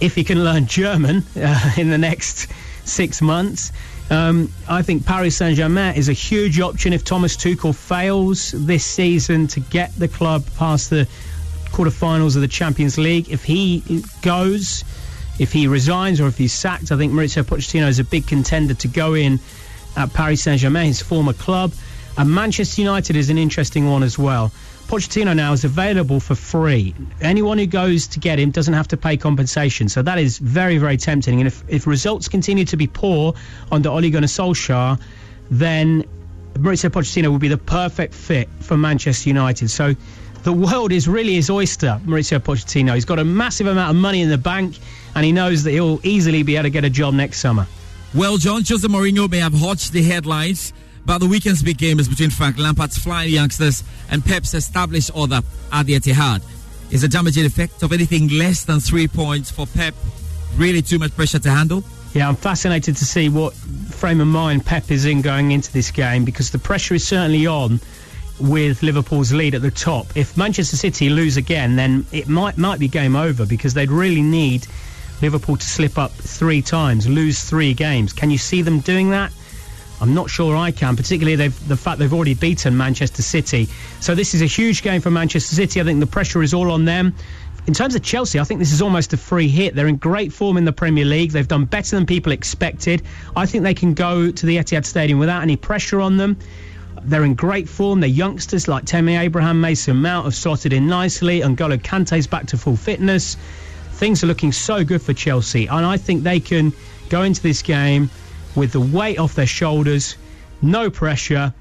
if 0.00 0.14
he 0.14 0.24
can 0.24 0.44
learn 0.44 0.66
German 0.66 1.24
uh, 1.36 1.72
in 1.76 1.90
the 1.90 1.98
next 1.98 2.48
six 2.84 3.20
months. 3.20 3.72
Um, 4.10 4.50
I 4.66 4.82
think 4.82 5.04
Paris 5.04 5.36
Saint 5.36 5.56
Germain 5.56 5.94
is 5.94 6.08
a 6.08 6.14
huge 6.14 6.60
option 6.60 6.94
if 6.94 7.04
Thomas 7.04 7.36
Tuchel 7.36 7.74
fails 7.74 8.52
this 8.52 8.84
season 8.84 9.46
to 9.48 9.60
get 9.60 9.94
the 9.96 10.08
club 10.08 10.44
past 10.56 10.88
the 10.88 11.06
quarterfinals 11.66 12.34
of 12.34 12.40
the 12.40 12.48
Champions 12.48 12.96
League. 12.96 13.28
If 13.28 13.44
he 13.44 14.02
goes, 14.22 14.82
if 15.38 15.52
he 15.52 15.68
resigns, 15.68 16.20
or 16.20 16.26
if 16.26 16.38
he's 16.38 16.54
sacked, 16.54 16.90
I 16.90 16.96
think 16.96 17.12
Mauricio 17.12 17.42
Pochettino 17.42 17.86
is 17.86 17.98
a 17.98 18.04
big 18.04 18.26
contender 18.26 18.74
to 18.74 18.88
go 18.88 19.12
in 19.12 19.38
at 19.94 20.12
Paris 20.14 20.42
Saint 20.42 20.60
Germain, 20.60 20.86
his 20.86 21.02
former 21.02 21.34
club. 21.34 21.72
And 22.16 22.34
Manchester 22.34 22.80
United 22.80 23.14
is 23.14 23.28
an 23.28 23.36
interesting 23.36 23.88
one 23.88 24.02
as 24.02 24.18
well. 24.18 24.52
Pochettino 24.88 25.36
now 25.36 25.52
is 25.52 25.64
available 25.64 26.18
for 26.18 26.34
free. 26.34 26.94
Anyone 27.20 27.58
who 27.58 27.66
goes 27.66 28.06
to 28.08 28.18
get 28.18 28.38
him 28.38 28.50
doesn't 28.50 28.72
have 28.72 28.88
to 28.88 28.96
pay 28.96 29.18
compensation. 29.18 29.88
So 29.90 30.00
that 30.00 30.18
is 30.18 30.38
very, 30.38 30.78
very 30.78 30.96
tempting. 30.96 31.40
And 31.40 31.46
if, 31.46 31.62
if 31.68 31.86
results 31.86 32.26
continue 32.26 32.64
to 32.64 32.76
be 32.76 32.86
poor 32.86 33.34
under 33.70 33.90
Ole 33.90 34.08
Gunnar 34.10 34.26
Solskjaer, 34.26 34.98
then 35.50 36.04
Mauricio 36.54 36.88
Pochettino 36.88 37.30
would 37.30 37.40
be 37.40 37.48
the 37.48 37.58
perfect 37.58 38.14
fit 38.14 38.48
for 38.60 38.78
Manchester 38.78 39.28
United. 39.28 39.68
So 39.68 39.94
the 40.42 40.54
world 40.54 40.90
is 40.90 41.06
really 41.06 41.34
his 41.34 41.50
oyster, 41.50 42.00
Mauricio 42.06 42.38
Pochettino. 42.38 42.94
He's 42.94 43.04
got 43.04 43.18
a 43.18 43.24
massive 43.24 43.66
amount 43.66 43.90
of 43.90 43.96
money 43.96 44.22
in 44.22 44.30
the 44.30 44.38
bank, 44.38 44.78
and 45.14 45.22
he 45.22 45.32
knows 45.32 45.64
that 45.64 45.72
he'll 45.72 46.00
easily 46.02 46.42
be 46.42 46.56
able 46.56 46.62
to 46.64 46.70
get 46.70 46.84
a 46.84 46.90
job 46.90 47.12
next 47.12 47.40
summer. 47.40 47.66
Well, 48.14 48.38
John, 48.38 48.62
Jose 48.66 48.88
Mourinho 48.88 49.30
may 49.30 49.40
have 49.40 49.52
hodged 49.52 49.92
the 49.92 50.02
headlines 50.02 50.72
But 51.06 51.18
the 51.18 51.26
weekend's 51.26 51.62
big 51.62 51.78
game 51.78 51.98
is 51.98 52.08
between 52.08 52.30
Frank 52.30 52.58
Lampard's 52.58 52.98
flying 52.98 53.32
youngsters 53.32 53.82
and 54.10 54.24
Pep's 54.24 54.54
established 54.54 55.10
order 55.14 55.40
at 55.72 55.86
the 55.86 55.94
Etihad. 55.94 56.42
Is 56.90 57.02
the 57.02 57.08
damaging 57.08 57.44
effect 57.44 57.82
of 57.82 57.92
anything 57.92 58.28
less 58.28 58.64
than 58.64 58.80
three 58.80 59.08
points 59.08 59.50
for 59.50 59.66
Pep 59.66 59.94
really 60.56 60.82
too 60.82 60.98
much 60.98 61.14
pressure 61.14 61.38
to 61.38 61.50
handle? 61.50 61.84
Yeah, 62.14 62.28
I'm 62.28 62.36
fascinated 62.36 62.96
to 62.96 63.04
see 63.04 63.28
what 63.28 63.54
frame 63.54 64.20
of 64.20 64.28
mind 64.28 64.64
Pep 64.64 64.90
is 64.90 65.04
in 65.04 65.20
going 65.20 65.52
into 65.52 65.72
this 65.72 65.90
game 65.90 66.24
because 66.24 66.50
the 66.50 66.58
pressure 66.58 66.94
is 66.94 67.06
certainly 67.06 67.46
on 67.46 67.80
with 68.40 68.82
Liverpool's 68.82 69.32
lead 69.32 69.54
at 69.54 69.62
the 69.62 69.70
top. 69.70 70.06
If 70.16 70.36
Manchester 70.36 70.76
City 70.76 71.10
lose 71.10 71.36
again, 71.36 71.76
then 71.76 72.06
it 72.12 72.28
might 72.28 72.56
might 72.56 72.78
be 72.78 72.88
game 72.88 73.16
over 73.16 73.44
because 73.44 73.74
they'd 73.74 73.90
really 73.90 74.22
need 74.22 74.66
Liverpool 75.20 75.56
to 75.56 75.66
slip 75.66 75.98
up 75.98 76.12
three 76.12 76.62
times, 76.62 77.08
lose 77.08 77.42
three 77.42 77.74
games. 77.74 78.12
Can 78.12 78.30
you 78.30 78.38
see 78.38 78.62
them 78.62 78.80
doing 78.80 79.10
that? 79.10 79.32
I'm 80.00 80.14
not 80.14 80.30
sure 80.30 80.56
I 80.56 80.70
can, 80.70 80.96
particularly 80.96 81.48
the 81.48 81.76
fact 81.76 81.98
they've 81.98 82.12
already 82.12 82.34
beaten 82.34 82.76
Manchester 82.76 83.22
City. 83.22 83.68
So 84.00 84.14
this 84.14 84.34
is 84.34 84.42
a 84.42 84.46
huge 84.46 84.82
game 84.82 85.00
for 85.00 85.10
Manchester 85.10 85.54
City. 85.54 85.80
I 85.80 85.84
think 85.84 86.00
the 86.00 86.06
pressure 86.06 86.42
is 86.42 86.54
all 86.54 86.70
on 86.70 86.84
them. 86.84 87.14
In 87.66 87.74
terms 87.74 87.94
of 87.94 88.02
Chelsea, 88.02 88.40
I 88.40 88.44
think 88.44 88.60
this 88.60 88.72
is 88.72 88.80
almost 88.80 89.12
a 89.12 89.16
free 89.16 89.48
hit. 89.48 89.74
They're 89.74 89.88
in 89.88 89.96
great 89.96 90.32
form 90.32 90.56
in 90.56 90.64
the 90.64 90.72
Premier 90.72 91.04
League. 91.04 91.32
They've 91.32 91.46
done 91.46 91.66
better 91.66 91.96
than 91.96 92.06
people 92.06 92.32
expected. 92.32 93.02
I 93.36 93.44
think 93.44 93.62
they 93.64 93.74
can 93.74 93.92
go 93.92 94.30
to 94.30 94.46
the 94.46 94.56
Etihad 94.56 94.86
Stadium 94.86 95.18
without 95.18 95.42
any 95.42 95.56
pressure 95.56 96.00
on 96.00 96.16
them. 96.16 96.38
They're 97.02 97.24
in 97.24 97.34
great 97.34 97.68
form. 97.68 98.00
They're 98.00 98.08
youngsters 98.08 98.68
like 98.68 98.84
Tammy 98.84 99.16
Abraham, 99.16 99.60
Mason 99.60 99.96
Mount 99.96 100.24
have 100.24 100.34
slotted 100.34 100.72
in 100.72 100.86
nicely. 100.86 101.42
and 101.42 101.58
N'Golo 101.58 101.82
Kante's 101.82 102.26
back 102.26 102.46
to 102.46 102.56
full 102.56 102.76
fitness. 102.76 103.36
Things 103.92 104.22
are 104.22 104.28
looking 104.28 104.52
so 104.52 104.84
good 104.84 105.02
for 105.02 105.12
Chelsea, 105.12 105.66
and 105.66 105.84
I 105.84 105.96
think 105.96 106.22
they 106.22 106.40
can 106.40 106.72
go 107.08 107.22
into 107.22 107.42
this 107.42 107.62
game 107.62 108.08
with 108.58 108.72
the 108.72 108.80
weight 108.80 109.18
off 109.18 109.34
their 109.34 109.46
shoulders, 109.46 110.16
no 110.60 110.90
pressure, 110.90 111.54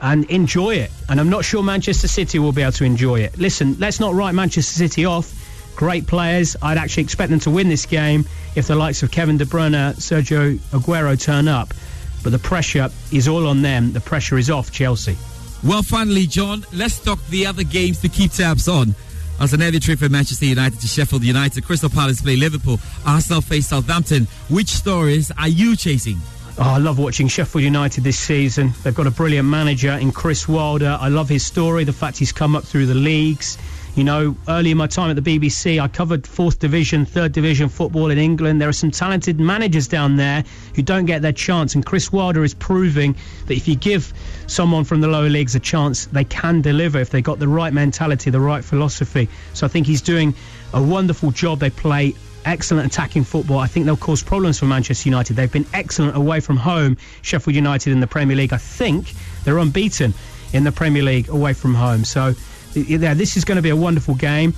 and 0.00 0.24
enjoy 0.30 0.76
it. 0.76 0.90
And 1.08 1.20
I'm 1.20 1.30
not 1.30 1.44
sure 1.44 1.62
Manchester 1.62 2.08
City 2.08 2.38
will 2.38 2.52
be 2.52 2.62
able 2.62 2.72
to 2.72 2.84
enjoy 2.84 3.20
it. 3.20 3.38
Listen, 3.38 3.76
let's 3.78 4.00
not 4.00 4.14
write 4.14 4.34
Manchester 4.34 4.74
City 4.74 5.04
off. 5.04 5.32
Great 5.74 6.06
players. 6.06 6.56
I'd 6.62 6.78
actually 6.78 7.02
expect 7.02 7.30
them 7.30 7.40
to 7.40 7.50
win 7.50 7.68
this 7.68 7.84
game 7.84 8.24
if 8.54 8.66
the 8.66 8.74
likes 8.74 9.02
of 9.02 9.10
Kevin 9.10 9.36
De 9.36 9.44
Bruyne, 9.44 9.94
Sergio 9.96 10.58
Aguero 10.70 11.20
turn 11.20 11.48
up. 11.48 11.74
But 12.22 12.30
the 12.30 12.38
pressure 12.38 12.90
is 13.12 13.28
all 13.28 13.46
on 13.46 13.62
them. 13.62 13.92
The 13.92 14.00
pressure 14.00 14.38
is 14.38 14.50
off 14.50 14.72
Chelsea. 14.72 15.16
Well, 15.62 15.82
finally, 15.82 16.26
John, 16.26 16.64
let's 16.72 16.98
talk 16.98 17.24
the 17.28 17.46
other 17.46 17.62
games 17.62 18.00
to 18.00 18.08
keep 18.08 18.32
tabs 18.32 18.68
on. 18.68 18.94
As 19.38 19.52
an 19.52 19.62
early 19.62 19.80
trip 19.80 19.98
from 19.98 20.12
Manchester 20.12 20.46
United 20.46 20.80
to 20.80 20.86
Sheffield 20.86 21.22
United, 21.22 21.62
Crystal 21.64 21.90
Palace 21.90 22.22
play 22.22 22.36
Liverpool, 22.36 22.80
Arsenal 23.04 23.42
face 23.42 23.66
Southampton. 23.68 24.26
Which 24.48 24.68
stories 24.68 25.30
are 25.32 25.48
you 25.48 25.76
chasing? 25.76 26.18
Oh, 26.58 26.62
I 26.62 26.78
love 26.78 26.98
watching 26.98 27.28
Sheffield 27.28 27.64
United 27.64 28.02
this 28.02 28.18
season. 28.18 28.72
They've 28.82 28.94
got 28.94 29.06
a 29.06 29.10
brilliant 29.10 29.46
manager 29.46 29.92
in 29.92 30.10
Chris 30.10 30.48
Wilder. 30.48 30.96
I 30.98 31.08
love 31.08 31.28
his 31.28 31.44
story, 31.44 31.84
the 31.84 31.92
fact 31.92 32.16
he's 32.16 32.32
come 32.32 32.56
up 32.56 32.64
through 32.64 32.86
the 32.86 32.94
leagues. 32.94 33.58
You 33.94 34.04
know, 34.04 34.34
early 34.48 34.70
in 34.70 34.78
my 34.78 34.86
time 34.86 35.10
at 35.10 35.22
the 35.22 35.38
BBC, 35.38 35.78
I 35.78 35.88
covered 35.88 36.26
fourth 36.26 36.58
division, 36.58 37.04
third 37.04 37.32
division 37.32 37.68
football 37.68 38.10
in 38.10 38.16
England. 38.16 38.58
There 38.58 38.70
are 38.70 38.72
some 38.72 38.90
talented 38.90 39.38
managers 39.38 39.86
down 39.86 40.16
there 40.16 40.44
who 40.74 40.80
don't 40.80 41.04
get 41.04 41.20
their 41.20 41.32
chance, 41.32 41.74
and 41.74 41.84
Chris 41.84 42.10
Wilder 42.10 42.42
is 42.42 42.54
proving 42.54 43.16
that 43.48 43.54
if 43.54 43.68
you 43.68 43.76
give 43.76 44.14
someone 44.46 44.84
from 44.84 45.02
the 45.02 45.08
lower 45.08 45.28
leagues 45.28 45.54
a 45.54 45.60
chance, 45.60 46.06
they 46.06 46.24
can 46.24 46.62
deliver 46.62 46.98
if 46.98 47.10
they 47.10 47.20
got 47.20 47.38
the 47.38 47.48
right 47.48 47.74
mentality, 47.74 48.30
the 48.30 48.40
right 48.40 48.64
philosophy. 48.64 49.28
So 49.52 49.66
I 49.66 49.68
think 49.68 49.86
he's 49.86 50.00
doing 50.00 50.34
a 50.72 50.82
wonderful 50.82 51.32
job. 51.32 51.58
They 51.58 51.70
play 51.70 52.14
excellent 52.46 52.86
attacking 52.86 53.24
football. 53.24 53.58
I 53.58 53.66
think 53.66 53.84
they'll 53.84 53.96
cause 53.96 54.22
problems 54.22 54.58
for 54.58 54.66
Manchester 54.66 55.08
United. 55.08 55.36
They've 55.36 55.52
been 55.52 55.66
excellent 55.74 56.16
away 56.16 56.40
from 56.40 56.56
home. 56.56 56.96
Sheffield 57.22 57.54
United 57.54 57.92
in 57.92 58.00
the 58.00 58.06
Premier 58.06 58.36
League, 58.36 58.52
I 58.52 58.58
think 58.58 59.12
they're 59.44 59.58
unbeaten 59.58 60.14
in 60.52 60.64
the 60.64 60.72
Premier 60.72 61.02
League 61.02 61.28
away 61.28 61.52
from 61.52 61.74
home. 61.74 62.04
So, 62.04 62.34
yeah, 62.74 63.14
this 63.14 63.36
is 63.36 63.44
going 63.44 63.56
to 63.56 63.62
be 63.62 63.70
a 63.70 63.76
wonderful 63.76 64.14
game. 64.14 64.54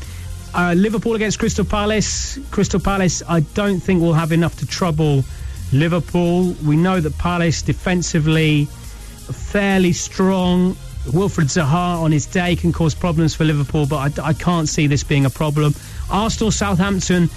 Uh, 0.55 0.75
Liverpool 0.77 1.15
against 1.15 1.39
Crystal 1.39 1.65
Palace. 1.65 2.39
Crystal 2.51 2.81
Palace, 2.81 3.23
I 3.29 3.41
don't 3.41 3.81
think 3.81 4.01
will 4.01 4.15
have 4.15 4.33
enough 4.33 4.59
to 4.59 4.67
trouble 4.67 5.25
Liverpool. 5.73 6.55
We 6.65 6.77
know 6.77 7.01
that 7.01 7.17
Palace 7.19 7.63
defensively 7.63 8.67
fairly 8.67 9.93
strong. 9.93 10.77
Wilfried 11.07 11.47
Zaha 11.47 12.03
on 12.03 12.13
his 12.13 12.27
day 12.27 12.55
can 12.55 12.73
cause 12.73 12.95
problems 12.95 13.35
for 13.35 13.45
Liverpool, 13.45 13.87
but 13.87 14.19
I, 14.19 14.29
I 14.29 14.33
can't 14.35 14.69
see 14.69 14.87
this 14.87 15.03
being 15.05 15.25
a 15.25 15.31
problem. 15.31 15.75
Arsenal, 16.11 16.51
Southampton 16.51 17.31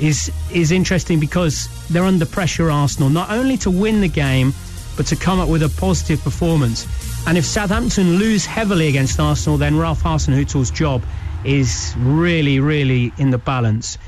is 0.00 0.32
is 0.52 0.72
interesting 0.72 1.20
because 1.20 1.68
they're 1.88 2.04
under 2.04 2.26
pressure, 2.26 2.70
Arsenal, 2.70 3.10
not 3.10 3.30
only 3.30 3.56
to 3.58 3.70
win 3.70 4.00
the 4.00 4.08
game, 4.08 4.52
but 4.96 5.06
to 5.06 5.16
come 5.16 5.40
up 5.40 5.48
with 5.48 5.62
a 5.62 5.68
positive 5.80 6.22
performance. 6.22 6.86
And 7.26 7.38
if 7.38 7.44
Southampton 7.44 8.16
lose 8.16 8.44
heavily 8.44 8.88
against 8.88 9.20
Arsenal, 9.20 9.58
then 9.58 9.78
Ralph 9.78 10.02
Hasenhüttl's 10.02 10.70
job 10.70 11.02
is 11.44 11.94
really, 11.98 12.60
really 12.60 13.12
in 13.18 13.30
the 13.30 13.38
balance. 13.38 13.98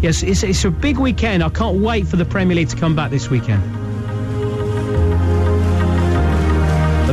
Yes, 0.00 0.22
it's, 0.22 0.42
it's 0.42 0.64
a 0.64 0.70
big 0.70 0.98
weekend. 0.98 1.42
I 1.42 1.48
can't 1.48 1.78
wait 1.80 2.06
for 2.06 2.16
the 2.16 2.24
Premier 2.24 2.56
League 2.56 2.68
to 2.68 2.76
come 2.76 2.94
back 2.94 3.10
this 3.10 3.30
weekend. 3.30 3.83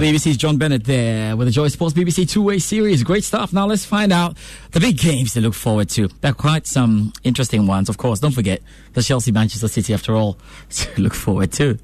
The 0.01 0.07
BBC's 0.07 0.37
John 0.37 0.57
Bennett 0.57 0.85
there 0.85 1.37
with 1.37 1.47
the 1.47 1.51
Joy 1.51 1.67
Sports 1.67 1.93
BBC 1.93 2.27
two-way 2.27 2.57
series. 2.57 3.03
Great 3.03 3.23
stuff. 3.23 3.53
Now 3.53 3.67
let's 3.67 3.85
find 3.85 4.11
out 4.11 4.35
the 4.71 4.79
big 4.79 4.97
games 4.97 5.35
to 5.35 5.41
look 5.41 5.53
forward 5.53 5.89
to. 5.89 6.07
There 6.21 6.31
are 6.31 6.33
quite 6.33 6.65
some 6.65 7.13
interesting 7.23 7.67
ones, 7.67 7.87
of 7.87 7.99
course. 7.99 8.19
Don't 8.19 8.31
forget 8.31 8.63
the 8.93 9.03
Chelsea 9.03 9.31
Manchester 9.31 9.67
City 9.67 9.93
after 9.93 10.15
all 10.15 10.39
to 10.71 11.01
look 11.01 11.13
forward 11.13 11.51
to. 11.51 11.77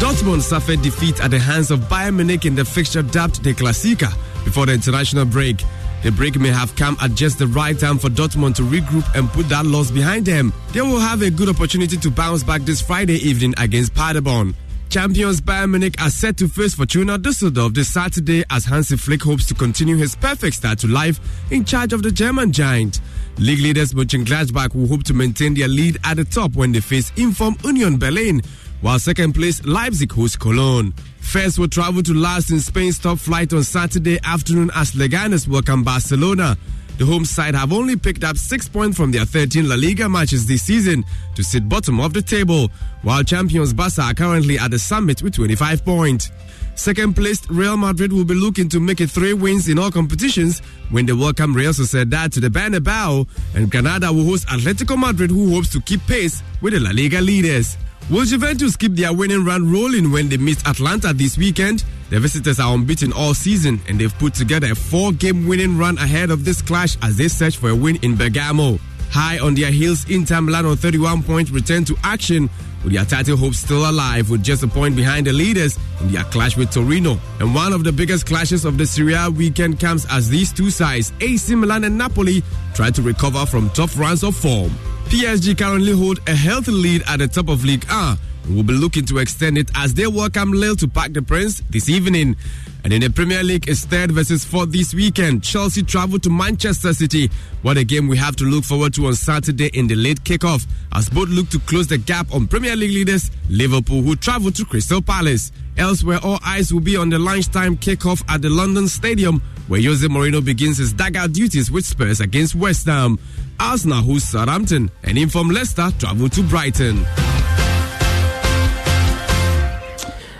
Dortmund 0.00 0.40
suffered 0.42 0.82
defeat 0.82 1.22
at 1.22 1.30
the 1.30 1.38
hands 1.38 1.70
of 1.70 1.78
Bayern 1.82 2.16
Munich 2.16 2.44
in 2.44 2.56
the 2.56 2.64
fixture 2.64 3.02
dubbed 3.02 3.44
the 3.44 3.54
Klassiker 3.54 4.12
before 4.44 4.66
the 4.66 4.72
international 4.72 5.26
break. 5.26 5.62
The 6.04 6.12
break 6.12 6.38
may 6.38 6.50
have 6.50 6.76
come 6.76 6.98
at 7.00 7.14
just 7.14 7.38
the 7.38 7.46
right 7.46 7.78
time 7.78 7.98
for 7.98 8.10
Dortmund 8.10 8.56
to 8.56 8.62
regroup 8.62 9.06
and 9.14 9.26
put 9.30 9.48
that 9.48 9.64
loss 9.64 9.90
behind 9.90 10.26
them. 10.26 10.52
They 10.74 10.82
will 10.82 11.00
have 11.00 11.22
a 11.22 11.30
good 11.30 11.48
opportunity 11.48 11.96
to 11.96 12.10
bounce 12.10 12.42
back 12.42 12.60
this 12.60 12.82
Friday 12.82 13.14
evening 13.14 13.54
against 13.56 13.94
Paderborn. 13.94 14.54
Champions 14.90 15.40
Bayern 15.40 15.70
Munich 15.70 15.98
are 16.02 16.10
set 16.10 16.36
to 16.36 16.46
face 16.46 16.74
Fortuna 16.74 17.18
Düsseldorf 17.18 17.72
this 17.72 17.88
Saturday 17.88 18.44
as 18.50 18.66
Hansi 18.66 18.98
Flick 18.98 19.22
hopes 19.22 19.46
to 19.46 19.54
continue 19.54 19.96
his 19.96 20.14
perfect 20.14 20.56
start 20.56 20.78
to 20.80 20.88
life 20.88 21.18
in 21.50 21.64
charge 21.64 21.94
of 21.94 22.02
the 22.02 22.12
German 22.12 22.52
giant. 22.52 23.00
League 23.38 23.60
leaders 23.60 23.94
Mönchengladbach 23.94 24.74
will 24.74 24.86
hope 24.86 25.04
to 25.04 25.14
maintain 25.14 25.54
their 25.54 25.68
lead 25.68 25.96
at 26.04 26.18
the 26.18 26.24
top 26.24 26.54
when 26.54 26.72
they 26.72 26.80
face 26.80 27.12
inform 27.16 27.56
Union 27.64 27.96
Berlin, 27.96 28.42
while 28.82 28.98
second 28.98 29.32
place 29.32 29.64
Leipzig 29.64 30.12
hosts 30.12 30.36
Cologne. 30.36 30.92
First 31.24 31.58
will 31.58 31.68
travel 31.68 32.02
to 32.04 32.14
last 32.14 32.50
in 32.50 32.60
Spain's 32.60 32.98
top 32.98 33.18
flight 33.18 33.52
on 33.52 33.64
Saturday 33.64 34.20
afternoon 34.22 34.70
as 34.74 34.92
Leganes 34.92 35.48
welcome 35.48 35.82
Barcelona. 35.82 36.56
The 36.96 37.04
home 37.04 37.24
side 37.24 37.56
have 37.56 37.72
only 37.72 37.96
picked 37.96 38.22
up 38.22 38.36
six 38.36 38.68
points 38.68 38.96
from 38.96 39.10
their 39.10 39.24
13 39.24 39.68
La 39.68 39.74
Liga 39.74 40.08
matches 40.08 40.46
this 40.46 40.62
season 40.62 41.04
to 41.34 41.42
sit 41.42 41.68
bottom 41.68 41.98
of 41.98 42.12
the 42.12 42.22
table, 42.22 42.68
while 43.02 43.24
champions 43.24 43.72
Barca 43.72 44.02
are 44.02 44.14
currently 44.14 44.60
at 44.60 44.70
the 44.70 44.78
summit 44.78 45.20
with 45.22 45.34
25 45.34 45.84
points. 45.84 46.30
Second 46.76 47.16
placed 47.16 47.50
Real 47.50 47.76
Madrid 47.76 48.12
will 48.12 48.24
be 48.24 48.34
looking 48.34 48.68
to 48.68 48.78
make 48.78 49.00
it 49.00 49.10
three 49.10 49.32
wins 49.32 49.68
in 49.68 49.78
all 49.78 49.90
competitions 49.90 50.60
when 50.90 51.04
they 51.04 51.12
welcome 51.12 51.52
Real 51.52 51.72
Sociedad 51.72 52.30
to 52.32 52.40
the 52.40 52.48
Bernabeu, 52.48 53.26
and 53.56 53.70
Granada 53.70 54.12
will 54.12 54.24
host 54.24 54.46
Atletico 54.46 54.96
Madrid, 54.96 55.30
who 55.30 55.52
hopes 55.52 55.70
to 55.70 55.80
keep 55.80 56.00
pace 56.06 56.44
with 56.62 56.74
the 56.74 56.80
La 56.80 56.90
Liga 56.90 57.20
leaders. 57.20 57.76
Will 58.10 58.26
Juventus 58.26 58.76
keep 58.76 58.92
their 58.92 59.14
winning 59.14 59.46
run 59.46 59.72
rolling 59.72 60.10
when 60.10 60.28
they 60.28 60.36
meet 60.36 60.66
Atalanta 60.66 61.14
this 61.14 61.38
weekend? 61.38 61.84
The 62.10 62.20
visitors 62.20 62.60
are 62.60 62.74
unbeaten 62.74 63.14
all 63.14 63.32
season 63.32 63.80
and 63.88 63.98
they've 63.98 64.12
put 64.18 64.34
together 64.34 64.70
a 64.70 64.74
four 64.74 65.10
game 65.12 65.48
winning 65.48 65.78
run 65.78 65.96
ahead 65.96 66.30
of 66.30 66.44
this 66.44 66.60
clash 66.60 66.98
as 67.00 67.16
they 67.16 67.28
search 67.28 67.56
for 67.56 67.70
a 67.70 67.74
win 67.74 67.96
in 68.02 68.14
Bergamo. 68.14 68.78
High 69.10 69.38
on 69.38 69.54
their 69.54 69.70
heels, 69.70 70.08
Inter 70.10 70.42
Milan 70.42 70.66
on 70.66 70.76
31 70.76 71.22
points 71.22 71.50
return 71.50 71.86
to 71.86 71.96
action 72.04 72.50
with 72.82 72.92
their 72.92 73.06
title 73.06 73.38
hopes 73.38 73.60
still 73.60 73.88
alive 73.88 74.28
with 74.28 74.44
just 74.44 74.62
a 74.62 74.68
point 74.68 74.94
behind 74.96 75.26
the 75.26 75.32
leaders 75.32 75.78
in 76.02 76.12
their 76.12 76.24
clash 76.24 76.58
with 76.58 76.70
Torino. 76.70 77.18
And 77.40 77.54
one 77.54 77.72
of 77.72 77.84
the 77.84 77.92
biggest 77.92 78.26
clashes 78.26 78.66
of 78.66 78.76
the 78.76 78.84
Serie 78.84 79.14
A 79.14 79.30
weekend 79.30 79.80
comes 79.80 80.04
as 80.10 80.28
these 80.28 80.52
two 80.52 80.70
sides, 80.70 81.10
AC 81.22 81.54
Milan 81.54 81.84
and 81.84 81.96
Napoli, 81.96 82.42
try 82.74 82.90
to 82.90 83.00
recover 83.00 83.46
from 83.46 83.70
tough 83.70 83.98
runs 83.98 84.22
of 84.22 84.36
form. 84.36 84.72
PSG 85.08 85.56
currently 85.56 85.92
hold 85.92 86.18
a 86.28 86.34
healthy 86.34 86.72
lead 86.72 87.02
at 87.06 87.18
the 87.18 87.28
top 87.28 87.48
of 87.48 87.64
League 87.64 87.84
A 87.90 88.18
will 88.48 88.62
be 88.62 88.74
looking 88.74 89.04
to 89.06 89.18
extend 89.18 89.58
it 89.58 89.70
as 89.74 89.94
they 89.94 90.06
welcome 90.06 90.52
Lille 90.52 90.76
to 90.76 90.88
Parc 90.88 91.12
des 91.12 91.22
Princes 91.22 91.62
this 91.70 91.88
evening. 91.88 92.36
And 92.84 92.92
in 92.92 93.00
the 93.00 93.08
Premier 93.08 93.42
League, 93.42 93.66
it's 93.66 93.86
third 93.86 94.12
versus 94.12 94.44
fourth 94.44 94.70
this 94.70 94.92
weekend. 94.92 95.42
Chelsea 95.42 95.82
travel 95.82 96.18
to 96.18 96.28
Manchester 96.28 96.92
City. 96.92 97.30
What 97.62 97.78
a 97.78 97.84
game 97.84 98.08
we 98.08 98.18
have 98.18 98.36
to 98.36 98.44
look 98.44 98.64
forward 98.64 98.92
to 98.94 99.06
on 99.06 99.14
Saturday 99.14 99.68
in 99.68 99.86
the 99.86 99.94
late 99.94 100.22
kickoff 100.22 100.66
as 100.92 101.08
both 101.08 101.30
look 101.30 101.48
to 101.50 101.58
close 101.60 101.86
the 101.86 101.96
gap 101.96 102.32
on 102.34 102.46
Premier 102.46 102.76
League 102.76 102.92
leaders 102.92 103.30
Liverpool, 103.48 104.02
who 104.02 104.16
travel 104.16 104.50
to 104.50 104.64
Crystal 104.66 105.00
Palace. 105.00 105.50
Elsewhere, 105.78 106.18
all 106.22 106.38
eyes 106.44 106.74
will 106.74 106.82
be 106.82 106.96
on 106.96 107.08
the 107.08 107.18
lunchtime 107.18 107.76
kickoff 107.76 108.22
at 108.28 108.42
the 108.42 108.50
London 108.50 108.86
Stadium, 108.86 109.40
where 109.66 109.80
Jose 109.82 110.06
Mourinho 110.06 110.44
begins 110.44 110.76
his 110.76 110.92
dugout 110.92 111.32
duties 111.32 111.70
with 111.70 111.86
Spurs 111.86 112.20
against 112.20 112.54
West 112.54 112.86
Ham. 112.86 113.18
Arsenal 113.58 114.02
host 114.02 114.30
Southampton, 114.30 114.90
and 115.02 115.16
Inform 115.16 115.48
Leicester 115.48 115.90
travel 115.98 116.28
to 116.28 116.42
Brighton. 116.42 117.04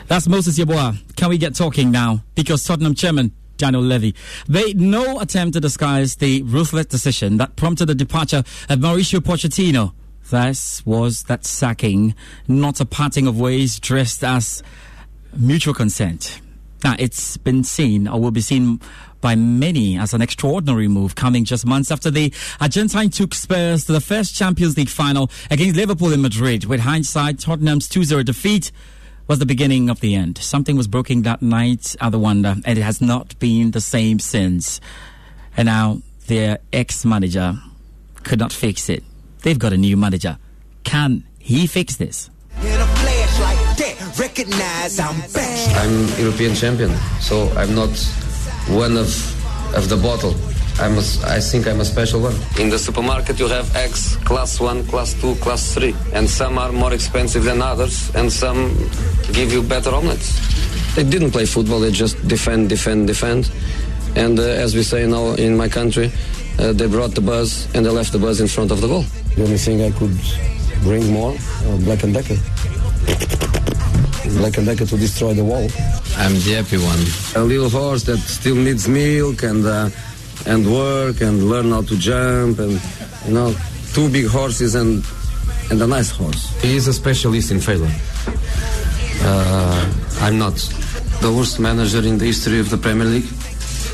That's 0.06 0.28
Moses 0.28 0.58
Yeboah. 0.58 1.16
Can 1.16 1.30
we 1.30 1.38
get 1.38 1.54
talking 1.54 1.90
now? 1.90 2.22
Because 2.34 2.62
Tottenham 2.62 2.94
chairman 2.94 3.32
Daniel 3.56 3.82
Levy 3.82 4.14
made 4.46 4.78
no 4.78 5.18
attempt 5.18 5.54
to 5.54 5.60
disguise 5.60 6.16
the 6.16 6.42
ruthless 6.42 6.86
decision 6.86 7.38
that 7.38 7.56
prompted 7.56 7.86
the 7.86 7.94
departure 7.94 8.44
of 8.68 8.78
Mauricio 8.80 9.20
Pochettino. 9.20 9.94
This 10.30 10.84
was 10.84 11.24
that 11.24 11.46
sacking, 11.46 12.14
not 12.46 12.80
a 12.80 12.84
parting 12.84 13.26
of 13.26 13.40
ways 13.40 13.80
dressed 13.80 14.22
as 14.22 14.62
mutual 15.34 15.72
consent. 15.72 16.40
Now, 16.82 16.96
it's 16.98 17.38
been 17.38 17.64
seen 17.64 18.06
or 18.06 18.20
will 18.20 18.30
be 18.30 18.42
seen 18.42 18.80
by 19.22 19.34
many 19.36 19.96
as 19.96 20.12
an 20.12 20.20
extraordinary 20.20 20.86
move 20.86 21.14
coming 21.14 21.46
just 21.46 21.64
months 21.64 21.90
after 21.90 22.10
the 22.10 22.30
Argentine 22.60 23.08
took 23.08 23.32
Spurs 23.32 23.86
to 23.86 23.92
the 23.92 24.00
first 24.02 24.34
Champions 24.34 24.76
League 24.76 24.90
final 24.90 25.30
against 25.50 25.76
Liverpool 25.76 26.12
in 26.12 26.20
Madrid. 26.20 26.66
With 26.66 26.80
hindsight, 26.80 27.38
Tottenham's 27.38 27.88
2 27.88 28.04
0 28.04 28.22
defeat 28.22 28.70
was 29.26 29.38
the 29.38 29.46
beginning 29.46 29.88
of 29.90 30.00
the 30.00 30.14
end. 30.14 30.38
Something 30.38 30.76
was 30.76 30.86
broken 30.86 31.22
that 31.22 31.42
night 31.42 31.96
at 32.00 32.10
the 32.10 32.18
Wanda, 32.18 32.56
and 32.64 32.78
it 32.78 32.82
has 32.82 33.00
not 33.00 33.38
been 33.38 33.70
the 33.70 33.80
same 33.80 34.18
since. 34.18 34.80
And 35.56 35.66
now 35.66 36.02
their 36.26 36.58
ex 36.72 37.04
manager 37.04 37.58
could 38.22 38.38
not 38.38 38.52
fix 38.52 38.88
it. 38.88 39.02
They've 39.42 39.58
got 39.58 39.72
a 39.72 39.76
new 39.76 39.96
manager. 39.96 40.38
Can 40.84 41.24
he 41.38 41.66
fix 41.66 41.96
this? 41.96 42.30
recognize 44.18 44.98
I'm 45.00 45.20
back. 45.32 45.76
I'm 45.76 46.06
European 46.20 46.54
champion, 46.54 46.94
so 47.20 47.48
I'm 47.56 47.74
not 47.74 47.90
one 48.68 48.96
of 48.96 49.10
of 49.74 49.88
the 49.88 49.96
bottle. 49.96 50.34
I'm 50.80 50.94
a, 50.98 51.04
I 51.26 51.40
think 51.40 51.66
I'm 51.68 51.80
a 51.80 51.84
special 51.84 52.20
one. 52.20 52.34
In 52.58 52.68
the 52.68 52.78
supermarket, 52.78 53.38
you 53.38 53.46
have 53.48 53.74
eggs 53.76 54.16
class 54.24 54.60
one, 54.60 54.84
class 54.86 55.14
two, 55.14 55.34
class 55.36 55.72
three, 55.74 55.94
and 56.12 56.28
some 56.28 56.58
are 56.58 56.72
more 56.72 56.92
expensive 56.92 57.44
than 57.44 57.62
others, 57.62 58.14
and 58.14 58.32
some 58.32 58.76
give 59.32 59.52
you 59.52 59.62
better 59.62 59.90
omelets. 59.90 60.34
They 60.96 61.04
didn't 61.04 61.30
play 61.30 61.46
football; 61.46 61.80
they 61.80 61.92
just 61.92 62.16
defend, 62.26 62.68
defend, 62.68 63.06
defend, 63.06 63.50
and 64.16 64.38
uh, 64.38 64.42
as 64.42 64.74
we 64.74 64.82
say 64.82 65.06
now 65.06 65.34
in 65.34 65.56
my 65.56 65.68
country, 65.68 66.10
uh, 66.58 66.72
they 66.72 66.86
brought 66.86 67.14
the 67.14 67.20
buzz 67.20 67.72
and 67.74 67.86
they 67.86 67.90
left 67.90 68.12
the 68.12 68.18
buzz 68.18 68.40
in 68.40 68.48
front 68.48 68.70
of 68.70 68.80
the 68.80 68.88
goal. 68.88 69.04
The 69.36 69.42
only 69.44 69.58
thing 69.58 69.80
I 69.80 69.90
could 69.92 70.16
bring 70.82 71.12
more, 71.12 71.36
uh, 71.66 71.76
Black 71.78 72.02
and 72.02 72.14
Decker. 72.14 72.36
Black 74.38 74.58
and 74.58 74.66
Decker 74.66 74.86
to 74.86 74.96
destroy 74.96 75.34
the 75.34 75.44
wall. 75.44 75.68
I'm 76.16 76.34
the 76.42 76.54
happy 76.58 76.78
one. 76.78 77.42
A 77.42 77.46
little 77.46 77.68
horse 77.68 78.02
that 78.04 78.18
still 78.18 78.56
needs 78.56 78.88
milk 78.88 79.42
and 79.42 79.64
uh, 79.64 79.90
and 80.46 80.70
work 80.70 81.20
and 81.20 81.48
learn 81.48 81.70
how 81.70 81.82
to 81.82 81.96
jump 81.96 82.58
and 82.58 82.80
you 83.26 83.34
know 83.34 83.54
two 83.92 84.08
big 84.10 84.26
horses 84.26 84.74
and 84.74 85.04
and 85.70 85.80
a 85.80 85.86
nice 85.86 86.10
horse. 86.10 86.50
He 86.60 86.76
is 86.76 86.88
a 86.88 86.92
specialist 86.92 87.50
in 87.50 87.60
failure. 87.60 87.94
Uh, 89.22 89.92
I'm 90.20 90.38
not. 90.38 90.56
The 91.22 91.32
worst 91.32 91.58
manager 91.58 92.00
in 92.06 92.18
the 92.18 92.26
history 92.26 92.58
of 92.60 92.68
the 92.68 92.76
Premier 92.76 93.06
League, 93.06 93.28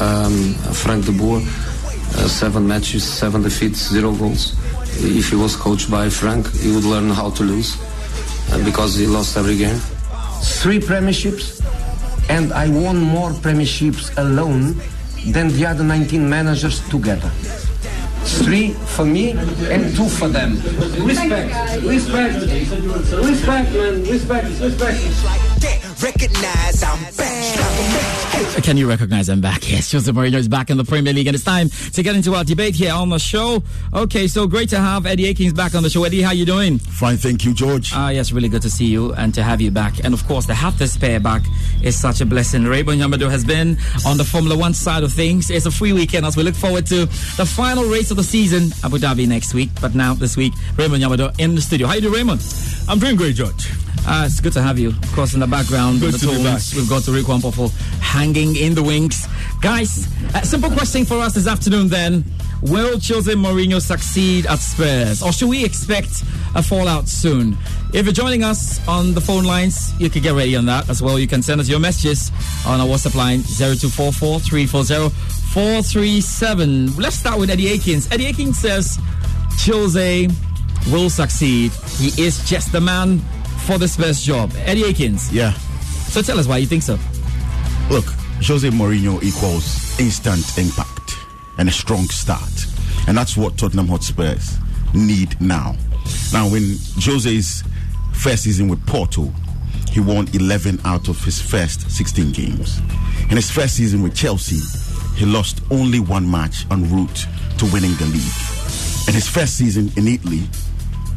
um, 0.01 0.55
Frank 0.75 1.05
de 1.07 1.13
Boer, 1.13 1.39
uh, 1.39 2.27
seven 2.27 2.67
matches, 2.67 3.05
seven 3.05 3.43
defeats, 3.43 3.89
zero 3.89 4.13
goals. 4.13 4.57
If 4.99 5.31
he 5.31 5.37
was 5.37 5.55
coached 5.55 5.91
by 5.91 6.09
Frank, 6.09 6.51
he 6.55 6.73
would 6.75 6.85
learn 6.85 7.11
how 7.11 7.31
to 7.31 7.43
lose 7.45 7.77
uh, 8.51 8.65
because 8.65 8.97
he 8.97 9.07
lost 9.07 9.37
every 9.37 9.57
game. 9.57 9.79
Three 10.43 10.81
premierships, 10.81 11.63
and 12.29 12.53
I 12.53 12.69
won 12.69 12.99
more 12.99 13.31
premierships 13.31 14.17
alone 14.19 14.75
than 15.27 15.49
the 15.49 15.67
other 15.67 15.85
19 15.85 16.29
managers 16.29 16.81
together. 16.89 17.31
Three 18.45 18.73
for 18.97 19.05
me 19.05 19.33
and 19.33 19.95
two 19.97 20.09
for 20.09 20.29
them. 20.29 20.57
Respect, 21.05 21.83
respect, 21.83 22.35
respect, 23.13 23.73
man, 23.73 24.03
respect, 24.05 24.61
respect. 24.61 25.50
Recognize 26.03 26.83
I'm 26.83 27.15
back. 27.15 28.63
Can 28.65 28.79
you 28.79 28.89
recognize 28.89 29.29
I'm 29.29 29.43
back? 29.43 29.71
Yes, 29.71 29.93
Jose 29.93 30.11
Mourinho 30.11 30.37
is 30.37 30.49
back 30.49 30.71
in 30.71 30.79
the 30.79 30.85
Premier 30.85 31.13
League, 31.13 31.27
and 31.27 31.35
it's 31.35 31.45
time 31.45 31.69
to 31.69 32.03
get 32.03 32.15
into 32.17 32.35
our 32.35 32.43
debate 32.43 32.75
here 32.75 32.95
on 32.95 33.11
the 33.11 33.19
show. 33.19 33.63
Okay, 33.93 34.27
so 34.27 34.47
great 34.47 34.71
to 34.71 34.79
have 34.79 35.05
Eddie 35.05 35.27
Akins 35.27 35.53
back 35.53 35.75
on 35.75 35.83
the 35.83 35.91
show. 35.91 36.05
Eddie, 36.05 36.23
how 36.23 36.33
you 36.33 36.47
doing? 36.47 36.79
Fine, 36.79 37.19
thank 37.19 37.45
you, 37.45 37.53
George. 37.53 37.93
Ah, 37.95 38.09
yes, 38.09 38.33
really 38.33 38.49
good 38.49 38.63
to 38.63 38.71
see 38.71 38.87
you 38.87 39.13
and 39.15 39.35
to 39.35 39.43
have 39.43 39.61
you 39.61 39.71
back. 39.71 40.03
And 40.03 40.15
of 40.15 40.27
course, 40.27 40.47
to 40.47 40.55
have 40.55 40.79
the 40.79 40.89
spare 40.89 41.21
back 41.21 41.43
is 41.83 42.01
such 42.01 42.23
a 42.23 42.27
blessing. 42.27 42.65
Raymond 42.65 43.01
Yamado 43.01 43.31
has 43.31 43.45
been 43.45 43.77
on 44.07 44.17
the 44.17 44.25
Formula 44.25 44.57
One 44.57 44.73
side 44.73 45.03
of 45.03 45.13
things. 45.13 45.51
It's 45.51 45.67
a 45.67 45.71
free 45.71 45.93
weekend 45.93 46.25
as 46.25 46.35
we 46.35 46.43
look 46.43 46.55
forward 46.55 46.87
to 46.87 47.07
the 47.37 47.47
final 47.47 47.85
race 47.85 48.11
of 48.11 48.17
the 48.17 48.25
season, 48.25 48.73
Abu 48.85 48.97
Dhabi 48.97 49.29
next 49.29 49.53
week. 49.53 49.69
But 49.83 49.95
now 49.95 50.15
this 50.15 50.37
week, 50.37 50.55
Raymond 50.79 51.03
Yamado 51.03 51.39
in 51.39 51.55
the 51.55 51.61
studio. 51.61 51.89
How 51.89 51.95
you 51.95 52.01
doing, 52.01 52.15
Raymond? 52.15 52.43
I'm 52.89 52.99
doing 52.99 53.17
great, 53.17 53.35
George. 53.35 53.71
Uh, 54.07 54.25
it's 54.27 54.41
good 54.41 54.53
to 54.55 54.63
have 54.63 54.79
you. 54.79 54.89
Of 54.89 55.13
course, 55.13 55.35
in 55.35 55.41
the 55.41 55.47
background, 55.47 56.01
Good 56.01 56.15
the 56.15 56.19
to 56.19 56.27
be 56.27 56.33
tones, 56.43 56.71
back. 56.71 56.77
we've 56.79 56.89
got 56.89 57.07
Rick 57.07 57.27
Wampofo 57.27 57.71
hanging 58.01 58.57
in 58.57 58.75
the 58.75 58.83
wings. 58.83 59.27
Guys, 59.61 60.09
a 60.35 60.45
simple 60.45 60.71
question 60.71 61.05
for 61.05 61.19
us 61.19 61.35
this 61.35 61.47
afternoon 61.47 61.89
then. 61.89 62.25
Will 62.63 62.99
Jose 63.01 63.33
Mourinho 63.33 63.81
succeed 63.81 64.47
at 64.47 64.59
Spurs? 64.59 65.23
Or 65.23 65.33
should 65.33 65.49
we 65.49 65.65
expect 65.65 66.23
a 66.55 66.63
fallout 66.63 67.09
soon? 67.09 67.57
If 67.95 68.05
you're 68.05 68.13
joining 68.13 68.43
us 68.45 68.87
on 68.89 69.15
the 69.15 69.21
phone 69.21 69.45
lines, 69.45 69.93
you 70.01 70.11
can 70.11 70.23
get 70.23 70.35
ready 70.35 70.57
on 70.57 70.67
that 70.67 70.89
as 70.91 71.03
well. 71.03 71.19
You 71.19 71.27
can 71.27 71.43
send 71.43 71.61
us 71.61 71.69
your 71.69 71.79
messages 71.81 72.31
on 72.67 72.81
our 72.81 72.87
WhatsApp 72.87 73.15
line 73.15 73.41
0244 73.43 74.41
340 74.41 75.09
437. 75.53 76.97
Let's 76.97 77.17
start 77.17 77.39
with 77.39 77.51
Eddie 77.51 77.69
Akins. 77.69 78.11
Eddie 78.13 78.27
Akins 78.27 78.59
says 78.59 78.99
Jose 79.65 80.29
will 80.91 81.09
succeed. 81.11 81.73
He 81.99 82.09
is 82.23 82.47
just 82.49 82.73
the 82.73 82.81
man 82.81 83.21
for 83.71 83.79
the 83.79 83.87
Spurs 83.87 84.21
job. 84.21 84.53
Eddie 84.65 84.83
Akins. 84.83 85.33
Yeah. 85.33 85.53
So 86.11 86.23
tell 86.23 86.41
us 86.41 86.49
why 86.49 86.59
you 86.59 86.67
think 86.67 86.83
so. 86.83 86.99
Look, 87.89 88.05
Jose 88.43 88.69
Mourinho 88.69 89.23
equals 89.23 90.01
instant 90.01 90.59
impact 90.59 91.15
and 91.57 91.69
a 91.69 91.73
strong 91.73 92.07
start. 92.07 92.67
And 93.07 93.17
that's 93.17 93.37
what 93.37 93.57
Tottenham 93.57 93.87
Hotspurs 93.87 94.59
need 94.93 95.41
now. 95.41 95.77
Now, 96.33 96.49
when 96.49 96.79
Jose's 96.99 97.63
first 98.13 98.43
season 98.43 98.67
with 98.67 98.85
Porto, 98.89 99.33
he 99.93 100.01
won 100.01 100.27
11 100.33 100.81
out 100.85 101.09
of 101.09 101.23
his 101.25 101.41
first 101.41 101.93
16 101.93 102.33
games. 102.33 102.81
In 103.31 103.37
his 103.37 103.53
first 103.53 103.77
season 103.77 104.03
with 104.03 104.17
Chelsea, 104.17 104.59
he 105.17 105.27
lost 105.27 105.63
only 105.71 106.01
one 106.01 106.29
match 106.29 106.67
en 106.73 106.91
route 106.91 107.25
to 107.59 107.67
winning 107.67 107.95
the 107.95 108.07
league. 108.07 109.07
In 109.07 109.15
his 109.15 109.29
first 109.29 109.57
season 109.57 109.93
in 109.97 110.09
Italy, 110.09 110.43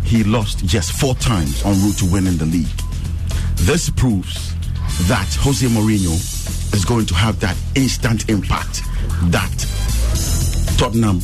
he 0.04 0.24
lost 0.24 0.66
just 0.66 0.92
four 0.94 1.16
times 1.16 1.64
en 1.66 1.74
route 1.82 1.98
to 1.98 2.06
winning 2.06 2.38
the 2.38 2.46
league. 2.46 2.68
This 3.56 3.90
proves 3.90 4.54
that 5.08 5.28
Jose 5.40 5.66
Mourinho 5.68 6.14
is 6.74 6.86
going 6.86 7.06
to 7.08 7.16
have 7.16 7.40
that 7.40 7.58
instant 7.76 8.30
impact 8.30 8.82
that 9.32 9.52
Tottenham 10.78 11.20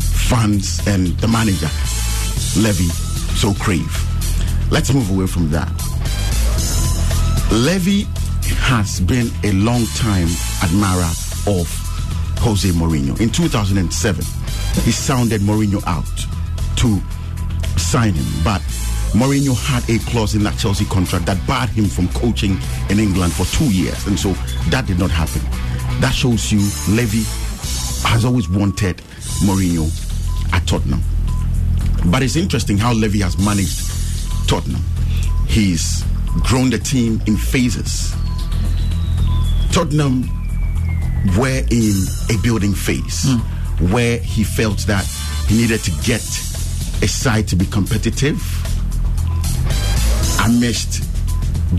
fans 0.00 0.80
and 0.86 1.08
the 1.18 1.28
manager 1.28 1.68
Levy 2.56 2.88
so 3.34 3.52
crave. 3.54 3.90
Let's 4.70 4.92
move 4.92 5.10
away 5.10 5.26
from 5.26 5.50
that. 5.50 5.68
Levy 7.50 8.02
has 8.60 9.00
been 9.00 9.30
a 9.42 9.52
long 9.52 9.86
time 9.96 10.28
admirer 10.62 11.10
of 11.46 11.66
Jose 12.38 12.68
Mourinho. 12.70 13.20
In 13.20 13.30
2007, 13.30 14.24
he 14.82 14.92
sounded 14.92 15.40
Mourinho 15.40 15.82
out 15.86 16.06
to 16.76 17.00
sign 17.76 18.14
him, 18.14 18.26
but 18.44 18.60
Mourinho 19.14 19.54
had 19.56 19.88
a 19.88 19.98
clause 20.10 20.34
in 20.34 20.42
that 20.42 20.58
Chelsea 20.58 20.84
contract 20.86 21.26
that 21.26 21.44
barred 21.46 21.70
him 21.70 21.84
from 21.86 22.08
coaching 22.08 22.58
in 22.90 22.98
England 22.98 23.32
for 23.32 23.44
two 23.56 23.70
years, 23.72 24.06
and 24.06 24.18
so 24.18 24.32
that 24.70 24.86
did 24.86 24.98
not 24.98 25.10
happen. 25.10 25.42
That 26.00 26.12
shows 26.12 26.50
you 26.50 26.58
Levy 26.88 27.22
has 28.08 28.24
always 28.24 28.48
wanted 28.48 28.96
Mourinho 29.46 29.88
at 30.52 30.66
Tottenham. 30.66 31.00
But 32.10 32.22
it's 32.22 32.36
interesting 32.36 32.76
how 32.76 32.92
Levy 32.92 33.20
has 33.20 33.38
managed 33.38 34.48
Tottenham. 34.48 34.82
He's 35.46 36.04
grown 36.42 36.70
the 36.70 36.78
team 36.78 37.22
in 37.26 37.36
phases. 37.36 38.12
Tottenham 39.72 40.22
were 41.38 41.62
in 41.70 42.04
a 42.30 42.36
building 42.42 42.74
phase 42.74 43.24
hmm. 43.26 43.92
where 43.92 44.18
he 44.18 44.44
felt 44.44 44.78
that 44.80 45.06
he 45.48 45.56
needed 45.56 45.82
to 45.84 45.90
get 46.02 46.22
a 47.04 47.06
side 47.06 47.46
to 47.46 47.54
be 47.54 47.66
competitive 47.66 48.40
amidst 50.46 51.04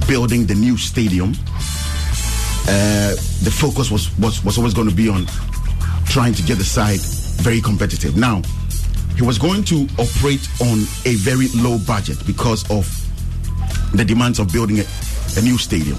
building 0.07 0.45
the 0.45 0.53
new 0.53 0.77
stadium. 0.77 1.31
Uh, 2.67 3.15
the 3.41 3.51
focus 3.51 3.89
was, 3.89 4.15
was, 4.19 4.43
was 4.45 4.59
always 4.59 4.75
going 4.75 4.87
to 4.87 4.93
be 4.93 5.09
on 5.09 5.25
trying 6.05 6.31
to 6.31 6.43
get 6.43 6.59
the 6.59 6.63
side 6.63 6.99
very 7.41 7.59
competitive. 7.59 8.15
Now, 8.15 8.43
he 9.15 9.23
was 9.23 9.39
going 9.39 9.63
to 9.65 9.87
operate 9.97 10.47
on 10.61 10.81
a 11.05 11.15
very 11.15 11.47
low 11.55 11.79
budget 11.79 12.23
because 12.27 12.69
of 12.69 12.85
the 13.93 14.05
demands 14.05 14.37
of 14.37 14.53
building 14.53 14.77
a, 14.79 14.85
a 15.37 15.41
new 15.41 15.57
stadium. 15.57 15.97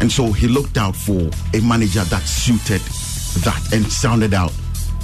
And 0.00 0.10
so 0.10 0.32
he 0.32 0.48
looked 0.48 0.76
out 0.76 0.96
for 0.96 1.30
a 1.54 1.60
manager 1.60 2.02
that 2.02 2.22
suited 2.22 2.80
that 3.44 3.62
and 3.72 3.86
sounded 3.86 4.34
out 4.34 4.52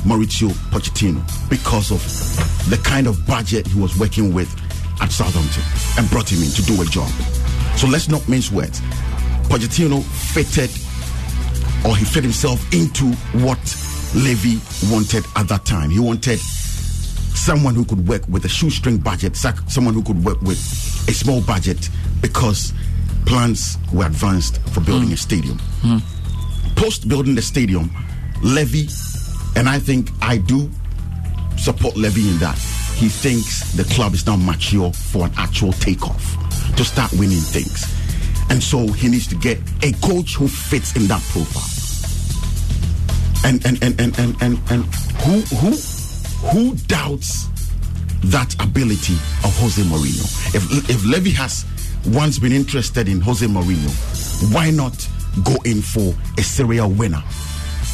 Mauricio 0.04 0.48
Pochettino 0.70 1.22
because 1.48 1.90
of 1.90 2.00
the 2.70 2.76
kind 2.78 3.06
of 3.06 3.24
budget 3.26 3.66
he 3.66 3.80
was 3.80 3.98
working 3.98 4.34
with 4.34 4.50
at 5.00 5.10
Southampton 5.10 5.62
and 5.98 6.10
brought 6.10 6.30
him 6.30 6.42
in 6.42 6.50
to 6.50 6.62
do 6.62 6.80
a 6.82 6.84
job. 6.84 7.08
So 7.76 7.86
let's 7.86 8.08
not 8.08 8.26
mince 8.28 8.50
words. 8.50 8.80
Pochettino 9.48 10.02
fitted 10.02 10.70
or 11.84 11.96
he 11.96 12.04
fit 12.04 12.22
himself 12.22 12.60
into 12.72 13.12
what 13.44 13.58
Levy 14.14 14.60
wanted 14.92 15.24
at 15.36 15.48
that 15.48 15.64
time. 15.64 15.90
He 15.90 15.98
wanted 15.98 16.38
someone 16.38 17.74
who 17.74 17.84
could 17.84 18.06
work 18.06 18.22
with 18.28 18.44
a 18.44 18.48
shoestring 18.48 18.98
budget, 18.98 19.36
someone 19.36 19.94
who 19.94 20.02
could 20.02 20.24
work 20.24 20.40
with 20.42 20.58
a 21.08 21.12
small 21.12 21.40
budget 21.42 21.88
because 22.20 22.72
plans 23.26 23.78
were 23.92 24.06
advanced 24.06 24.60
for 24.68 24.80
building 24.80 25.08
hmm. 25.08 25.14
a 25.14 25.16
stadium. 25.16 25.58
Hmm. 25.82 25.98
Post 26.76 27.08
building 27.08 27.34
the 27.34 27.42
stadium, 27.42 27.90
Levy, 28.42 28.88
and 29.56 29.68
I 29.68 29.78
think 29.78 30.10
I 30.20 30.38
do 30.38 30.70
support 31.56 31.96
Levy 31.96 32.28
in 32.28 32.38
that. 32.38 32.58
He 32.96 33.08
thinks 33.08 33.72
the 33.72 33.84
club 33.84 34.14
is 34.14 34.26
now 34.26 34.36
mature 34.36 34.92
for 34.92 35.26
an 35.26 35.32
actual 35.36 35.72
takeoff 35.72 36.36
to 36.76 36.84
start 36.84 37.12
winning 37.12 37.40
things. 37.40 37.86
And 38.50 38.62
so 38.62 38.86
he 38.86 39.08
needs 39.08 39.26
to 39.28 39.34
get 39.34 39.58
a 39.82 39.92
coach 40.04 40.34
who 40.34 40.48
fits 40.48 40.96
in 40.96 41.06
that 41.08 41.22
profile. 41.30 41.68
And 43.44 43.64
and 43.66 43.82
and 43.82 44.00
and 44.00 44.18
and 44.18 44.36
and, 44.42 44.58
and 44.70 44.84
who 45.24 45.40
who 45.56 45.70
who 46.48 46.74
doubts 46.86 47.48
that 48.24 48.54
ability 48.62 49.14
of 49.44 49.56
Jose 49.58 49.82
Mourinho? 49.82 50.54
If 50.54 50.90
if 50.90 51.04
Levy 51.04 51.30
has 51.30 51.64
once 52.06 52.38
been 52.38 52.52
interested 52.52 53.08
in 53.08 53.20
Jose 53.20 53.46
Mourinho, 53.46 54.54
why 54.54 54.70
not 54.70 55.08
go 55.44 55.56
in 55.64 55.82
for 55.82 56.14
a 56.38 56.42
serial 56.42 56.90
winner 56.90 57.22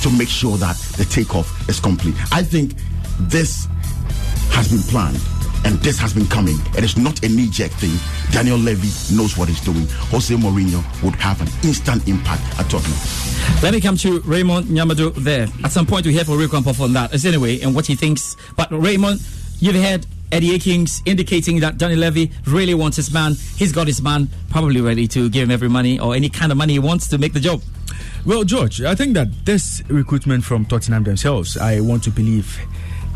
to 0.03 0.11
make 0.11 0.29
sure 0.29 0.57
that 0.59 0.77
the 0.97 1.05
takeoff 1.05 1.69
is 1.69 1.81
complete? 1.81 2.15
I 2.33 2.43
think 2.43 2.75
this 3.21 3.67
has 4.51 4.69
been 4.69 4.83
planned 4.83 5.21
and 5.65 5.79
this 5.81 5.99
has 5.99 6.13
been 6.13 6.27
coming. 6.27 6.57
It 6.77 6.85
is 6.85 6.97
not 6.97 7.23
a 7.25 7.29
knee 7.29 7.49
jerk 7.51 7.71
thing. 7.73 7.97
Daniel 8.31 8.59
Levy 8.59 8.89
knows 9.15 9.37
what 9.37 9.49
he's 9.49 9.61
doing. 9.61 9.87
Jose 10.11 10.35
Mourinho 10.35 10.83
would 11.03 11.15
have 11.17 11.41
an 11.41 11.49
instant 11.67 12.07
impact 12.09 12.43
at 12.59 12.71
Tottenham. 12.71 12.99
Let 13.63 13.75
me 13.75 13.81
come 13.81 13.97
to 13.99 14.21
Raymond 14.21 14.67
Nyamadu 14.67 15.15
there. 15.17 15.49
At 15.65 15.73
some 15.73 15.87
point, 15.87 16.07
we 16.07 16.13
hear 16.13 16.25
from 16.25 16.39
Rick 16.39 16.51
Kampoff 16.51 16.81
on 16.81 16.93
that. 16.93 17.13
As 17.13 17.27
anyway, 17.27 17.61
and 17.61 17.75
what 17.75 17.87
he 17.87 17.95
thinks. 17.95 18.37
But 18.57 18.71
Raymond, 18.71 19.21
you've 19.59 19.77
heard 19.77 20.07
Eddie 20.31 20.55
Akins 20.55 21.03
indicating 21.07 21.61
that 21.61 21.79
Daniel 21.79 22.01
Levy 22.01 22.31
really 22.47 22.75
wants 22.75 22.97
his 22.97 23.13
man. 23.13 23.35
He's 23.57 23.73
got 23.73 23.87
his 23.87 24.03
man, 24.03 24.29
probably 24.51 24.81
ready 24.81 25.09
to 25.09 25.29
give 25.29 25.45
him 25.45 25.51
every 25.51 25.69
money 25.69 25.99
or 25.99 26.15
any 26.15 26.29
kind 26.29 26.53
of 26.53 26.59
money 26.59 26.75
he 26.75 26.79
wants 26.79 27.09
to 27.09 27.19
make 27.19 27.33
the 27.33 27.41
job. 27.41 27.63
Well, 28.27 28.45
George, 28.45 28.83
I 28.83 28.95
think 28.95 29.15
that 29.15 29.29
this 29.47 29.83
recruitment 29.89 30.45
from 30.45 30.67
Tottenham 30.67 31.05
themselves, 31.05 31.57
I 31.57 31.81
want 31.81 32.03
to 32.05 32.11
believe, 32.11 32.59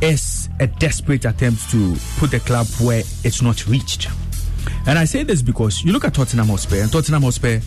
is 0.01 0.49
a 0.59 0.67
desperate 0.67 1.25
attempt 1.25 1.71
to 1.71 1.97
put 2.19 2.31
the 2.31 2.41
club 2.41 2.67
where 2.81 3.03
it's 3.25 3.43
not 3.43 3.67
reached. 3.67 4.09
And 4.87 4.99
I 4.99 5.05
say 5.05 5.23
this 5.23 5.43
because 5.43 5.85
you 5.85 5.93
look 5.93 6.05
at 6.05 6.15
Tottenham 6.15 6.49
Hotspur, 6.49 6.81
and 6.83 6.91
Tottenham 6.91 7.23
Hotspur, 7.23 7.61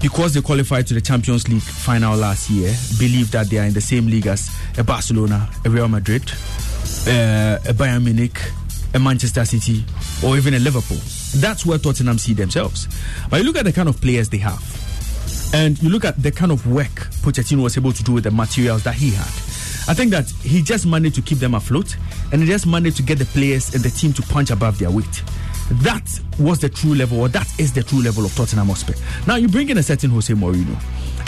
because 0.00 0.34
they 0.34 0.40
qualified 0.42 0.86
to 0.86 0.94
the 0.94 1.00
Champions 1.00 1.48
League 1.48 1.62
final 1.62 2.16
last 2.16 2.50
year, 2.50 2.72
believe 2.98 3.30
that 3.32 3.50
they 3.50 3.58
are 3.58 3.64
in 3.64 3.74
the 3.74 3.80
same 3.80 4.06
league 4.06 4.26
as 4.26 4.50
a 4.78 4.84
Barcelona, 4.84 5.48
a 5.64 5.70
Real 5.70 5.88
Madrid, 5.88 6.22
uh, 7.08 7.58
a 7.66 7.72
Bayern 7.74 8.04
Munich, 8.04 8.38
a 8.94 8.98
Manchester 8.98 9.44
City, 9.44 9.84
or 10.24 10.36
even 10.36 10.54
a 10.54 10.58
Liverpool. 10.58 10.98
That's 11.36 11.66
where 11.66 11.78
Tottenham 11.78 12.18
see 12.18 12.34
themselves. 12.34 12.86
But 13.28 13.40
you 13.40 13.46
look 13.46 13.56
at 13.56 13.64
the 13.64 13.72
kind 13.72 13.88
of 13.88 14.00
players 14.00 14.28
they 14.28 14.38
have, 14.38 14.62
and 15.52 15.80
you 15.82 15.88
look 15.88 16.04
at 16.04 16.22
the 16.22 16.30
kind 16.30 16.52
of 16.52 16.66
work 16.66 17.08
Pochettino 17.22 17.62
was 17.62 17.76
able 17.76 17.92
to 17.92 18.02
do 18.02 18.12
with 18.12 18.24
the 18.24 18.30
materials 18.30 18.82
that 18.84 18.94
he 18.94 19.10
had. 19.10 19.26
I 19.88 19.94
think 19.94 20.10
that 20.10 20.28
he 20.42 20.62
just 20.62 20.84
managed 20.86 21.14
to 21.16 21.22
keep 21.22 21.38
them 21.38 21.54
afloat, 21.54 21.96
and 22.32 22.40
he 22.42 22.46
just 22.48 22.66
managed 22.66 22.96
to 22.96 23.02
get 23.04 23.18
the 23.18 23.24
players 23.26 23.72
and 23.74 23.84
the 23.84 23.90
team 23.90 24.12
to 24.14 24.22
punch 24.22 24.50
above 24.50 24.78
their 24.78 24.90
weight. 24.90 25.22
That 25.82 26.20
was 26.38 26.58
the 26.60 26.68
true 26.68 26.94
level, 26.94 27.20
or 27.20 27.28
that 27.28 27.48
is 27.58 27.72
the 27.72 27.82
true 27.82 28.02
level 28.02 28.24
of 28.24 28.34
Tottenham 28.34 28.66
Hotspur. 28.68 28.94
Now 29.26 29.36
you 29.36 29.48
bring 29.48 29.68
in 29.68 29.78
a 29.78 29.82
certain 29.82 30.10
Jose 30.10 30.32
Mourinho, 30.32 30.76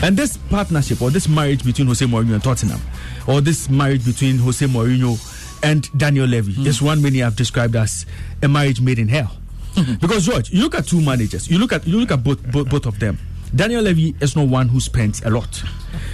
and 0.03 0.17
this 0.17 0.37
partnership 0.37 1.03
or 1.03 1.11
this 1.11 1.29
marriage 1.29 1.65
between 1.65 1.87
Jose 1.87 2.05
Mourinho 2.05 2.35
and 2.35 2.43
Tottenham, 2.43 2.81
or 3.29 3.41
this 3.41 3.69
marriage 3.69 4.05
between 4.05 4.39
Jose 4.39 4.65
Mourinho 4.67 5.19
and 5.63 5.89
Daniel 5.99 6.27
Levy, 6.27 6.55
hmm. 6.55 6.67
is 6.67 6.81
one 6.83 7.01
many 7.03 7.19
have 7.19 7.37
described 7.37 7.75
as 7.77 8.07
a 8.43 8.49
marriage 8.49 8.81
made 8.81 8.99
in 8.99 9.09
hell. 9.09 9.37
Hmm. 9.75 9.95
because 10.01 10.27
George, 10.27 10.51
you 10.51 10.63
look 10.63 10.75
at 10.75 10.87
two 10.87 11.01
managers, 11.01 11.49
you 11.49 11.59
look 11.59 11.73
at 11.73 11.87
you 11.87 11.99
look 12.01 12.11
at 12.11 12.23
both 12.25 12.43
both, 12.51 12.69
both 12.69 12.87
of 12.87 12.99
them. 12.99 13.19
Daniel 13.55 13.83
Levy 13.83 14.15
is 14.21 14.37
not 14.37 14.49
one 14.49 14.69
who 14.69 14.81
spends 14.81 15.23
a 15.23 15.31
lot. 15.31 15.63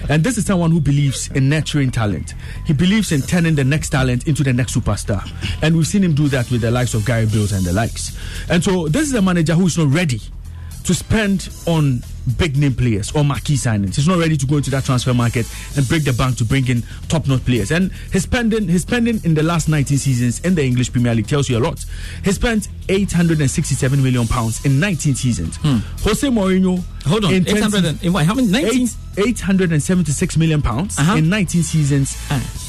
And 0.08 0.22
this 0.22 0.38
is 0.38 0.46
someone 0.46 0.70
who 0.70 0.80
believes 0.80 1.28
in 1.32 1.48
nurturing 1.48 1.90
talent. 1.90 2.34
He 2.66 2.72
believes 2.72 3.12
in 3.12 3.22
turning 3.22 3.54
the 3.54 3.64
next 3.64 3.90
talent 3.90 4.28
into 4.28 4.42
the 4.42 4.52
next 4.52 4.74
superstar. 4.74 5.28
And 5.62 5.76
we've 5.76 5.86
seen 5.86 6.04
him 6.04 6.14
do 6.14 6.28
that 6.28 6.50
with 6.50 6.60
the 6.60 6.70
likes 6.70 6.94
of 6.94 7.04
Gareth 7.04 7.32
Bales 7.32 7.52
and 7.52 7.64
the 7.64 7.72
likes. 7.72 8.16
And 8.48 8.62
so 8.62 8.88
this 8.88 9.02
is 9.08 9.14
a 9.14 9.22
manager 9.22 9.54
who 9.54 9.66
is 9.66 9.78
not 9.78 9.88
ready 9.88 10.20
to 10.84 10.94
spend 10.94 11.48
on 11.66 12.02
big 12.38 12.56
name 12.56 12.74
players 12.74 13.12
or 13.12 13.24
marquee 13.24 13.54
signings. 13.54 13.96
He's 13.96 14.08
not 14.08 14.18
ready 14.18 14.36
to 14.36 14.46
go 14.46 14.56
into 14.56 14.70
that 14.70 14.84
transfer 14.84 15.12
market 15.14 15.46
and 15.76 15.86
break 15.88 16.04
the 16.04 16.12
bank 16.12 16.36
to 16.38 16.44
bring 16.44 16.66
in 16.68 16.82
top 17.08 17.26
notch 17.26 17.44
players. 17.44 17.70
And 17.70 17.90
his 18.12 18.22
spending, 18.24 18.68
his 18.68 18.82
spending 18.82 19.20
in 19.24 19.34
the 19.34 19.42
last 19.42 19.68
19 19.68 19.98
seasons 19.98 20.40
in 20.40 20.54
the 20.54 20.64
English 20.64 20.90
Premier 20.92 21.14
League 21.14 21.26
tells 21.28 21.48
you 21.50 21.58
a 21.58 21.60
lot. 21.60 21.84
He 22.24 22.32
spent 22.32 22.68
867 22.88 24.02
million 24.02 24.26
pounds 24.26 24.64
in 24.64 24.80
19 24.80 25.14
seasons. 25.14 25.56
Jose 26.02 26.26
Mourinho. 26.28 26.82
Hold 27.06 27.26
on, 27.26 27.34
in 27.34 27.46
800 27.46 27.84
and- 27.84 28.02
in 28.02 28.12
what, 28.14 28.24
how 28.24 28.34
many? 28.34 28.48
19? 28.48 28.82
Eight- 28.82 28.96
876 29.16 30.36
million 30.38 30.60
pounds 30.62 30.98
Uh-huh. 30.98 31.16
in 31.16 31.28
19 31.28 31.62
seasons 31.62 32.16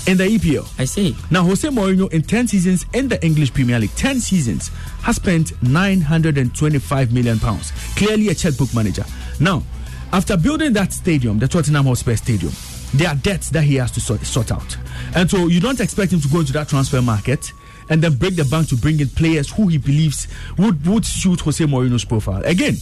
in 0.08 0.18
the 0.18 0.26
EPL. 0.26 0.68
I 0.78 0.86
see. 0.86 1.16
Now, 1.32 1.44
Jose 1.44 1.68
Mourinho 1.70 2.12
in 2.12 2.22
10 2.22 2.48
seasons 2.50 2.86
in 2.94 3.08
the 3.08 3.24
English 3.26 3.54
Premier 3.54 3.80
League, 3.80 3.96
10 3.96 4.20
seasons, 4.20 4.70
has 5.02 5.16
spent 5.16 5.54
925 5.64 7.12
million 7.14 7.40
pounds. 7.40 7.72
Clearly 7.96 8.28
a 8.30 8.36
checkbook 8.36 8.74
manager. 8.74 9.06
Now, 9.40 9.64
after 10.12 10.38
building 10.38 10.74
that 10.74 10.94
stadium, 10.94 11.40
the 11.40 11.48
Tottenham 11.48 11.86
Hotspur 11.86 12.16
Stadium, 12.16 12.54
there 12.94 13.10
are 13.10 13.16
debts 13.16 13.50
that 13.50 13.64
he 13.64 13.76
has 13.76 13.92
to 13.92 14.02
sort, 14.02 14.22
sort 14.26 14.52
out. 14.52 14.78
And 15.16 15.30
so 15.30 15.48
you 15.48 15.60
don't 15.60 15.80
expect 15.80 16.14
him 16.14 16.22
to 16.22 16.28
go 16.30 16.40
into 16.40 16.54
that 16.54 16.70
transfer 16.70 17.02
market 17.02 17.52
and 17.90 18.02
then 18.02 18.16
break 18.16 18.36
the 18.36 18.46
bank 18.46 18.70
to 18.70 18.78
bring 18.78 19.00
in 19.00 19.10
players 19.10 19.52
who 19.52 19.68
he 19.68 19.78
believes 19.78 20.28
would, 20.58 20.86
would 20.88 21.06
suit 21.06 21.42
Jose 21.42 21.64
Mourinho's 21.64 22.06
profile. 22.06 22.44
Again, 22.46 22.76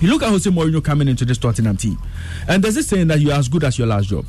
you 0.00 0.08
look 0.08 0.22
at 0.22 0.28
Jose 0.28 0.48
Mourinho 0.48 0.82
coming 0.84 1.08
into 1.08 1.24
this 1.24 1.38
Tottenham 1.38 1.76
team, 1.76 1.98
and 2.48 2.62
there's 2.62 2.74
this 2.74 2.88
saying 2.88 3.08
that 3.08 3.20
you're 3.20 3.32
as 3.32 3.48
good 3.48 3.64
as 3.64 3.78
your 3.78 3.88
last 3.88 4.08
job. 4.08 4.26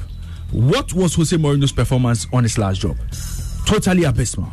What 0.51 0.93
was 0.93 1.13
Jose 1.15 1.35
Mourinho's 1.35 1.71
performance 1.71 2.25
on 2.33 2.43
his 2.43 2.57
last 2.57 2.81
job? 2.81 2.97
Totally 3.65 4.05
abysmal. 4.05 4.51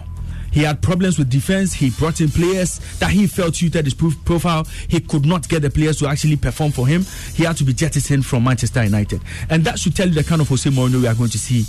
He 0.57 0.63
had 0.63 0.81
problems 0.81 1.19
with 1.19 1.29
defense. 1.29 1.75
He 1.75 1.91
brought 1.91 2.23
in 2.23 2.31
players 2.31 2.79
that 2.99 3.11
he 3.11 3.27
felt 3.27 3.57
suited 3.57 3.85
his 3.85 3.93
profile. 3.93 4.67
He 4.89 5.01
could 5.01 5.27
not 5.27 5.47
get 5.51 5.61
the 5.61 5.69
players 5.69 5.99
to 5.99 6.09
actually 6.09 6.37
perform 6.37 6.73
for 6.73 6.87
him. 6.87 7.05
He 7.35 7.45
had 7.45 7.59
to 7.59 7.65
be 7.65 7.75
jettisoned 7.75 8.25
from 8.25 8.45
Manchester 8.45 8.83
United. 8.83 9.21
And 9.51 9.63
that 9.65 9.79
should 9.79 9.95
tell 9.95 10.09
you 10.09 10.15
the 10.15 10.25
kind 10.25 10.41
of 10.41 10.49
Jose 10.49 10.71
Mourinho 10.71 11.03
we 11.03 11.09
are 11.09 11.15
going 11.15 11.29
to 11.29 11.39
see 11.39 11.67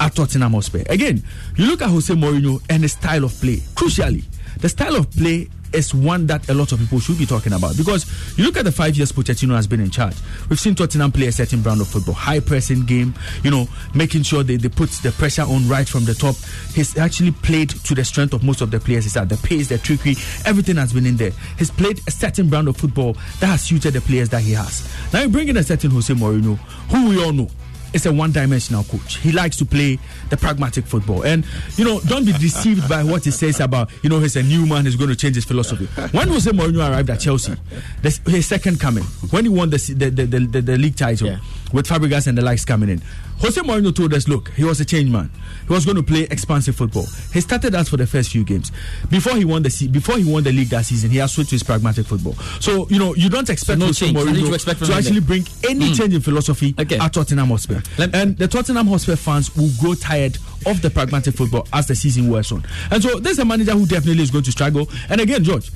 at 0.00 0.14
Tottenham 0.14 0.52
Hotspur. 0.52 0.84
Again, 0.88 1.22
you 1.56 1.66
look 1.66 1.82
at 1.82 1.90
Jose 1.90 2.14
Mourinho 2.14 2.62
and 2.70 2.82
his 2.82 2.92
style 2.92 3.24
of 3.24 3.32
play. 3.42 3.56
Crucially, 3.74 4.24
the 4.56 4.70
style 4.70 4.96
of 4.96 5.10
play 5.10 5.50
is 5.72 5.94
one 5.94 6.26
that 6.26 6.48
a 6.48 6.54
lot 6.54 6.72
of 6.72 6.78
people 6.78 7.00
should 7.00 7.18
be 7.18 7.26
talking 7.26 7.52
about 7.52 7.76
because 7.76 8.06
you 8.38 8.44
look 8.44 8.56
at 8.56 8.64
the 8.64 8.72
five 8.72 8.96
years 8.96 9.12
Pochettino 9.12 9.54
has 9.54 9.66
been 9.66 9.80
in 9.80 9.90
charge. 9.90 10.16
We've 10.48 10.60
seen 10.60 10.74
Tottenham 10.74 11.12
play 11.12 11.26
a 11.26 11.32
certain 11.32 11.62
brand 11.62 11.80
of 11.80 11.88
football, 11.88 12.14
high 12.14 12.40
pressing 12.40 12.84
game, 12.86 13.14
you 13.42 13.50
know, 13.50 13.68
making 13.94 14.22
sure 14.22 14.42
they, 14.42 14.56
they 14.56 14.68
put 14.68 14.90
the 15.02 15.12
pressure 15.12 15.42
on 15.42 15.68
right 15.68 15.88
from 15.88 16.04
the 16.04 16.14
top. 16.14 16.34
He's 16.74 16.96
actually 16.96 17.32
played 17.32 17.70
to 17.70 17.94
the 17.94 18.04
strength 18.04 18.34
of 18.34 18.42
most 18.42 18.60
of 18.60 18.70
the 18.70 18.80
players. 18.80 19.04
He's 19.04 19.16
at 19.16 19.28
the 19.28 19.36
pace, 19.36 19.68
the 19.68 19.78
trickery, 19.78 20.16
everything 20.44 20.76
has 20.76 20.92
been 20.92 21.06
in 21.06 21.16
there. 21.16 21.32
He's 21.58 21.70
played 21.70 22.00
a 22.06 22.10
certain 22.10 22.48
brand 22.48 22.68
of 22.68 22.76
football 22.76 23.14
that 23.40 23.46
has 23.46 23.62
suited 23.62 23.94
the 23.94 24.00
players 24.00 24.28
that 24.30 24.42
he 24.42 24.52
has. 24.52 24.88
Now 25.12 25.22
you 25.22 25.28
bring 25.28 25.48
in 25.48 25.56
a 25.56 25.62
certain 25.62 25.90
Jose 25.90 26.12
Mourinho, 26.12 26.56
who 26.90 27.08
we 27.08 27.22
all 27.22 27.32
know 27.32 27.48
is 27.92 28.06
a 28.06 28.12
one-dimensional 28.12 28.84
coach. 28.84 29.18
He 29.18 29.32
likes 29.32 29.56
to 29.56 29.64
play 29.64 29.98
the 30.28 30.36
pragmatic 30.36 30.86
football, 30.86 31.22
and 31.22 31.44
you 31.76 31.84
know, 31.84 32.00
don't 32.00 32.24
be 32.24 32.32
deceived 32.32 32.88
by 32.88 33.02
what 33.04 33.24
he 33.24 33.30
says 33.30 33.60
about 33.60 33.90
you 34.02 34.10
know 34.10 34.20
he's 34.20 34.36
a 34.36 34.42
new 34.42 34.66
man. 34.66 34.84
He's 34.84 34.96
going 34.96 35.10
to 35.10 35.16
change 35.16 35.34
his 35.36 35.44
philosophy. 35.44 35.86
When 36.16 36.28
Jose 36.28 36.50
Mourinho 36.50 36.88
arrived 36.90 37.10
at 37.10 37.20
Chelsea, 37.20 37.54
this, 38.02 38.20
his 38.26 38.46
second 38.46 38.80
coming, 38.80 39.04
when 39.30 39.44
he 39.44 39.48
won 39.48 39.70
the 39.70 39.78
the 39.96 40.10
the, 40.10 40.26
the, 40.26 40.38
the, 40.46 40.60
the 40.62 40.78
league 40.78 40.96
title 40.96 41.36
with 41.72 41.86
Fabregas 41.86 42.26
and 42.26 42.36
the 42.36 42.42
likes 42.42 42.64
coming 42.64 42.88
in, 42.88 43.02
Jose 43.40 43.58
Mourinho 43.62 43.94
told 43.94 44.12
us, 44.12 44.28
look, 44.28 44.50
he 44.50 44.64
was 44.64 44.80
a 44.80 44.84
change 44.84 45.08
man. 45.10 45.30
He 45.66 45.72
was 45.72 45.84
going 45.86 45.96
to 45.96 46.02
play 46.02 46.22
expansive 46.30 46.76
football. 46.76 47.06
He 47.32 47.40
started 47.40 47.74
us 47.74 47.88
for 47.88 47.96
the 47.96 48.06
first 48.06 48.30
few 48.30 48.44
games 48.44 48.70
before 49.08 49.34
he 49.36 49.46
won 49.46 49.62
the 49.62 49.70
se- 49.70 49.86
before 49.88 50.18
he 50.18 50.24
won 50.30 50.42
the 50.42 50.52
league 50.52 50.68
that 50.68 50.84
season. 50.84 51.10
He 51.10 51.16
has 51.18 51.32
switched 51.32 51.48
to 51.50 51.54
his 51.54 51.62
pragmatic 51.62 52.06
football. 52.06 52.34
So 52.60 52.86
you 52.90 52.98
know, 52.98 53.14
you 53.14 53.30
don't 53.30 53.48
expect 53.48 53.78
no 53.78 53.86
Jose 53.86 54.04
change. 54.06 54.18
Mourinho 54.18 54.48
to 54.48 54.54
expect 54.54 54.84
to 54.84 54.92
actually 54.92 55.20
bring 55.20 55.46
any 55.68 55.86
Mm. 55.90 55.96
change 55.96 56.14
in 56.14 56.20
philosophy 56.20 56.74
at 56.76 57.12
Tottenham 57.14 57.48
Hotspur. 57.48 57.80
and 58.12 58.36
the 58.36 58.46
Tottenham 58.46 58.86
Hotspur 58.88 59.16
fans 59.16 59.56
will 59.56 59.70
grow 59.80 59.94
tired 59.94 60.36
of 60.66 60.82
the 60.82 60.90
pragmatic 60.90 61.34
football 61.34 61.66
as 61.72 61.86
the 61.86 61.94
season 61.94 62.28
wears 62.28 62.52
on. 62.52 62.62
And 62.90 63.02
so 63.02 63.18
there's 63.20 63.38
a 63.38 63.44
manager 63.46 63.72
who 63.72 63.86
definitely 63.86 64.22
is 64.22 64.30
going 64.30 64.44
to 64.44 64.52
struggle. 64.52 64.86
And 65.08 65.18
again, 65.20 65.42
George, 65.44 65.70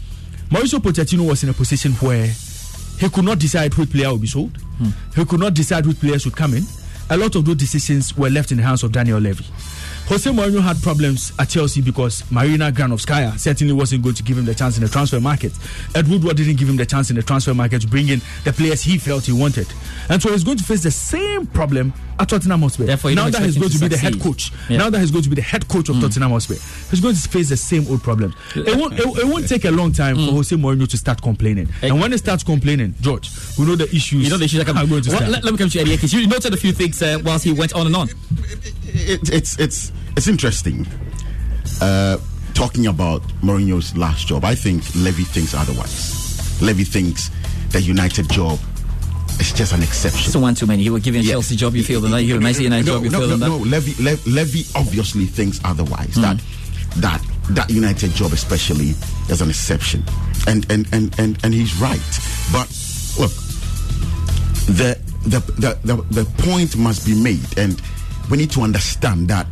Mauricio 0.50 0.80
Pochettino 0.80 1.26
was 1.26 1.42
in 1.42 1.48
a 1.48 1.54
position 1.54 1.92
where 1.94 2.26
he 2.98 3.08
could 3.08 3.24
not 3.24 3.38
decide 3.38 3.72
which 3.74 3.90
player 3.90 4.12
would 4.12 4.20
be 4.20 4.26
sold. 4.26 4.58
He 5.16 5.24
could 5.24 5.40
not 5.40 5.54
decide 5.54 5.86
which 5.86 5.98
players 5.98 6.26
would 6.26 6.36
come 6.36 6.52
in. 6.54 6.64
A 7.10 7.16
lot 7.16 7.36
of 7.36 7.44
those 7.44 7.56
decisions 7.56 8.16
were 8.16 8.30
left 8.30 8.50
in 8.50 8.56
the 8.56 8.62
hands 8.62 8.82
of 8.82 8.90
Daniel 8.92 9.18
Levy. 9.18 9.44
Jose 10.06 10.30
Mourinho 10.30 10.60
had 10.60 10.80
problems 10.82 11.32
at 11.38 11.48
Chelsea 11.48 11.80
because 11.80 12.30
Marina 12.30 12.70
Granovskaya 12.70 13.38
certainly 13.38 13.72
wasn't 13.72 14.02
going 14.02 14.14
to 14.14 14.22
give 14.22 14.36
him 14.36 14.44
the 14.44 14.54
chance 14.54 14.76
in 14.76 14.82
the 14.82 14.88
transfer 14.88 15.18
market. 15.18 15.52
Ed 15.94 16.06
Woodward 16.08 16.36
didn't 16.36 16.56
give 16.56 16.68
him 16.68 16.76
the 16.76 16.84
chance 16.84 17.08
in 17.08 17.16
the 17.16 17.22
transfer 17.22 17.54
market 17.54 17.80
to 17.82 17.88
bring 17.88 18.08
in 18.10 18.20
the 18.44 18.52
players 18.52 18.82
he 18.82 18.98
felt 18.98 19.24
he 19.24 19.32
wanted. 19.32 19.66
And 20.10 20.20
so 20.22 20.30
he's 20.30 20.44
going 20.44 20.58
to 20.58 20.64
face 20.64 20.82
the 20.82 20.90
same 20.90 21.46
problem 21.46 21.94
at 22.20 22.28
Tottenham 22.28 22.60
Hotspur. 22.60 22.84
Therefore, 22.84 23.12
now 23.12 23.30
that 23.30 23.42
he's 23.42 23.56
going 23.56 23.70
him 23.70 23.78
to 23.78 23.80
be 23.80 23.88
the 23.88 23.96
head 23.96 24.20
coach, 24.20 24.52
Yeah. 24.68 24.76
now 24.76 24.90
that 24.90 25.00
he's 25.00 25.10
going 25.10 25.24
to 25.24 25.30
be 25.30 25.36
the 25.36 25.42
head 25.42 25.66
coach 25.68 25.88
of 25.88 25.98
Tottenham 26.00 26.30
Hotspur, 26.32 26.54
he's 26.90 27.00
going 27.00 27.14
to 27.14 27.28
face 27.28 27.48
the 27.48 27.56
same 27.56 27.86
old 27.88 28.02
problem. 28.02 28.34
It 28.54 28.76
won't, 28.76 28.92
it, 28.94 29.06
it 29.06 29.24
won't 29.26 29.48
take 29.48 29.64
a 29.64 29.70
long 29.70 29.90
time 29.92 30.16
for 30.16 30.32
Jose 30.32 30.54
Mourinho 30.54 30.86
to 30.86 30.98
start 30.98 31.22
complaining. 31.22 31.68
And 31.82 31.98
when 31.98 32.12
he 32.12 32.18
starts 32.18 32.44
complaining, 32.44 32.94
George, 33.00 33.30
we 33.58 33.64
know 33.64 33.74
the 33.74 33.84
issues. 33.88 34.24
You 34.24 34.30
know 34.30 34.36
the 34.36 34.44
issues 34.44 34.58
that 34.58 34.66
come. 34.66 34.76
are 34.76 34.86
going 34.86 35.02
to 35.02 35.08
Well, 35.10 35.16
start. 35.18 35.32
let, 35.32 35.44
let 35.44 35.52
me 35.52 35.58
come 35.58 35.70
to 35.70 35.78
you, 35.78 35.82
Eddie 35.82 35.94
Akins. 35.94 36.12
You 36.12 36.26
noted 36.26 36.52
a 36.52 36.58
few 36.58 36.72
things 36.72 37.00
uh, 37.00 37.18
whilst 37.24 37.44
he 37.44 37.52
went 37.52 37.72
on 37.72 37.86
and 37.86 37.96
on. 37.96 38.08
it, 38.84 39.30
it's 39.32 39.58
it's 39.58 39.90
it's 40.16 40.28
interesting 40.28 40.86
uh, 41.80 42.18
talking 42.54 42.86
about 42.86 43.22
Mourinho's 43.42 43.96
last 43.96 44.26
job. 44.26 44.44
I 44.44 44.54
think 44.54 44.82
Levy 44.94 45.24
thinks 45.24 45.54
otherwise. 45.54 46.60
Levy 46.62 46.84
thinks 46.84 47.30
the 47.70 47.80
United 47.80 48.28
job 48.30 48.58
is 49.40 49.52
just 49.52 49.72
an 49.72 49.82
exception. 49.82 50.30
So 50.30 50.40
one 50.40 50.54
too 50.54 50.66
many. 50.66 50.82
He 50.82 50.90
would 50.90 51.02
give 51.02 51.14
you 51.14 51.22
a 51.22 51.24
Chelsea 51.24 51.56
job, 51.56 51.74
you 51.74 51.82
feel 51.82 52.00
that. 52.02 52.22
You 52.22 52.38
Manchester 52.40 52.64
United 52.64 52.86
no, 52.86 52.94
job, 52.94 53.04
you 53.04 53.10
no, 53.10 53.18
feel 53.18 53.28
no, 53.28 53.36
than 53.36 53.48
no. 53.48 53.56
Levy, 53.58 54.02
Lev- 54.02 54.26
Levy 54.26 54.64
obviously 54.76 55.26
thinks 55.26 55.60
otherwise. 55.64 56.14
That 56.14 56.40
that 56.96 57.22
that 57.50 57.70
United 57.70 58.12
job 58.12 58.32
especially 58.32 58.90
is 59.28 59.40
an 59.40 59.50
exception, 59.50 60.04
and 60.46 60.70
and 60.70 60.86
and 60.92 61.18
and, 61.18 61.38
and 61.44 61.52
he's 61.52 61.76
right. 61.80 62.00
But 62.52 62.68
look, 63.18 63.32
the 64.66 64.98
the, 65.26 65.40
the 65.58 65.78
the 65.84 65.96
the 66.22 66.24
point 66.42 66.76
must 66.76 67.04
be 67.04 67.20
made, 67.20 67.58
and 67.58 67.80
we 68.30 68.36
need 68.36 68.52
to 68.52 68.62
understand 68.62 69.28
that 69.28 69.46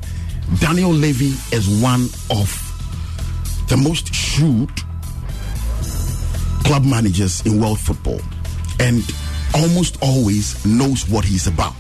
Daniel 0.59 0.90
Levy 0.90 1.34
is 1.55 1.68
one 1.82 2.09
of 2.30 2.50
the 3.68 3.76
most 3.76 4.14
shrewd 4.14 4.70
club 6.64 6.84
managers 6.84 7.44
in 7.46 7.61
world 7.61 7.80
football 7.80 8.20
and 8.80 9.03
almost 9.55 9.98
always 10.03 10.64
knows 10.64 11.09
what 11.09 11.24
he's 11.24 11.46
about. 11.46 11.74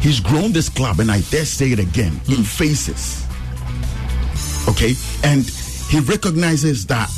He's 0.00 0.20
grown 0.20 0.52
this 0.52 0.68
club, 0.68 1.00
and 1.00 1.10
I 1.10 1.20
dare 1.22 1.44
say 1.44 1.72
it 1.72 1.78
again, 1.78 2.20
in 2.28 2.44
faces. 2.44 3.24
Okay? 4.68 4.94
And 5.24 5.44
he 5.88 6.00
recognizes 6.00 6.86
that, 6.86 7.10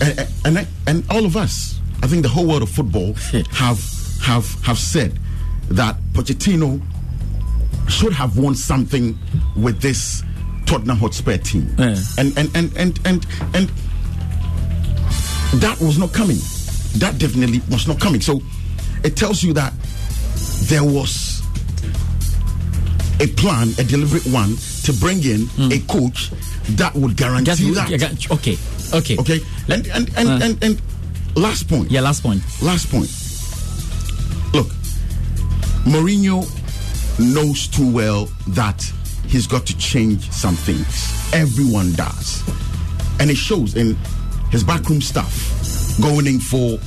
and, 0.00 0.58
and, 0.58 0.66
and 0.86 1.04
all 1.10 1.24
of 1.24 1.36
us, 1.36 1.78
I 2.02 2.06
think 2.06 2.22
the 2.22 2.28
whole 2.28 2.46
world 2.46 2.62
of 2.62 2.70
football 2.70 3.14
have, 3.52 3.80
have, 4.22 4.50
have 4.64 4.78
said 4.78 5.18
that 5.68 5.96
Pochettino 6.12 6.80
should 7.88 8.12
have 8.12 8.36
won 8.36 8.54
something 8.54 9.18
with 9.56 9.80
this 9.80 10.22
Tottenham 10.66 10.96
Hotspur 10.98 11.38
team. 11.38 11.68
And, 11.78 12.36
and, 12.38 12.50
and, 12.56 12.76
and, 12.76 13.00
and, 13.04 13.26
and 13.54 13.68
that 15.60 15.76
was 15.80 15.98
not 15.98 16.12
coming. 16.12 16.38
That 16.98 17.16
definitely 17.18 17.60
was 17.70 17.86
not 17.86 18.00
coming. 18.00 18.20
So 18.20 18.40
it 19.04 19.16
tells 19.16 19.42
you 19.42 19.52
that 19.54 19.72
there 20.68 20.84
was 20.84 21.42
a 23.20 23.26
plan, 23.28 23.68
a 23.78 23.84
deliberate 23.84 24.26
one, 24.26 24.56
to 24.84 24.92
bring 24.94 25.22
in 25.24 25.48
a 25.72 25.78
coach 25.86 26.30
that 26.76 26.94
would 26.94 27.16
guarantee 27.16 27.68
who- 27.68 27.74
that. 27.74 27.88
yeah, 27.90 27.96
gu- 27.98 28.34
okay, 28.34 28.56
okay, 28.92 29.16
okay. 29.18 29.40
And 29.68 29.86
and 29.88 30.10
and, 30.16 30.28
Uh. 30.28 30.38
and 30.42 30.64
and 30.64 30.82
last 31.36 31.68
point. 31.68 31.90
Yeah, 31.90 32.00
last 32.00 32.22
point. 32.22 32.42
Last 32.62 32.90
point. 32.90 33.10
Look, 34.52 34.68
Mourinho 35.84 36.44
knows 37.18 37.68
too 37.68 37.90
well 37.90 38.26
that 38.48 38.90
he's 39.28 39.46
got 39.46 39.66
to 39.66 39.76
change 39.78 40.30
some 40.30 40.54
things. 40.56 41.32
Everyone 41.32 41.92
does, 41.92 42.42
and 43.20 43.30
it 43.30 43.36
shows 43.36 43.76
in 43.76 43.96
his 44.50 44.64
backroom 44.64 45.00
stuff 45.00 45.50
going 46.00 46.26
in 46.26 46.40
for 46.40 46.78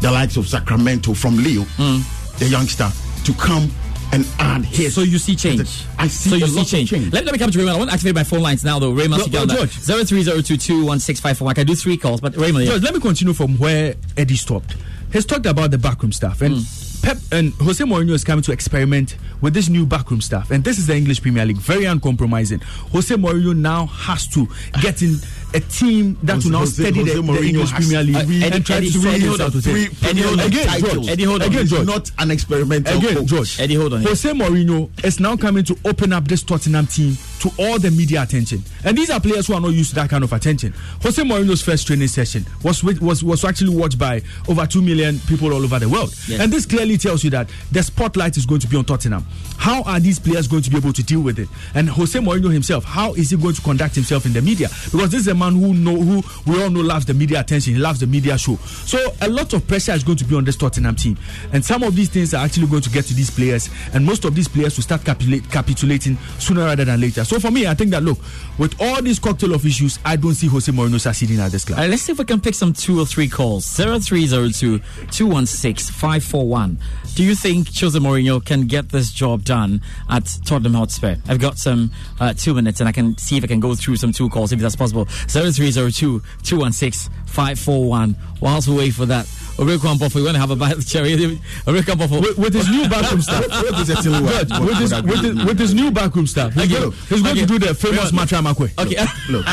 the 0.00 0.10
likes 0.10 0.36
of 0.36 0.48
Sacramento 0.48 1.14
from 1.14 1.36
Leo, 1.36 1.62
mm. 1.62 2.38
the 2.38 2.46
youngster, 2.46 2.88
to 3.24 3.32
come 3.34 3.70
and 4.12 4.26
add 4.38 4.64
his. 4.64 4.94
So 4.94 5.02
you 5.02 5.18
see 5.18 5.36
change. 5.36 5.84
I 5.98 6.08
see 6.08 6.30
So 6.30 6.36
you 6.36 6.46
see 6.46 6.64
change. 6.64 6.90
change. 6.90 7.12
Let, 7.12 7.24
let 7.24 7.32
me 7.32 7.38
come 7.38 7.50
to 7.50 7.58
Raymond. 7.58 7.74
I 7.74 7.78
want 7.78 7.90
to 7.90 7.94
activate 7.94 8.14
my 8.14 8.24
phone 8.24 8.40
lines 8.40 8.64
now, 8.64 8.78
though. 8.78 8.92
Raymond, 8.92 9.30
No, 9.32 9.44
no. 9.44 9.54
George. 9.54 9.72
Zero 9.78 10.04
three 10.04 10.22
zero 10.22 10.40
two 10.40 10.56
two 10.56 10.84
one 10.84 10.98
six 10.98 11.20
five 11.20 11.36
four. 11.36 11.48
I 11.48 11.54
can 11.54 11.66
do 11.66 11.74
three 11.74 11.96
calls, 11.96 12.20
but 12.20 12.36
Raymond, 12.36 12.64
yeah. 12.64 12.72
George, 12.72 12.82
let 12.84 12.94
me 12.94 13.00
continue 13.00 13.34
from 13.34 13.58
where 13.58 13.94
Eddie 14.16 14.36
stopped. 14.36 14.76
He's 15.12 15.26
talked 15.26 15.46
about 15.46 15.70
the 15.70 15.78
backroom 15.78 16.12
stuff, 16.12 16.42
and 16.42 16.56
mm. 16.56 16.77
Pep 17.02 17.18
and 17.32 17.52
Jose 17.54 17.82
Mourinho 17.82 18.10
is 18.10 18.24
coming 18.24 18.42
to 18.42 18.52
experiment 18.52 19.16
with 19.40 19.54
this 19.54 19.68
new 19.68 19.86
backroom 19.86 20.20
stuff. 20.20 20.50
And 20.50 20.64
this 20.64 20.78
is 20.78 20.86
the 20.86 20.96
English 20.96 21.22
Premier 21.22 21.44
League, 21.44 21.58
very 21.58 21.84
uncompromising. 21.84 22.60
Jose 22.92 23.14
Mourinho 23.14 23.56
now 23.56 23.86
has 23.86 24.26
to 24.28 24.48
get 24.82 25.02
in 25.02 25.16
a 25.54 25.60
team 25.60 26.18
that 26.22 26.44
will 26.44 26.50
now 26.50 26.58
Jose- 26.58 26.82
steady 26.82 27.02
the, 27.04 27.22
Jose 27.22 27.40
the 27.40 27.48
English 27.48 27.70
Premier 27.72 28.02
League 28.02 28.16
uh, 28.16 28.20
and 28.20 28.42
Eddie- 28.44 28.62
try 28.64 28.76
Eddie, 28.76 28.90
to 28.90 28.98
Eddie, 28.98 29.20
sort 29.20 29.20
hold 29.20 29.22
this 29.22 29.40
out 29.40 29.46
on. 29.48 29.52
with 29.54 29.64
Three 29.64 29.84
it. 29.84 30.00
Premier 30.00 30.26
League 30.30 30.46
Again, 30.46 30.66
titles. 30.66 30.92
George. 30.92 31.08
Eddie, 31.08 31.24
hold 31.24 31.42
on. 31.42 31.48
Again, 31.48 31.60
He's 31.62 31.70
George. 31.70 31.86
not 31.86 32.10
an 32.18 32.30
experimental 32.30 32.98
Again, 32.98 33.16
coach. 33.16 33.26
George. 33.26 33.60
Eddie, 33.60 33.74
hold 33.74 33.92
on. 33.94 34.02
Jose 34.02 34.30
Mourinho 34.32 35.04
is 35.04 35.20
now 35.20 35.36
coming 35.36 35.64
to 35.64 35.78
open 35.86 36.12
up 36.12 36.28
this 36.28 36.42
Tottenham 36.42 36.86
team 36.86 37.16
to 37.40 37.50
all 37.58 37.78
the 37.78 37.90
media 37.90 38.22
attention. 38.22 38.62
And 38.84 38.96
these 38.98 39.10
are 39.10 39.20
players 39.20 39.46
who 39.46 39.54
are 39.54 39.60
not 39.60 39.68
used 39.72 39.90
to 39.90 39.94
that 39.96 40.10
kind 40.10 40.22
of 40.22 40.32
attention. 40.32 40.74
Jose 41.02 41.22
Mourinho's 41.22 41.62
first 41.62 41.86
training 41.86 42.08
session 42.08 42.44
was 42.62 42.84
was 42.84 43.24
was 43.24 43.44
actually 43.44 43.74
watched 43.74 43.98
by 43.98 44.22
over 44.48 44.66
2 44.66 44.82
million 44.82 45.18
people 45.20 45.52
all 45.54 45.62
over 45.64 45.78
the 45.78 45.88
world. 45.88 46.14
Yes. 46.26 46.40
And 46.40 46.52
this 46.52 46.66
clearly 46.66 46.98
tells 46.98 47.24
you 47.24 47.30
that 47.30 47.48
the 47.72 47.82
spotlight 47.82 48.36
is 48.36 48.44
going 48.44 48.60
to 48.60 48.66
be 48.68 48.76
on 48.76 48.84
Tottenham. 48.84 49.24
How 49.56 49.82
are 49.84 49.98
these 50.00 50.18
players 50.18 50.46
going 50.46 50.62
to 50.62 50.70
be 50.70 50.76
able 50.76 50.92
to 50.92 51.02
deal 51.02 51.20
with 51.20 51.38
it? 51.38 51.48
And 51.74 51.88
Jose 51.88 52.18
Mourinho 52.18 52.52
himself, 52.52 52.84
how 52.84 53.14
is 53.14 53.30
he 53.30 53.36
going 53.36 53.54
to 53.54 53.62
conduct 53.62 53.94
himself 53.94 54.26
in 54.26 54.32
the 54.32 54.42
media? 54.42 54.68
Because 54.90 55.10
this 55.10 55.22
is 55.22 55.28
a 55.28 55.34
man 55.38 55.54
who 55.54 55.74
know 55.74 55.96
who 55.96 56.22
we 56.50 56.62
all 56.62 56.70
know 56.70 56.80
loves 56.80 57.06
the 57.06 57.14
media 57.14 57.40
attention, 57.40 57.74
he 57.74 57.78
loves 57.78 58.00
the 58.00 58.06
media 58.06 58.36
show. 58.38 58.56
So 58.56 58.98
a 59.20 59.28
lot 59.28 59.52
of 59.52 59.66
pressure 59.66 59.92
is 59.92 60.04
going 60.04 60.18
to 60.18 60.24
be 60.24 60.34
on 60.34 60.44
this 60.44 60.56
Tottenham 60.56 60.96
team. 60.96 61.16
And 61.52 61.64
some 61.64 61.82
of 61.82 61.94
these 61.94 62.08
things 62.08 62.34
are 62.34 62.44
actually 62.44 62.66
going 62.66 62.82
to 62.82 62.90
get 62.90 63.04
to 63.06 63.14
these 63.14 63.30
players, 63.30 63.70
and 63.94 64.04
most 64.04 64.24
of 64.24 64.34
these 64.34 64.48
players 64.48 64.76
will 64.76 64.82
start 64.84 65.04
capitulate, 65.04 65.50
capitulating 65.50 66.16
sooner 66.38 66.64
rather 66.64 66.84
than 66.84 67.00
later. 67.00 67.24
So 67.24 67.38
for 67.40 67.50
me, 67.50 67.66
I 67.66 67.74
think 67.74 67.90
that 67.90 68.02
look, 68.02 68.18
with 68.58 68.80
all 68.80 69.00
this 69.02 69.18
cocktail 69.18 69.54
of 69.54 69.64
issues, 69.64 69.98
I 70.04 70.16
don't 70.16 70.34
see 70.34 70.48
Jose 70.48 70.70
Mourinho 70.70 71.00
succeeding 71.00 71.38
at 71.40 71.52
this 71.52 71.64
club. 71.64 71.78
Right, 71.78 71.90
let's 71.90 72.02
see 72.02 72.12
if 72.12 72.18
we 72.18 72.24
can 72.24 72.40
pick 72.40 72.54
some 72.54 72.72
two 72.72 73.00
or 73.00 73.06
three 73.06 73.28
calls. 73.28 73.66
0302 73.66 74.78
216 75.10 75.92
541. 75.94 76.78
Do 77.14 77.24
you 77.24 77.34
think 77.34 77.68
Jose 77.76 77.98
Mourinho 77.98 78.44
can 78.44 78.66
get 78.66 78.90
this 78.90 79.10
job 79.12 79.44
done 79.44 79.80
at 80.08 80.24
Tottenham 80.44 80.74
Hotspur? 80.74 81.16
I've 81.26 81.40
got 81.40 81.58
some 81.58 81.90
uh, 82.20 82.32
two 82.32 82.54
minutes 82.54 82.80
and 82.80 82.88
I 82.88 82.92
can 82.92 83.16
see 83.18 83.36
if 83.36 83.44
I 83.44 83.46
can 83.46 83.60
go 83.60 83.74
through 83.74 83.96
some 83.96 84.12
two 84.12 84.28
calls 84.28 84.52
if 84.52 84.60
that's 84.60 84.76
possible. 84.76 85.06
0302 85.28 86.20
216 86.42 87.12
541. 87.26 88.16
Whilst 88.40 88.68
we 88.68 88.76
wait 88.76 88.90
for 88.94 89.06
that, 89.06 89.26
Oreku 89.58 89.78
Ampofo, 89.92 90.14
we're 90.16 90.22
going 90.22 90.34
to 90.34 90.40
have 90.40 90.50
a 90.50 90.56
bite 90.56 90.80
cherry. 90.86 91.10
Oreku 91.16 91.82
Ampofo. 91.94 92.20
With, 92.20 92.38
with 92.38 92.54
his 92.54 92.68
new 92.68 92.88
backroom 92.88 93.20
staff, 93.22 93.46
What 93.48 93.80
is 93.80 93.90
a 93.90 93.94
Tilu 93.96 94.24
word? 94.24 94.48
Good. 94.48 94.60
with, 94.64 94.78
his, 94.78 94.92
with, 95.02 95.20
his, 95.20 95.44
with 95.44 95.58
his 95.58 95.74
new 95.74 95.90
backroom 95.90 96.26
staff, 96.26 96.54
he's, 96.54 96.64
Okay. 96.64 96.80
going, 96.80 96.92
he's 96.92 97.22
going 97.22 97.32
Okay. 97.36 97.40
to 97.40 97.46
do 97.46 97.58
the 97.58 97.74
famous 97.74 98.12
Look. 98.12 98.28
Matra 98.28 98.42
Makwe. 98.42 98.72
Okay. 98.78 99.04
Look. 99.30 99.44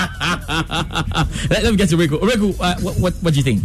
let, 1.50 1.64
let 1.64 1.72
me 1.72 1.78
get 1.78 1.90
to 1.90 1.98
Oreku. 1.98 2.20
Oreku, 2.20 2.56
uh, 2.60 2.76
what, 2.82 2.96
what, 3.00 3.14
what 3.16 3.34
do 3.34 3.40
you 3.40 3.44
think? 3.44 3.64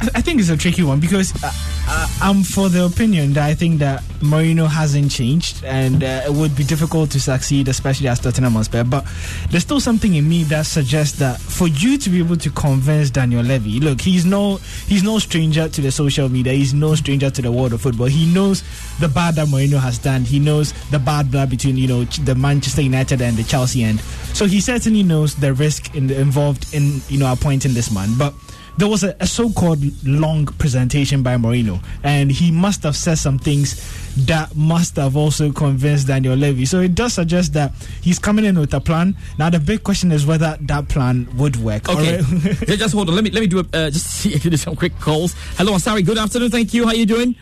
I 0.00 0.16
I 0.16 0.20
think 0.22 0.40
it's 0.40 0.50
a 0.50 0.56
tricky 0.56 0.82
one 0.82 0.98
because 0.98 1.32
uh, 1.42 1.52
uh, 1.88 2.08
I'm 2.20 2.42
for 2.42 2.68
the 2.68 2.84
opinion 2.84 3.34
that 3.34 3.48
I 3.48 3.54
think 3.54 3.78
that 3.78 4.02
Mourinho 4.20 4.66
hasn't 4.66 5.10
changed 5.10 5.64
and 5.64 6.02
uh, 6.02 6.22
it 6.26 6.32
would 6.32 6.56
be 6.56 6.64
difficult 6.64 7.10
to 7.12 7.20
succeed, 7.20 7.68
especially 7.68 8.08
as 8.08 8.18
Tottenham 8.18 8.54
Hotspur. 8.54 8.84
But 8.84 9.06
there's 9.50 9.62
still 9.62 9.78
something 9.80 10.14
in 10.14 10.28
me 10.28 10.42
that 10.44 10.66
suggests 10.66 11.18
that 11.18 11.38
for 11.38 11.68
you 11.68 11.96
to 11.98 12.10
be 12.10 12.18
able 12.18 12.36
to 12.38 12.50
convince 12.50 13.10
Daniel 13.10 13.42
Levy, 13.42 13.78
look, 13.80 14.00
he's 14.00 14.24
no 14.24 14.56
he's 14.86 15.02
no 15.02 15.18
stranger 15.18 15.68
to 15.68 15.80
the 15.80 15.90
social 15.90 16.28
media. 16.28 16.52
He's 16.52 16.74
no 16.74 16.94
stranger 16.94 17.30
to 17.30 17.42
the 17.42 17.52
world 17.52 17.72
of 17.72 17.82
football. 17.82 18.06
He 18.06 18.26
knows 18.32 18.62
the 18.98 19.08
bad 19.08 19.36
that 19.36 19.48
Mourinho 19.48 19.78
has 19.78 19.98
done. 19.98 20.22
He 20.22 20.38
knows 20.38 20.72
the 20.90 20.98
bad 20.98 21.30
blood 21.30 21.50
between 21.50 21.76
you 21.76 21.88
know 21.88 22.04
the 22.04 22.34
Manchester 22.34 22.82
United 22.82 23.22
and 23.22 23.36
the 23.36 23.44
Chelsea 23.44 23.84
end. 23.84 24.00
So 24.34 24.46
he 24.46 24.60
certainly 24.60 25.02
knows 25.02 25.34
the 25.36 25.54
risk 25.54 25.94
in 25.94 26.08
the, 26.08 26.20
involved 26.20 26.74
in 26.74 27.00
you 27.08 27.18
know 27.18 27.32
appointing 27.32 27.74
this 27.74 27.90
man, 27.90 28.10
but 28.18 28.34
there 28.78 28.88
was 28.88 29.04
a, 29.04 29.16
a 29.20 29.26
so-called 29.26 29.78
long 30.06 30.46
presentation 30.46 31.22
by 31.22 31.36
Mourinho, 31.36 31.82
and 32.02 32.30
he 32.30 32.50
must 32.50 32.82
have 32.82 32.96
said 32.96 33.16
some 33.16 33.38
things 33.38 33.80
that 34.26 34.54
must 34.54 34.96
have 34.96 35.16
also 35.16 35.52
convinced 35.52 36.06
Daniel 36.06 36.36
Levy. 36.36 36.64
So 36.66 36.80
it 36.80 36.94
does 36.94 37.14
suggest 37.14 37.52
that 37.54 37.72
he's 38.02 38.18
coming 38.18 38.44
in 38.44 38.58
with 38.58 38.72
a 38.74 38.80
plan. 38.80 39.16
Now 39.38 39.50
the 39.50 39.60
big 39.60 39.82
question 39.82 40.12
is 40.12 40.26
whether 40.26 40.56
that 40.60 40.88
plan 40.88 41.28
would 41.36 41.56
work. 41.56 41.88
Okay, 41.88 42.18
All 42.18 42.22
right? 42.22 42.42
just 42.66 42.78
just 42.78 42.94
hold 42.94 43.08
on. 43.08 43.14
Let 43.14 43.24
me 43.24 43.30
let 43.30 43.40
me 43.40 43.46
do 43.46 43.58
a, 43.60 43.66
uh, 43.72 43.90
just 43.90 44.06
see 44.20 44.34
if 44.34 44.44
you 44.44 44.50
do 44.50 44.56
some 44.56 44.76
quick 44.76 44.98
calls. 45.00 45.34
Hello, 45.56 45.72
Asari. 45.72 46.04
Good 46.04 46.18
afternoon. 46.18 46.50
Thank 46.50 46.74
you. 46.74 46.84
How 46.84 46.90
are 46.90 46.96
you 46.96 47.06
doing? 47.06 47.34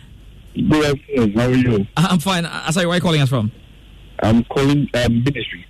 Good 0.54 0.84
afternoon. 0.84 1.32
How 1.32 1.46
are 1.46 1.54
you? 1.54 1.86
Uh, 1.96 2.08
I'm 2.10 2.18
fine. 2.18 2.46
Uh, 2.46 2.62
Asari, 2.66 2.86
where 2.86 2.90
are 2.90 2.94
you 2.96 3.00
calling 3.00 3.20
us 3.20 3.28
from? 3.28 3.50
I'm 4.22 4.44
calling 4.44 4.88
um, 4.94 5.24
Ministry. 5.24 5.66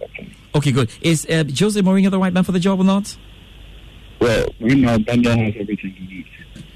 Okay, 0.55 0.71
good. 0.71 0.91
Is 1.01 1.27
uh, 1.27 1.45
Jose 1.59 1.81
Mourinho 1.81 2.11
the 2.11 2.19
right 2.19 2.33
man 2.33 2.45
for 2.45 2.53
the 2.53 2.61
job 2.61 2.79
or 2.81 2.85
not? 2.85 3.17
Well, 4.25 4.47
right 4.59 4.79
now, 4.79 4.97
Daniel 4.97 5.37
has 5.37 5.55
everything 5.55 5.91
he 5.91 6.07
needs. 6.07 6.29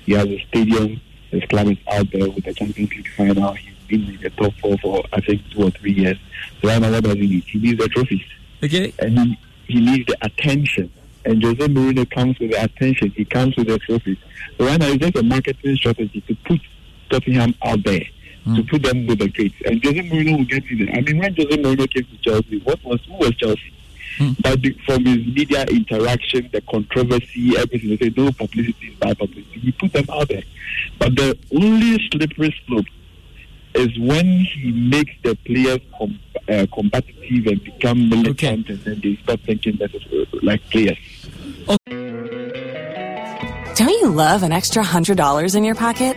He 0.05 0.13
has 0.13 0.27
a 0.27 0.39
stadium. 0.49 1.01
his 1.31 1.43
club 1.45 1.69
is 1.69 1.79
out 1.91 2.07
there 2.13 2.29
with 2.29 2.45
the 2.45 2.53
Champions 2.53 2.91
League 2.91 3.09
final. 3.17 3.55
He's 3.55 3.75
been 3.89 4.03
in 4.03 4.21
the 4.21 4.29
top 4.29 4.53
four 4.61 4.77
for 4.77 5.03
I 5.15 5.23
think 5.23 5.41
two 5.51 5.63
or 5.63 5.71
three 5.71 5.93
years. 5.93 6.19
So 6.61 6.69
right 6.69 6.79
now, 6.79 6.93
what 6.93 7.05
does 7.05 7.15
he 7.15 7.27
need? 7.27 7.45
He 7.45 7.59
needs 7.59 7.79
the 7.79 7.89
trophies. 7.89 8.27
Okay. 8.63 8.93
And 8.99 9.19
he, 9.19 9.39
he 9.67 9.81
needs 9.81 10.05
the 10.09 10.19
attention. 10.21 10.93
And 11.25 11.43
Jose 11.43 11.67
Mourinho 11.69 12.11
comes 12.11 12.39
with 12.39 12.51
the 12.51 12.63
attention. 12.63 13.13
He 13.13 13.25
comes 13.25 13.57
with 13.57 13.69
the 13.69 13.79
trophies. 13.79 14.19
So 14.59 14.67
right 14.67 14.79
now, 14.79 14.89
it's 14.89 14.99
just 14.99 15.17
a 15.17 15.23
marketing 15.23 15.77
strategy 15.77 16.21
to 16.21 16.35
put 16.45 16.61
Tottenham 17.09 17.55
out 17.65 17.83
there, 17.83 18.05
hmm. 18.45 18.57
to 18.57 18.63
put 18.65 18.83
them 18.83 19.07
with 19.07 19.21
the 19.21 19.29
greats. 19.31 19.55
And 19.65 19.83
Jose 19.83 20.01
Mourinho 20.01 20.37
will 20.37 20.45
get 20.45 20.67
you 20.67 20.85
there. 20.85 20.95
I 20.95 21.01
mean, 21.01 21.17
when 21.17 21.35
Jose 21.35 21.57
Mourinho 21.57 21.91
came 21.91 22.05
to 22.05 22.19
Chelsea, 22.19 22.61
what 22.61 22.85
was 22.85 23.01
who 23.07 23.15
was 23.15 23.35
Chelsea? 23.37 23.73
But 24.41 24.63
the, 24.63 24.77
from 24.87 25.05
his 25.05 25.27
media 25.27 25.65
interaction, 25.65 26.49
the 26.53 26.61
controversy, 26.63 27.57
everything, 27.57 27.91
they 27.91 27.97
say 27.97 28.15
no 28.17 28.33
publicity 28.33 28.89
is 28.89 28.95
bad 28.97 29.19
publicity. 29.19 29.61
He 29.61 29.73
put 29.73 29.93
them 29.93 30.07
out 30.13 30.29
there. 30.29 30.43
But 30.99 31.17
the 31.17 31.39
only 31.55 32.09
slippery 32.11 32.55
slope 32.67 32.87
is 33.75 33.99
when 33.99 34.27
he 34.27 34.73
makes 34.73 35.13
the 35.23 35.37
players 35.37 35.81
com- 35.97 36.19
uh, 36.49 36.67
competitive 36.73 37.47
and 37.47 37.63
become 37.63 38.09
militant, 38.09 38.69
and 38.69 38.79
then 38.81 39.01
they 39.01 39.17
start 39.23 39.41
thinking 39.41 39.77
that 39.77 39.95
it's 39.95 40.07
uh, 40.07 40.39
like 40.43 40.63
players. 40.71 40.99
Don't 43.77 44.01
you 44.01 44.09
love 44.09 44.43
an 44.43 44.51
extra 44.51 44.83
$100 44.83 45.55
in 45.55 45.63
your 45.63 45.77
pocket? 45.77 46.17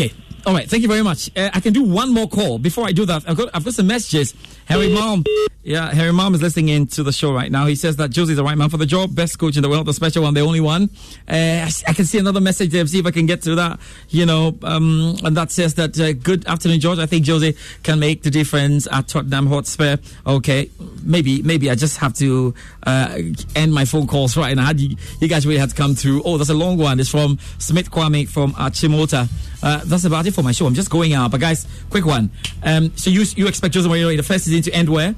Okay. 0.00 0.14
All 0.46 0.54
right. 0.54 0.68
Thank 0.68 0.82
you 0.82 0.88
very 0.88 1.02
much. 1.02 1.30
Uh, 1.36 1.50
I 1.52 1.60
can 1.60 1.74
do 1.74 1.82
one 1.82 2.14
more 2.14 2.26
call. 2.26 2.58
Before 2.58 2.86
I 2.86 2.92
do 2.92 3.04
that, 3.04 3.28
I've 3.28 3.36
got, 3.36 3.50
I've 3.52 3.64
got 3.64 3.74
some 3.74 3.86
messages. 3.86 4.32
Harry 4.70 4.94
Mom. 4.94 5.24
Yeah, 5.62 5.92
Harry 5.92 6.12
Mom 6.12 6.34
is 6.34 6.40
listening 6.40 6.68
in 6.68 6.86
to 6.88 7.02
the 7.02 7.12
show 7.12 7.34
right 7.34 7.50
now. 7.50 7.66
He 7.66 7.74
says 7.74 7.96
that 7.96 8.10
Josie's 8.10 8.36
the 8.36 8.44
right 8.44 8.56
man 8.56 8.70
for 8.70 8.78
the 8.78 8.86
job. 8.86 9.14
Best 9.14 9.38
coach 9.38 9.56
in 9.56 9.62
the 9.62 9.68
world, 9.68 9.86
the 9.86 9.92
special 9.92 10.22
one, 10.22 10.32
the 10.32 10.40
only 10.40 10.60
one. 10.60 10.88
Uh, 11.28 11.66
I, 11.66 11.70
I 11.88 11.92
can 11.92 12.06
see 12.06 12.18
another 12.18 12.40
message 12.40 12.70
there. 12.70 12.86
See 12.86 13.00
if 13.00 13.04
I 13.04 13.10
can 13.10 13.26
get 13.26 13.42
to 13.42 13.56
that. 13.56 13.78
You 14.08 14.26
know, 14.26 14.56
um, 14.62 15.16
and 15.22 15.36
that 15.36 15.50
says 15.50 15.74
that 15.74 15.98
uh, 16.00 16.12
good 16.12 16.46
afternoon, 16.46 16.80
George. 16.80 16.98
I 16.98 17.06
think 17.06 17.24
Josie 17.24 17.56
can 17.82 17.98
make 17.98 18.22
the 18.22 18.30
difference 18.30 18.88
at 18.90 19.08
Tottenham 19.08 19.48
Hotspur. 19.48 19.96
Okay. 20.26 20.70
Maybe, 21.02 21.42
maybe 21.42 21.68
I 21.68 21.74
just 21.74 21.98
have 21.98 22.14
to 22.14 22.54
uh, 22.84 23.18
end 23.54 23.74
my 23.74 23.84
phone 23.84 24.06
calls 24.06 24.36
right 24.36 24.56
now. 24.56 24.70
You, 24.70 24.96
you 25.20 25.28
guys 25.28 25.46
really 25.46 25.58
had 25.58 25.70
to 25.70 25.76
come 25.76 25.94
through. 25.94 26.22
Oh, 26.24 26.38
that's 26.38 26.50
a 26.50 26.54
long 26.54 26.78
one. 26.78 27.00
It's 27.00 27.10
from 27.10 27.38
Smith 27.58 27.90
Kwame 27.90 28.28
from 28.28 28.52
Achimota. 28.52 29.28
Uh, 29.62 29.82
that's 29.84 30.04
about 30.04 30.26
it 30.26 30.34
for 30.34 30.42
my 30.42 30.52
show. 30.52 30.66
I'm 30.66 30.74
just 30.74 30.90
going 30.90 31.12
out. 31.12 31.32
But 31.32 31.40
guys, 31.40 31.66
quick 31.90 32.06
one. 32.06 32.30
Um, 32.62 32.96
so 32.96 33.10
you 33.10 33.24
you 33.36 33.46
expect 33.46 33.74
Jose 33.74 33.86
Mourinho 33.86 34.10
in 34.10 34.16
the 34.16 34.22
first 34.22 34.44
season 34.44 34.59
to 34.62 34.72
end 34.72 34.88
where? 34.88 35.14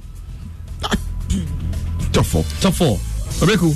Top 2.13 2.27
four. 2.27 2.45
Top 2.61 2.75
four. 2.75 2.97
Oreku. 3.47 3.75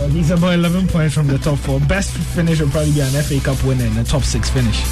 Well, 0.00 0.08
he's 0.08 0.30
about 0.30 0.54
11 0.54 0.88
points 0.88 1.14
from 1.14 1.26
the 1.26 1.36
top 1.36 1.58
four. 1.58 1.78
Best 1.80 2.16
finish 2.16 2.58
will 2.58 2.70
probably 2.70 2.92
be 2.92 3.00
an 3.02 3.10
FA 3.22 3.38
Cup 3.38 3.62
winner 3.64 3.84
and 3.84 3.98
a 3.98 4.04
top 4.04 4.22
six 4.22 4.48
finish. 4.48 4.82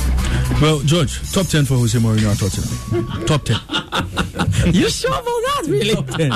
Well, 0.60 0.80
George, 0.80 1.32
top 1.32 1.46
10 1.46 1.64
for 1.64 1.76
Jose 1.76 1.98
Mourinho 1.98 2.30
at 2.30 2.38
Tottenham. 2.38 3.24
top 3.26 3.42
10. 3.42 4.74
you 4.74 4.90
sure 4.90 5.10
about 5.10 5.24
that, 5.24 5.64
really? 5.66 5.94
Top 5.94 6.06
10. 6.08 6.30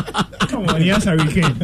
Come 0.48 0.68
on, 0.70 0.82
yes, 0.82 1.04
Harry 1.04 1.18
Kane. 1.30 1.54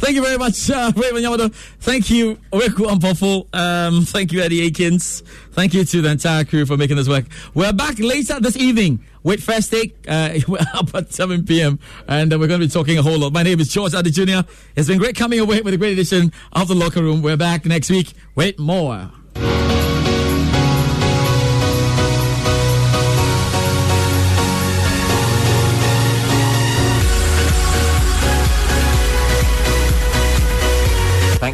Thank 0.00 0.14
you 0.14 0.22
very 0.22 0.38
much, 0.38 0.70
uh, 0.70 0.92
Raymond 0.96 1.26
Yamado. 1.26 1.52
Thank 1.80 2.08
you, 2.08 2.36
Oreku 2.50 2.86
Ampofo. 2.88 3.46
Um, 3.54 4.06
thank 4.06 4.32
you, 4.32 4.40
Eddie 4.40 4.62
Akins. 4.70 5.22
Thank 5.58 5.74
you 5.74 5.84
to 5.84 6.02
the 6.02 6.10
entire 6.10 6.44
crew 6.44 6.64
for 6.66 6.76
making 6.76 6.98
this 6.98 7.08
work. 7.08 7.24
We're 7.52 7.72
back 7.72 7.98
later 7.98 8.38
this 8.38 8.56
evening 8.56 9.04
with 9.24 9.42
First 9.42 9.72
Take. 9.72 9.96
Uh, 10.06 10.38
up 10.72 10.94
at 10.94 11.12
7 11.12 11.44
p.m. 11.46 11.80
and 12.06 12.32
uh, 12.32 12.38
we're 12.38 12.46
going 12.46 12.60
to 12.60 12.66
be 12.68 12.70
talking 12.70 12.96
a 12.96 13.02
whole 13.02 13.18
lot. 13.18 13.32
My 13.32 13.42
name 13.42 13.58
is 13.58 13.66
George 13.66 13.90
Addo 13.90 14.12
Jr. 14.12 14.48
It's 14.76 14.86
been 14.86 14.98
great 14.98 15.16
coming 15.16 15.40
away 15.40 15.60
with 15.60 15.74
a 15.74 15.76
great 15.76 15.94
edition 15.94 16.32
of 16.52 16.68
The 16.68 16.76
Locker 16.76 17.02
Room. 17.02 17.22
We're 17.22 17.36
back 17.36 17.64
next 17.64 17.90
week 17.90 18.12
with 18.36 18.56
more. 18.60 19.10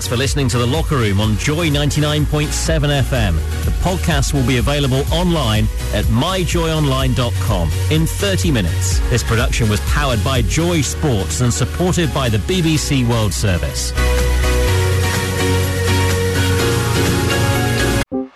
Thanks 0.05 0.17
for 0.17 0.19
listening 0.19 0.49
to 0.51 0.59
The 0.59 0.67
Locker 0.67 0.97
Room 0.97 1.19
on 1.19 1.39
Joy 1.39 1.71
99.7 1.71 2.49
FM. 3.05 3.65
The 3.65 3.71
podcast 3.81 4.35
will 4.35 4.47
be 4.47 4.59
available 4.59 5.03
online 5.11 5.65
at 5.95 6.05
myjoyonline.com 6.05 7.71
in 7.91 8.07
30 8.07 8.51
minutes. 8.51 8.99
This 9.09 9.23
production 9.23 9.71
was 9.71 9.81
powered 9.89 10.23
by 10.23 10.43
Joy 10.43 10.83
Sports 10.83 11.41
and 11.41 11.51
supported 11.51 12.13
by 12.13 12.29
the 12.29 12.37
BBC 12.37 13.09
World 13.09 13.33
Service. 13.33 13.93